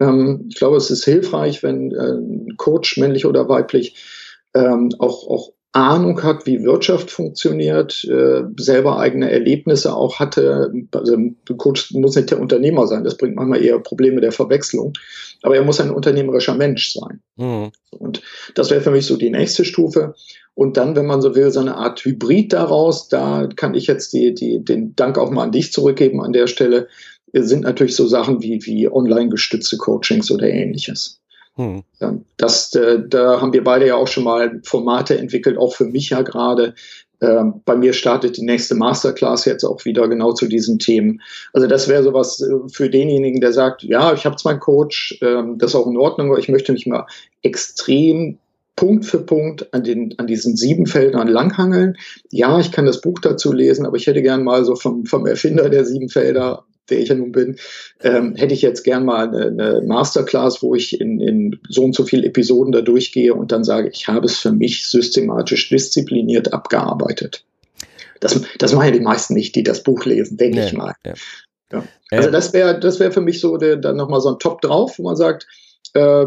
Ähm, 0.00 0.46
ich 0.48 0.56
glaube, 0.56 0.76
es 0.76 0.90
ist 0.90 1.04
hilfreich, 1.04 1.62
wenn 1.62 1.92
äh, 1.92 2.12
ein 2.12 2.56
Coach, 2.56 2.98
männlich 2.98 3.26
oder 3.26 3.48
weiblich, 3.48 3.96
ähm, 4.54 4.90
auch, 4.98 5.28
auch 5.28 5.52
Ahnung 5.72 6.22
hat, 6.22 6.46
wie 6.46 6.62
Wirtschaft 6.62 7.10
funktioniert, 7.10 8.04
äh, 8.04 8.42
selber 8.58 8.98
eigene 8.98 9.30
Erlebnisse 9.30 9.94
auch 9.94 10.18
hatte. 10.18 10.72
Also 10.92 11.14
ein 11.14 11.36
Coach 11.56 11.92
muss 11.92 12.16
nicht 12.16 12.30
der 12.30 12.40
Unternehmer 12.40 12.86
sein, 12.86 13.04
das 13.04 13.16
bringt 13.16 13.36
manchmal 13.36 13.62
eher 13.62 13.78
Probleme 13.78 14.20
der 14.20 14.32
Verwechslung. 14.32 14.94
Aber 15.42 15.56
er 15.56 15.64
muss 15.64 15.80
ein 15.80 15.90
unternehmerischer 15.90 16.54
Mensch 16.54 16.92
sein. 16.92 17.20
Mhm. 17.36 17.70
Und 17.90 18.22
das 18.54 18.70
wäre 18.70 18.80
für 18.80 18.90
mich 18.90 19.06
so 19.06 19.16
die 19.16 19.30
nächste 19.30 19.64
Stufe. 19.64 20.14
Und 20.54 20.76
dann, 20.76 20.96
wenn 20.96 21.06
man 21.06 21.20
so 21.20 21.36
will, 21.36 21.50
so 21.50 21.60
eine 21.60 21.76
Art 21.76 22.04
Hybrid 22.04 22.52
daraus, 22.52 23.08
da 23.08 23.48
kann 23.54 23.74
ich 23.74 23.86
jetzt 23.86 24.12
die, 24.12 24.34
die, 24.34 24.64
den 24.64 24.96
Dank 24.96 25.18
auch 25.18 25.30
mal 25.30 25.44
an 25.44 25.52
dich 25.52 25.72
zurückgeben 25.72 26.20
an 26.20 26.32
der 26.32 26.46
Stelle, 26.46 26.88
sind 27.32 27.62
natürlich 27.62 27.94
so 27.94 28.06
Sachen 28.06 28.42
wie, 28.42 28.64
wie 28.64 28.90
online 28.90 29.28
gestützte 29.28 29.76
Coachings 29.76 30.30
oder 30.30 30.48
ähnliches. 30.48 31.20
Hm. 31.58 31.82
Das, 32.36 32.72
äh, 32.74 33.00
da 33.06 33.40
haben 33.40 33.52
wir 33.52 33.64
beide 33.64 33.86
ja 33.86 33.96
auch 33.96 34.06
schon 34.06 34.22
mal 34.22 34.60
Formate 34.62 35.18
entwickelt, 35.18 35.58
auch 35.58 35.74
für 35.74 35.86
mich 35.86 36.10
ja 36.10 36.22
gerade. 36.22 36.74
Ähm, 37.20 37.62
bei 37.64 37.74
mir 37.74 37.94
startet 37.94 38.36
die 38.36 38.44
nächste 38.44 38.76
Masterclass 38.76 39.44
jetzt 39.44 39.64
auch 39.64 39.84
wieder 39.84 40.06
genau 40.06 40.32
zu 40.32 40.46
diesen 40.46 40.78
Themen. 40.78 41.20
Also 41.52 41.66
das 41.66 41.88
wäre 41.88 42.04
sowas 42.04 42.40
äh, 42.40 42.68
für 42.72 42.88
denjenigen, 42.88 43.40
der 43.40 43.52
sagt, 43.52 43.82
ja, 43.82 44.12
ich 44.12 44.24
habe 44.24 44.36
zwar 44.36 44.52
einen 44.52 44.60
Coach, 44.60 45.18
ähm, 45.20 45.58
das 45.58 45.72
ist 45.72 45.74
auch 45.74 45.88
in 45.88 45.96
Ordnung, 45.96 46.28
aber 46.28 46.38
ich 46.38 46.48
möchte 46.48 46.72
mich 46.72 46.86
mal 46.86 47.06
extrem 47.42 48.38
Punkt 48.76 49.04
für 49.04 49.18
Punkt 49.18 49.74
an, 49.74 49.82
den, 49.82 50.14
an 50.18 50.28
diesen 50.28 50.56
sieben 50.56 50.86
Feldern 50.86 51.26
langhangeln. 51.26 51.96
Ja, 52.30 52.60
ich 52.60 52.70
kann 52.70 52.86
das 52.86 53.00
Buch 53.00 53.18
dazu 53.18 53.52
lesen, 53.52 53.84
aber 53.84 53.96
ich 53.96 54.06
hätte 54.06 54.22
gern 54.22 54.44
mal 54.44 54.64
so 54.64 54.76
vom, 54.76 55.04
vom 55.04 55.26
Erfinder 55.26 55.68
der 55.68 55.84
sieben 55.84 56.08
Felder 56.08 56.64
der 56.90 57.00
ich 57.00 57.08
ja 57.08 57.14
nun 57.14 57.32
bin, 57.32 57.56
ähm, 58.02 58.34
hätte 58.36 58.54
ich 58.54 58.62
jetzt 58.62 58.82
gern 58.84 59.04
mal 59.04 59.28
eine, 59.28 59.46
eine 59.46 59.82
Masterclass, 59.86 60.62
wo 60.62 60.74
ich 60.74 61.00
in, 61.00 61.20
in 61.20 61.60
so 61.68 61.84
und 61.84 61.94
so 61.94 62.04
viele 62.04 62.26
Episoden 62.26 62.72
da 62.72 62.80
durchgehe 62.80 63.34
und 63.34 63.52
dann 63.52 63.64
sage, 63.64 63.90
ich 63.92 64.08
habe 64.08 64.26
es 64.26 64.38
für 64.38 64.52
mich 64.52 64.86
systematisch 64.86 65.68
diszipliniert 65.68 66.52
abgearbeitet. 66.52 67.44
Das, 68.20 68.40
das 68.58 68.72
machen 68.72 68.86
ja 68.86 68.92
die 68.92 69.00
meisten 69.00 69.34
nicht, 69.34 69.54
die 69.54 69.62
das 69.62 69.82
Buch 69.82 70.04
lesen, 70.04 70.36
denke 70.36 70.58
nee, 70.58 70.66
ich 70.66 70.72
mal. 70.72 70.94
Ja. 71.04 71.14
Ja. 71.72 71.84
Also 72.10 72.30
das 72.30 72.52
wäre 72.52 72.80
das 72.80 72.98
wäre 72.98 73.12
für 73.12 73.20
mich 73.20 73.40
so 73.40 73.58
der, 73.58 73.76
dann 73.76 73.96
nochmal 73.96 74.20
so 74.20 74.30
ein 74.30 74.38
Top 74.38 74.62
drauf, 74.62 74.98
wo 74.98 75.02
man 75.02 75.16
sagt, 75.16 75.46
äh, 75.94 76.26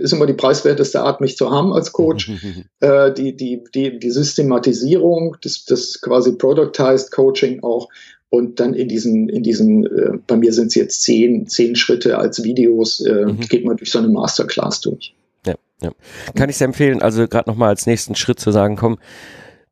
ist 0.00 0.12
immer 0.12 0.26
die 0.26 0.32
preiswerteste 0.32 1.00
Art, 1.00 1.20
mich 1.20 1.36
zu 1.36 1.50
haben 1.50 1.72
als 1.72 1.92
Coach. 1.92 2.30
äh, 2.80 3.12
die, 3.12 3.36
die, 3.36 3.64
die, 3.74 3.98
die 3.98 4.10
Systematisierung, 4.10 5.36
das, 5.42 5.64
das 5.64 6.00
quasi 6.00 6.32
Productized 6.32 7.12
Coaching 7.12 7.62
auch 7.62 7.88
und 8.28 8.60
dann 8.60 8.74
in 8.74 8.88
diesen, 8.88 9.28
in 9.28 9.42
diesen, 9.42 9.86
äh, 9.86 10.18
bei 10.26 10.36
mir 10.36 10.52
sind 10.52 10.68
es 10.68 10.74
jetzt 10.74 11.02
zehn, 11.02 11.46
zehn 11.46 11.76
Schritte 11.76 12.18
als 12.18 12.42
Videos, 12.42 13.00
äh, 13.00 13.26
mhm. 13.26 13.40
geht 13.40 13.64
man 13.64 13.76
durch 13.76 13.90
so 13.90 13.98
eine 13.98 14.08
Masterclass 14.08 14.80
durch. 14.80 15.14
Ja, 15.46 15.54
ja. 15.80 15.92
Kann 16.34 16.50
ich 16.50 16.56
sehr 16.56 16.66
empfehlen, 16.66 17.02
also 17.02 17.28
gerade 17.28 17.48
nochmal 17.48 17.68
als 17.70 17.86
nächsten 17.86 18.14
Schritt 18.14 18.40
zu 18.40 18.50
sagen, 18.50 18.76
komm, 18.76 18.98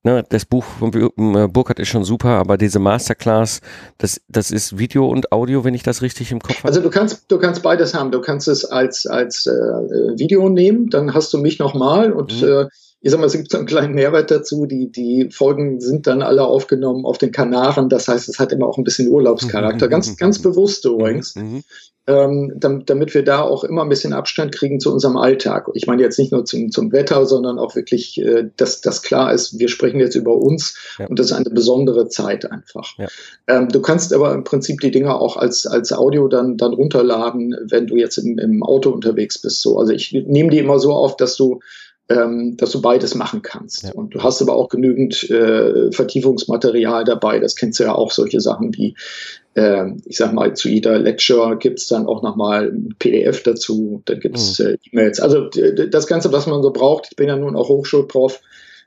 ne, 0.04 0.24
das 0.28 0.44
Buch 0.44 0.64
von 0.64 0.92
äh, 0.94 1.48
Burkhardt 1.48 1.80
ist 1.80 1.88
schon 1.88 2.04
super, 2.04 2.28
aber 2.28 2.56
diese 2.56 2.78
Masterclass, 2.78 3.60
das, 3.98 4.20
das 4.28 4.50
ist 4.50 4.78
Video 4.78 5.08
und 5.08 5.32
Audio, 5.32 5.64
wenn 5.64 5.74
ich 5.74 5.82
das 5.82 6.02
richtig 6.02 6.30
im 6.30 6.40
Kopf 6.40 6.58
habe. 6.58 6.68
Also 6.68 6.80
du 6.80 6.90
kannst, 6.90 7.24
du 7.28 7.38
kannst 7.38 7.62
beides 7.62 7.94
haben. 7.94 8.12
Du 8.12 8.20
kannst 8.20 8.46
es 8.46 8.64
als, 8.64 9.06
als 9.06 9.46
äh, 9.46 9.50
Video 9.50 10.48
nehmen, 10.48 10.90
dann 10.90 11.14
hast 11.14 11.32
du 11.32 11.38
mich 11.38 11.58
nochmal 11.58 12.12
und 12.12 12.40
mhm. 12.40 12.48
äh, 12.48 12.66
ich 13.04 13.10
sag 13.10 13.20
mal, 13.20 13.26
es 13.26 13.34
gibt 13.34 13.50
so 13.50 13.58
einen 13.58 13.66
kleinen 13.66 13.92
Mehrwert 13.92 14.30
dazu. 14.30 14.64
Die, 14.64 14.90
die 14.90 15.28
Folgen 15.30 15.78
sind 15.78 16.06
dann 16.06 16.22
alle 16.22 16.42
aufgenommen 16.42 17.04
auf 17.04 17.18
den 17.18 17.32
Kanaren. 17.32 17.90
Das 17.90 18.08
heißt, 18.08 18.30
es 18.30 18.38
hat 18.38 18.50
immer 18.50 18.66
auch 18.66 18.78
ein 18.78 18.84
bisschen 18.84 19.08
Urlaubscharakter. 19.08 19.88
Ganz, 19.88 20.16
ganz 20.16 20.40
bewusst 20.40 20.86
übrigens. 20.86 21.34
Mhm. 21.34 21.64
Ähm, 22.06 22.52
damit, 22.56 22.88
damit 22.88 23.14
wir 23.14 23.22
da 23.22 23.42
auch 23.42 23.64
immer 23.64 23.82
ein 23.82 23.88
bisschen 23.90 24.14
Abstand 24.14 24.52
kriegen 24.52 24.80
zu 24.80 24.90
unserem 24.90 25.18
Alltag. 25.18 25.68
Ich 25.74 25.86
meine 25.86 26.02
jetzt 26.02 26.18
nicht 26.18 26.32
nur 26.32 26.46
zum, 26.46 26.70
zum 26.70 26.92
Wetter, 26.92 27.26
sondern 27.26 27.58
auch 27.58 27.76
wirklich, 27.76 28.18
äh, 28.20 28.50
dass 28.56 28.80
das 28.80 29.02
klar 29.02 29.32
ist, 29.32 29.58
wir 29.58 29.68
sprechen 29.68 30.00
jetzt 30.00 30.14
über 30.14 30.36
uns 30.36 30.76
ja. 30.98 31.06
und 31.06 31.18
das 31.18 31.26
ist 31.26 31.32
eine 31.32 31.48
besondere 31.48 32.08
Zeit 32.08 32.50
einfach. 32.50 32.90
Ja. 32.98 33.08
Ähm, 33.46 33.68
du 33.68 33.80
kannst 33.80 34.12
aber 34.12 34.34
im 34.34 34.44
Prinzip 34.44 34.80
die 34.80 34.90
Dinger 34.90 35.18
auch 35.18 35.38
als, 35.38 35.66
als 35.66 35.94
Audio 35.94 36.28
dann, 36.28 36.58
dann 36.58 36.74
runterladen, 36.74 37.56
wenn 37.70 37.86
du 37.86 37.96
jetzt 37.96 38.18
im, 38.18 38.38
im 38.38 38.62
Auto 38.62 38.90
unterwegs 38.90 39.40
bist. 39.40 39.62
So. 39.62 39.78
Also 39.78 39.92
ich 39.92 40.12
nehme 40.12 40.50
die 40.50 40.58
immer 40.58 40.78
so 40.78 40.92
auf, 40.92 41.16
dass 41.16 41.36
du 41.36 41.60
ähm, 42.08 42.56
dass 42.56 42.70
du 42.70 42.82
beides 42.82 43.14
machen 43.14 43.42
kannst. 43.42 43.84
Ja. 43.84 43.92
Und 43.92 44.14
du 44.14 44.22
hast 44.22 44.42
aber 44.42 44.54
auch 44.54 44.68
genügend 44.68 45.28
äh, 45.30 45.90
Vertiefungsmaterial 45.90 47.04
dabei. 47.04 47.38
Das 47.38 47.56
kennst 47.56 47.80
du 47.80 47.84
ja 47.84 47.94
auch, 47.94 48.10
solche 48.10 48.40
Sachen 48.40 48.74
wie, 48.76 48.94
äh, 49.54 49.86
ich 50.04 50.18
sag 50.18 50.32
mal, 50.34 50.54
zu 50.54 50.68
jeder 50.68 50.98
Lecture 50.98 51.56
gibt's 51.56 51.86
dann 51.88 52.06
auch 52.06 52.22
nochmal 52.22 52.68
ein 52.68 52.94
PDF 52.98 53.42
dazu, 53.42 54.02
dann 54.04 54.20
gibt's 54.20 54.58
mhm. 54.58 54.66
äh, 54.66 54.76
E-Mails. 54.90 55.20
Also 55.20 55.48
das 55.48 56.06
Ganze, 56.06 56.30
was 56.32 56.46
man 56.46 56.62
so 56.62 56.72
braucht, 56.72 57.08
ich 57.10 57.16
bin 57.16 57.28
ja 57.28 57.36
nun 57.36 57.56
auch 57.56 57.68
Hochschulprof, 57.68 58.40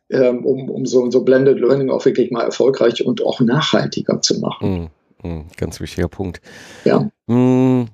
ähm, 0.10 0.46
um, 0.46 0.70
um 0.70 0.86
so, 0.86 1.10
so 1.10 1.24
Blended 1.24 1.60
Learning 1.60 1.90
auch 1.90 2.06
wirklich 2.06 2.30
mal 2.30 2.44
erfolgreich 2.44 3.04
und 3.04 3.26
auch 3.26 3.40
nachhaltiger 3.40 4.22
zu 4.22 4.40
machen. 4.40 4.92
Mhm. 5.24 5.30
Mhm. 5.30 5.46
Ganz 5.58 5.80
wichtiger 5.80 6.08
Punkt. 6.08 6.42
Ja. 6.86 7.10
Mhm. 7.26 7.88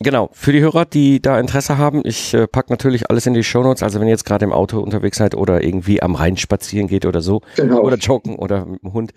Genau, 0.00 0.30
für 0.32 0.52
die 0.52 0.60
Hörer, 0.60 0.84
die 0.84 1.20
da 1.20 1.40
Interesse 1.40 1.76
haben, 1.76 2.02
ich 2.04 2.32
äh, 2.32 2.46
packe 2.46 2.72
natürlich 2.72 3.10
alles 3.10 3.26
in 3.26 3.34
die 3.34 3.42
Shownotes, 3.42 3.82
also 3.82 3.98
wenn 3.98 4.06
ihr 4.06 4.12
jetzt 4.12 4.24
gerade 4.24 4.44
im 4.44 4.52
Auto 4.52 4.78
unterwegs 4.78 5.16
seid 5.16 5.34
oder 5.34 5.64
irgendwie 5.64 6.00
am 6.00 6.14
Rhein 6.14 6.36
spazieren 6.36 6.86
geht 6.86 7.04
oder 7.04 7.20
so, 7.20 7.40
genau. 7.56 7.80
oder 7.80 7.96
joggen 7.96 8.36
oder 8.36 8.64
mit 8.64 8.80
dem 8.84 8.92
Hund, 8.92 9.12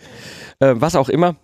äh, 0.60 0.74
was 0.76 0.96
auch 0.96 1.10
immer, 1.10 1.36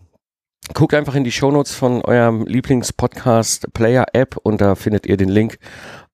guckt 0.74 0.96
einfach 0.96 1.14
in 1.14 1.24
die 1.24 1.32
Shownotes 1.32 1.76
von 1.76 2.02
eurem 2.02 2.48
Lieblingspodcast-Player-App 2.48 4.38
und 4.42 4.60
da 4.60 4.74
findet 4.74 5.06
ihr 5.06 5.18
den 5.18 5.30
Link 5.30 5.60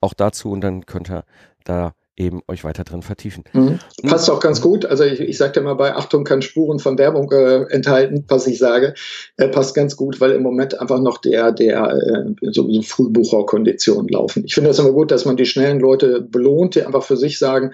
auch 0.01 0.13
dazu 0.13 0.51
und 0.51 0.59
dann 0.59 0.85
könnt 0.85 1.09
ihr 1.09 1.23
da 1.63 1.93
eben 2.15 2.41
euch 2.47 2.63
weiter 2.63 2.83
drin 2.83 3.01
vertiefen. 3.01 3.43
Mhm. 3.53 3.79
Passt 4.03 4.29
auch 4.29 4.39
ganz 4.39 4.61
gut. 4.61 4.85
Also 4.85 5.03
ich, 5.03 5.19
ich 5.19 5.37
sagte 5.37 5.61
mal 5.61 5.73
bei 5.73 5.95
Achtung 5.95 6.23
kann 6.23 6.41
Spuren 6.41 6.79
von 6.79 6.97
Werbung 6.97 7.31
äh, 7.31 7.63
enthalten, 7.71 8.25
was 8.27 8.45
ich 8.47 8.59
sage. 8.59 8.93
Äh, 9.37 9.47
passt 9.47 9.73
ganz 9.73 9.95
gut, 9.95 10.21
weil 10.21 10.31
im 10.31 10.43
Moment 10.43 10.79
einfach 10.79 10.99
noch 10.99 11.17
der, 11.17 11.51
der 11.51 11.89
äh, 11.89 12.51
so, 12.51 12.69
so 12.69 12.81
Frühbucherkonditionen 12.81 14.07
laufen. 14.09 14.43
Ich 14.45 14.53
finde 14.53 14.69
es 14.69 14.79
immer 14.79 14.91
gut, 14.91 15.11
dass 15.11 15.25
man 15.25 15.37
die 15.37 15.45
schnellen 15.45 15.79
Leute 15.79 16.21
belohnt, 16.21 16.75
die 16.75 16.83
einfach 16.83 17.03
für 17.03 17.17
sich 17.17 17.39
sagen, 17.39 17.71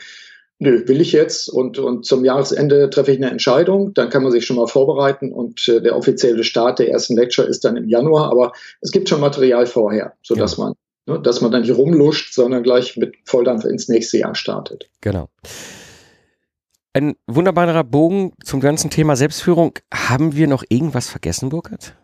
nö, 0.59 0.87
will 0.87 1.01
ich 1.01 1.11
jetzt 1.11 1.49
und, 1.49 1.79
und 1.79 2.05
zum 2.05 2.23
Jahresende 2.23 2.89
treffe 2.89 3.11
ich 3.11 3.17
eine 3.17 3.31
Entscheidung, 3.31 3.93
dann 3.93 4.09
kann 4.09 4.23
man 4.23 4.31
sich 4.31 4.45
schon 4.45 4.57
mal 4.57 4.67
vorbereiten 4.67 5.31
und 5.31 5.67
äh, 5.67 5.81
der 5.81 5.95
offizielle 5.95 6.43
Start 6.43 6.79
der 6.79 6.89
ersten 6.89 7.15
Lecture 7.15 7.47
ist 7.47 7.63
dann 7.63 7.77
im 7.77 7.87
Januar, 7.87 8.29
aber 8.31 8.51
es 8.81 8.91
gibt 8.91 9.09
schon 9.09 9.21
Material 9.21 9.65
vorher, 9.65 10.13
sodass 10.21 10.57
ja. 10.57 10.65
man 10.65 10.73
Ne, 11.09 11.19
dass 11.19 11.41
man 11.41 11.51
dann 11.51 11.61
nicht 11.61 11.75
rumluscht, 11.75 12.33
sondern 12.33 12.61
gleich 12.61 12.95
mit 12.95 13.15
Volldampf 13.25 13.65
ins 13.65 13.89
nächste 13.89 14.19
Jahr 14.19 14.35
startet. 14.35 14.91
Genau. 15.01 15.27
Ein 16.93 17.15
wunderbarer 17.25 17.83
Bogen 17.83 18.33
zum 18.43 18.59
ganzen 18.59 18.91
Thema 18.91 19.15
Selbstführung. 19.15 19.73
Haben 19.91 20.35
wir 20.35 20.47
noch 20.47 20.63
irgendwas 20.69 21.09
vergessen, 21.09 21.49
Burkhard? 21.49 21.95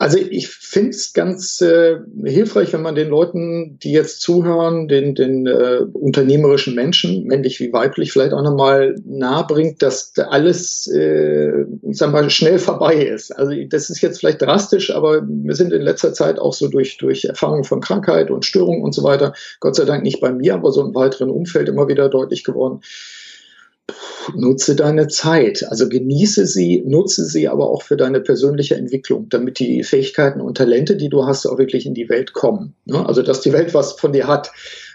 Also 0.00 0.16
ich 0.16 0.48
finde 0.48 0.90
es 0.90 1.12
ganz 1.12 1.60
äh, 1.60 1.98
hilfreich, 2.24 2.72
wenn 2.72 2.80
man 2.80 2.94
den 2.94 3.10
Leuten, 3.10 3.78
die 3.82 3.92
jetzt 3.92 4.22
zuhören, 4.22 4.88
den, 4.88 5.14
den 5.14 5.46
äh, 5.46 5.80
unternehmerischen 5.92 6.74
Menschen, 6.74 7.24
männlich 7.24 7.60
wie 7.60 7.70
weiblich, 7.70 8.10
vielleicht 8.10 8.32
auch 8.32 8.42
nochmal 8.42 8.94
nahebringt, 9.04 9.82
dass 9.82 10.14
alles, 10.16 10.90
äh, 10.90 11.66
ich 11.82 11.98
sag 11.98 12.12
mal, 12.12 12.30
schnell 12.30 12.58
vorbei 12.58 12.94
ist. 12.94 13.30
Also 13.32 13.52
das 13.68 13.90
ist 13.90 14.00
jetzt 14.00 14.20
vielleicht 14.20 14.40
drastisch, 14.40 14.90
aber 14.90 15.20
wir 15.22 15.54
sind 15.54 15.70
in 15.70 15.82
letzter 15.82 16.14
Zeit 16.14 16.38
auch 16.38 16.54
so 16.54 16.68
durch, 16.68 16.96
durch 16.96 17.26
Erfahrungen 17.26 17.64
von 17.64 17.82
Krankheit 17.82 18.30
und 18.30 18.46
Störungen 18.46 18.82
und 18.82 18.94
so 18.94 19.04
weiter, 19.04 19.34
Gott 19.60 19.76
sei 19.76 19.84
Dank 19.84 20.02
nicht 20.02 20.22
bei 20.22 20.32
mir, 20.32 20.54
aber 20.54 20.72
so 20.72 20.82
im 20.82 20.94
weiteren 20.94 21.28
Umfeld 21.28 21.68
immer 21.68 21.88
wieder 21.88 22.08
deutlich 22.08 22.42
geworden 22.42 22.80
nutze 24.34 24.76
deine 24.76 25.08
Zeit. 25.08 25.64
Also 25.68 25.88
genieße 25.88 26.46
sie, 26.46 26.82
nutze 26.86 27.24
sie 27.24 27.48
aber 27.48 27.68
auch 27.70 27.82
für 27.82 27.96
deine 27.96 28.20
persönliche 28.20 28.76
Entwicklung, 28.76 29.28
damit 29.28 29.58
die 29.58 29.82
Fähigkeiten 29.82 30.40
und 30.40 30.56
Talente, 30.56 30.96
die 30.96 31.08
du 31.08 31.26
hast, 31.26 31.46
auch 31.46 31.58
wirklich 31.58 31.86
in 31.86 31.94
die 31.94 32.08
Welt 32.08 32.32
kommen. 32.32 32.74
Ne? 32.84 33.06
Also 33.06 33.22
dass 33.22 33.40
die 33.40 33.52
Welt 33.52 33.74
was 33.74 33.92
von 33.92 34.12
dir 34.12 34.26
hat. 34.26 34.52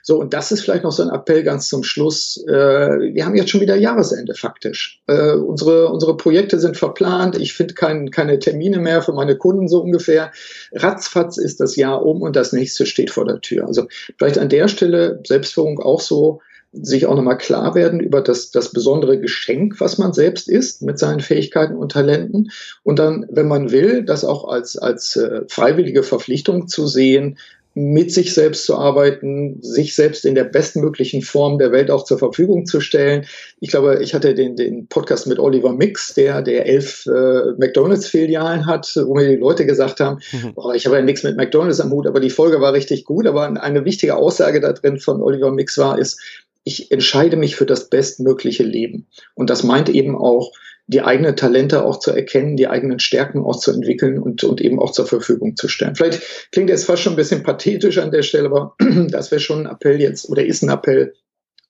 So, 0.08 0.20
und 0.20 0.36
das 0.36 0.52
ist 0.52 0.62
vielleicht 0.62 0.84
noch 0.84 0.92
so 0.92 1.02
ein 1.02 1.10
Appell 1.10 1.42
ganz 1.42 1.68
zum 1.68 1.84
Schluss. 1.84 2.38
Äh, 2.48 2.52
wir 2.52 3.26
haben 3.26 3.36
jetzt 3.36 3.50
schon 3.50 3.62
wieder 3.62 3.76
Jahresende 3.76 4.36
faktisch. 4.36 5.02
Äh, 5.08 5.32
unsere, 5.32 5.88
unsere 5.90 6.16
Projekte 6.16 6.60
sind 6.60 6.78
verplant. 6.78 7.40
Ich 7.40 7.56
finde 7.56 7.74
kein, 7.74 8.12
keine 8.12 8.38
Termine 8.38 8.78
mehr 8.78 9.02
für 9.02 9.14
meine 9.14 9.36
Kunden 9.36 9.68
so 9.68 9.82
ungefähr. 9.82 10.32
Ratzfatz 10.74 11.38
ist 11.38 11.60
das 11.60 11.76
Jahr 11.76 12.06
um 12.06 12.22
und 12.22 12.36
das 12.36 12.54
nächste 12.54 12.86
steht 12.86 13.10
vor 13.10 13.26
der 13.26 13.42
Tür. 13.42 13.66
Also 13.66 13.88
vielleicht 14.20 14.38
an 14.38 14.50
der 14.50 14.68
Stelle 14.68 15.22
Selbstführung 15.26 15.80
auch 15.80 16.02
so 16.02 16.40
sich 16.82 17.06
auch 17.06 17.16
nochmal 17.16 17.38
klar 17.38 17.76
werden 17.76 18.00
über 18.00 18.22
das, 18.22 18.52
das 18.52 18.72
besondere 18.72 19.20
Geschenk, 19.20 19.80
was 19.80 19.98
man 19.98 20.14
selbst 20.14 20.50
ist 20.50 20.82
mit 20.82 21.00
seinen 21.00 21.20
Fähigkeiten 21.20 21.76
und 21.76 21.92
Talenten. 21.92 22.52
Und 22.84 23.00
dann, 23.00 23.26
wenn 23.30 23.48
man 23.48 23.72
will, 23.72 24.04
das 24.04 24.26
auch 24.26 24.48
als, 24.48 24.78
als 24.78 25.16
äh, 25.16 25.42
freiwillige 25.48 26.04
Verpflichtung 26.04 26.68
zu 26.68 26.88
sehen, 26.88 27.38
mit 27.78 28.10
sich 28.14 28.34
selbst 28.34 28.66
zu 28.66 28.78
arbeiten, 28.78 29.62
sich 29.62 29.96
selbst 29.96 30.26
in 30.26 30.34
der 30.34 30.46
bestmöglichen 30.46 31.22
Form 31.22 31.58
der 31.58 31.74
Welt 31.74 31.92
auch 31.92 32.06
zur 32.06 32.18
Verfügung 32.18 32.66
zu 32.66 32.80
stellen. 32.80 33.26
Ich 33.60 33.70
glaube, 33.70 34.02
ich 34.02 34.14
hatte 34.14 34.34
den, 34.34 34.56
den 34.56 34.88
Podcast 34.88 35.28
mit 35.28 35.40
Oliver 35.40 35.74
Mix, 35.74 36.14
der, 36.14 36.42
der 36.42 36.68
elf 36.68 37.06
äh, 37.06 37.52
McDonalds-Filialen 37.58 38.66
hat, 38.66 38.90
wo 39.06 39.14
mir 39.14 39.28
die 39.28 39.36
Leute 39.36 39.66
gesagt 39.66 40.00
haben, 40.00 40.22
mhm. 40.32 40.54
oh, 40.56 40.72
ich 40.72 40.86
habe 40.86 40.96
ja 40.96 41.02
nichts 41.02 41.24
mit 41.24 41.36
McDonalds 41.36 41.82
am 41.82 41.92
Hut, 41.92 42.08
aber 42.08 42.22
die 42.22 42.30
Folge 42.30 42.62
war 42.62 42.72
richtig 42.72 43.04
gut. 43.04 43.28
Aber 43.28 43.44
eine 43.62 43.84
wichtige 43.84 44.16
Aussage 44.16 44.62
da 44.62 44.72
drin 44.72 44.98
von 44.98 45.22
Oliver 45.22 45.52
Mix 45.52 45.78
war, 45.78 46.00
ist, 46.00 46.18
ich 46.66 46.92
entscheide 46.92 47.38
mich 47.38 47.56
für 47.56 47.66
das 47.66 47.90
bestmögliche 47.90 48.64
Leben. 48.64 49.08
Und 49.36 49.50
das 49.50 49.64
meint 49.64 49.88
eben 49.88 50.18
auch, 50.18 50.52
die 50.88 51.02
eigenen 51.02 51.36
Talente 51.36 51.84
auch 51.84 52.00
zu 52.00 52.12
erkennen, 52.12 52.58
die 52.58 52.68
eigenen 52.68 53.00
Stärken 53.00 53.44
auch 53.44 53.58
zu 53.58 53.72
entwickeln 53.72 54.20
und, 54.20 54.44
und 54.44 54.62
eben 54.62 54.80
auch 54.80 54.92
zur 54.92 55.08
Verfügung 55.08 55.56
zu 55.56 55.68
stellen. 55.68 55.96
Vielleicht 55.96 56.52
klingt 56.52 56.70
jetzt 56.70 56.86
fast 56.86 57.02
schon 57.02 57.14
ein 57.14 57.18
bisschen 57.18 57.44
pathetisch 57.44 57.98
an 57.98 58.12
der 58.12 58.22
Stelle, 58.22 58.48
aber 58.48 58.76
das 59.10 59.32
wäre 59.32 59.42
schon 59.42 59.66
ein 59.66 59.72
Appell 59.72 60.00
jetzt 60.00 60.30
oder 60.30 60.46
ist 60.46 60.62
ein 60.62 60.70
Appell 60.70 61.14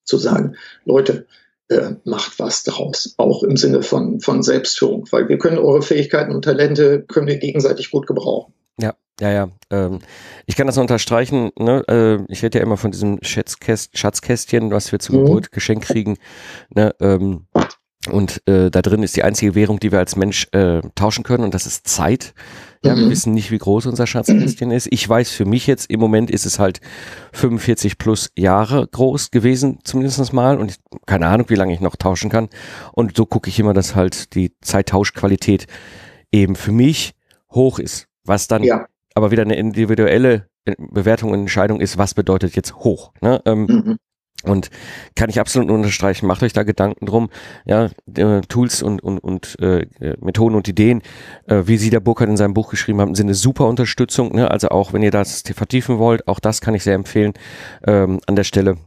zu 0.04 0.18
sagen, 0.18 0.56
Leute, 0.86 1.28
äh, 1.70 1.91
macht 2.04 2.39
was 2.39 2.64
daraus, 2.64 3.16
auch 3.18 3.43
im 3.43 3.58
Sinne 3.58 3.82
von, 3.82 4.20
von 4.20 4.43
Selbstführung, 4.43 5.08
weil 5.12 5.30
wir 5.30 5.38
können 5.38 5.58
eure 5.58 5.82
Fähigkeiten 5.82 6.34
und 6.34 6.43
Talente, 6.43 7.04
können 7.08 7.28
wir 7.28 7.38
gegenseitig 7.38 7.91
gut 7.91 8.08
gebrauchen. 8.08 8.54
Ja, 8.80 8.96
ja, 9.20 9.32
ja. 9.32 9.49
Ähm, 9.70 9.99
ich 10.45 10.55
kann 10.55 10.68
das 10.68 10.78
unterstreichen. 10.78 11.51
Ne? 11.57 11.84
Äh, 11.88 12.32
ich 12.32 12.43
rede 12.43 12.59
ja 12.59 12.63
immer 12.63 12.78
von 12.78 12.91
diesem 12.91 13.20
Schatzkäst 13.22 13.97
Schatzkästchen, 13.97 14.72
was 14.72 14.91
wir 14.91 14.99
zu 14.99 15.13
mhm. 15.13 15.26
Geburt 15.26 15.51
geschenkt 15.51 15.86
kriegen. 15.86 16.18
Ne? 16.74 16.93
Ähm, 16.99 17.47
und 18.11 18.41
äh, 18.47 18.70
da 18.70 18.82
drin 18.82 19.03
ist 19.03 19.16
die 19.16 19.24
einzige 19.24 19.55
Währung, 19.55 19.80
die 19.80 19.91
wir 19.91 19.99
als 19.99 20.16
Mensch 20.16 20.47
äh, 20.51 20.82
tauschen 20.93 21.24
können, 21.24 21.43
und 21.43 21.53
das 21.53 21.66
ist 21.66 21.88
Zeit. 21.88 22.34
Ja, 22.84 22.93
mhm. 22.93 22.99
wir 22.99 23.09
wissen 23.09 23.34
nicht, 23.34 23.49
wie 23.49 23.57
groß 23.57 23.88
unser 23.88 24.05
Schatzkästchen 24.05 24.70
ist. 24.70 24.88
Ich 24.91 25.07
weiß 25.07 25.32
für 25.32 25.45
mich 25.45 25.66
jetzt, 25.66 25.89
im 25.89 25.99
Moment 25.99 26.30
ist 26.30 26.45
es 26.45 26.59
halt 26.59 26.82
45 27.34 27.97
plus 27.97 28.30
Jahre 28.38 28.88
groß 28.88 29.32
gewesen, 29.32 29.80
zumindest 29.84 30.34
mal. 30.34 30.59
Und 30.59 30.72
ich, 30.72 30.78
keine 31.07 31.28
Ahnung, 31.28 31.49
wie 31.49 31.55
lange 31.55 31.74
ich 31.74 31.80
noch 31.80 31.95
tauschen 31.95 32.30
kann. 32.30 32.49
Und 32.91 33.18
so 33.18 33.26
gucke 33.26 33.49
ich 33.49 33.59
immer, 33.59 33.74
dass 33.74 33.95
halt 33.95 34.36
die 34.36 34.53
Zeittauschqualität 34.61 35.66
eben 36.32 36.55
für 36.55 36.72
mich 36.72 37.16
hoch 37.51 37.80
ist. 37.80 38.07
Was 38.24 38.47
dann 38.47 38.63
ja. 38.63 38.86
Aber 39.16 39.32
wieder 39.32 39.41
eine 39.41 39.55
individuelle 39.55 40.47
Bewertung 40.78 41.32
und 41.32 41.39
Entscheidung 41.39 41.80
ist, 41.80 41.97
was 41.97 42.13
bedeutet 42.13 42.55
jetzt 42.55 42.76
hoch. 42.76 43.11
Ne? 43.22 43.41
Ähm, 43.45 43.66
mhm. 43.66 43.97
Und 44.43 44.70
kann 45.16 45.30
ich 45.30 45.39
absolut 45.39 45.72
unterstreichen. 45.72 46.28
Macht 46.28 46.43
euch 46.43 46.53
da 46.53 46.63
Gedanken 46.63 47.05
drum. 47.05 47.30
Ja, 47.66 47.89
äh, 48.16 48.41
Tools 48.41 48.84
und, 48.84 49.01
und, 49.01 49.18
und 49.20 49.57
äh, 49.59 49.88
Methoden 50.20 50.55
und 50.55 50.68
Ideen, 50.68 51.01
äh, 51.47 51.63
wie 51.66 51.78
sie 51.78 51.89
der 51.89 51.99
Burkhardt 51.99 52.30
in 52.30 52.38
seinem 52.38 52.53
Buch 52.53 52.70
geschrieben 52.70 53.01
haben, 53.01 53.16
sind 53.16 53.28
eine 53.28 53.34
super 53.34 53.66
Unterstützung. 53.68 54.36
Ne? 54.36 54.51
Also 54.51 54.70
auch 54.70 54.93
wenn 54.93 55.01
ihr 55.01 55.11
das 55.11 55.41
vertiefen 55.41 55.97
wollt, 55.97 56.28
auch 56.28 56.39
das 56.39 56.61
kann 56.61 56.76
ich 56.76 56.84
sehr 56.84 56.95
empfehlen 56.95 57.34
ähm, 57.88 58.20
an 58.28 58.36
der 58.36 58.43
Stelle 58.43 58.78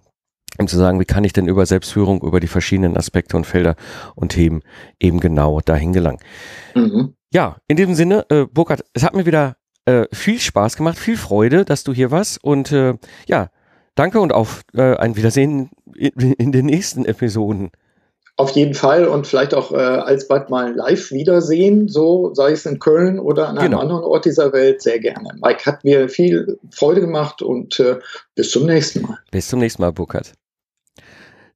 um 0.59 0.67
zu 0.67 0.77
sagen, 0.77 0.99
wie 0.99 1.05
kann 1.05 1.25
ich 1.25 1.33
denn 1.33 1.47
über 1.47 1.67
Selbstführung, 1.67 2.23
über 2.23 2.41
die 2.41 2.49
verschiedenen 2.49 2.97
Aspekte 2.97 3.37
und 3.37 3.45
Felder 3.45 3.77
und 4.17 4.31
Themen 4.31 4.63
eben 4.99 5.21
genau 5.21 5.61
dahin 5.61 5.93
gelangen. 5.93 6.19
Mhm. 6.75 7.15
Ja, 7.33 7.59
in 7.69 7.77
diesem 7.77 7.95
Sinne, 7.95 8.25
äh, 8.31 8.47
Burkhard, 8.47 8.85
es 8.95 9.05
hat 9.05 9.15
mir 9.15 9.27
wieder 9.27 9.58
äh, 9.89 10.07
viel 10.13 10.39
Spaß 10.39 10.77
gemacht, 10.77 10.99
viel 10.99 11.17
Freude, 11.17 11.65
dass 11.65 11.85
du 11.85 11.93
hier 11.93 12.11
warst 12.11 12.43
und 12.43 12.73
äh, 12.73 12.95
ja, 13.27 13.49
Danke 13.99 14.21
und 14.21 14.33
auf 14.33 14.63
äh, 14.75 14.95
ein 14.95 15.17
Wiedersehen 15.17 15.71
in, 15.97 16.33
in, 16.35 16.53
den 16.53 16.67
nächsten 16.67 17.05
Episoden. 17.05 17.73
Auf 18.37 18.51
jeden 18.51 18.75
Fall 18.75 19.09
und 19.09 19.27
vielleicht 19.27 19.55
auch 19.55 19.73
äh, 19.73 19.75
alsbald 19.75 20.51
mal 20.51 20.73
live 20.73 21.11
wiedersehen, 21.11 21.89
so 21.89 22.33
sei 22.33 22.53
es 22.53 22.65
in 22.65 22.79
Köln 22.79 23.19
oder 23.19 23.49
an 23.49 23.59
einem 23.59 23.73
genau. 23.73 23.83
anderen 23.83 24.05
Ort 24.05 24.25
dieser 24.25 24.53
Welt, 24.53 24.83
sehr 24.83 25.01
gerne. 25.01 25.31
Mike 25.43 25.67
hat 25.67 25.83
mir 25.83 26.09
viel 26.09 26.61
Freude 26.71 27.01
gemacht 27.01 27.43
und 27.43 27.81
äh, 27.81 27.97
bis 28.37 28.53
zum 28.53 28.67
nächsten 28.67 29.03
Mal. 29.03 29.19
Bis 29.33 29.49
zum 29.49 29.59
nächsten 29.59 29.83
Mal, 29.83 29.91
Burkhard. 29.91 30.33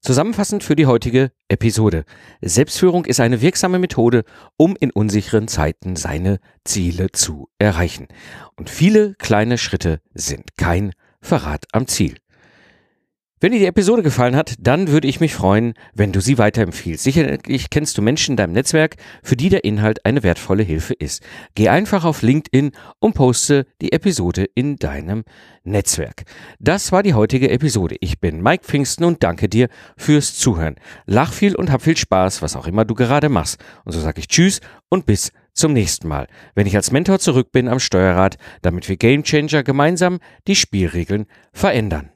Zusammenfassend 0.05 0.65
für 0.65 0.75
die 0.75 0.87
heutige 0.87 1.31
Episode. 1.47 2.05
Selbstführung 2.41 3.05
ist 3.05 3.21
eine 3.21 3.41
wirksame 3.41 3.79
Methode, 3.79 4.25
um 4.57 4.75
in 4.81 4.91
unsicheren 4.91 5.47
Zeiten 5.47 5.95
seine 5.95 6.41
Ziele 6.65 7.13
zu 7.13 7.49
erreichen. 7.61 8.09
Und 8.57 8.69
viele 8.69 9.15
kleine 9.15 9.59
Schritte 9.59 10.01
sind 10.13 10.57
kein 10.57 10.91
Verrat 11.21 11.67
am 11.71 11.87
Ziel. 11.87 12.17
Wenn 13.43 13.51
dir 13.51 13.59
die 13.59 13.67
Episode 13.67 14.05
gefallen 14.05 14.37
hat, 14.37 14.55
dann 14.61 14.87
würde 14.87 15.09
ich 15.09 15.19
mich 15.19 15.35
freuen, 15.35 15.75
wenn 15.95 16.13
du 16.13 16.21
sie 16.21 16.39
weiterempfiehlst. 16.39 17.03
Sicherlich 17.03 17.71
kennst 17.71 17.99
du 17.99 18.01
Menschen 18.01 18.35
in 18.35 18.37
deinem 18.37 18.53
Netzwerk, 18.53 18.95
für 19.25 19.35
die 19.35 19.49
der 19.49 19.65
Inhalt 19.65 20.07
eine 20.07 20.23
wertvolle 20.23 20.63
Hilfe 20.63 20.95
ist. 20.95 21.25
Geh 21.57 21.69
einfach 21.69 22.05
auf 22.05 22.23
LinkedIn 22.23 22.71
und 23.01 23.15
poste 23.15 23.67
die 23.81 23.91
Episode 23.91 24.47
in 24.55 24.77
deinem 24.77 25.25
Netzwerk. 25.65 26.23
Das 26.61 26.93
war 26.93 27.03
die 27.03 27.15
heutige 27.15 27.51
Episode. 27.51 27.97
Ich 27.99 28.21
bin 28.21 28.45
Mike 28.45 28.63
Pfingsten 28.63 29.03
und 29.03 29.25
danke 29.25 29.49
dir 29.49 29.69
fürs 29.97 30.37
Zuhören. 30.39 30.77
Lach 31.07 31.33
viel 31.33 31.57
und 31.57 31.73
hab 31.73 31.83
viel 31.83 31.97
Spaß, 31.97 32.43
was 32.43 32.55
auch 32.55 32.69
immer 32.69 32.85
du 32.85 32.95
gerade 32.95 33.29
machst. 33.29 33.59
Und 33.85 33.91
so 33.91 33.99
sage 33.99 34.21
ich 34.21 34.29
Tschüss 34.29 34.61
und 34.89 35.05
bis 35.05 35.33
zum 35.53 35.73
nächsten 35.73 36.07
Mal, 36.07 36.29
wenn 36.55 36.69
ich 36.69 36.77
als 36.77 36.93
Mentor 36.93 37.19
zurück 37.19 37.51
bin 37.51 37.67
am 37.67 37.81
Steuerrad, 37.81 38.37
damit 38.61 38.89
wir 38.89 38.97
Gamechanger 38.97 39.65
gemeinsam 39.65 40.21
die 40.47 40.55
Spielregeln 40.55 41.27
verändern. 41.53 42.12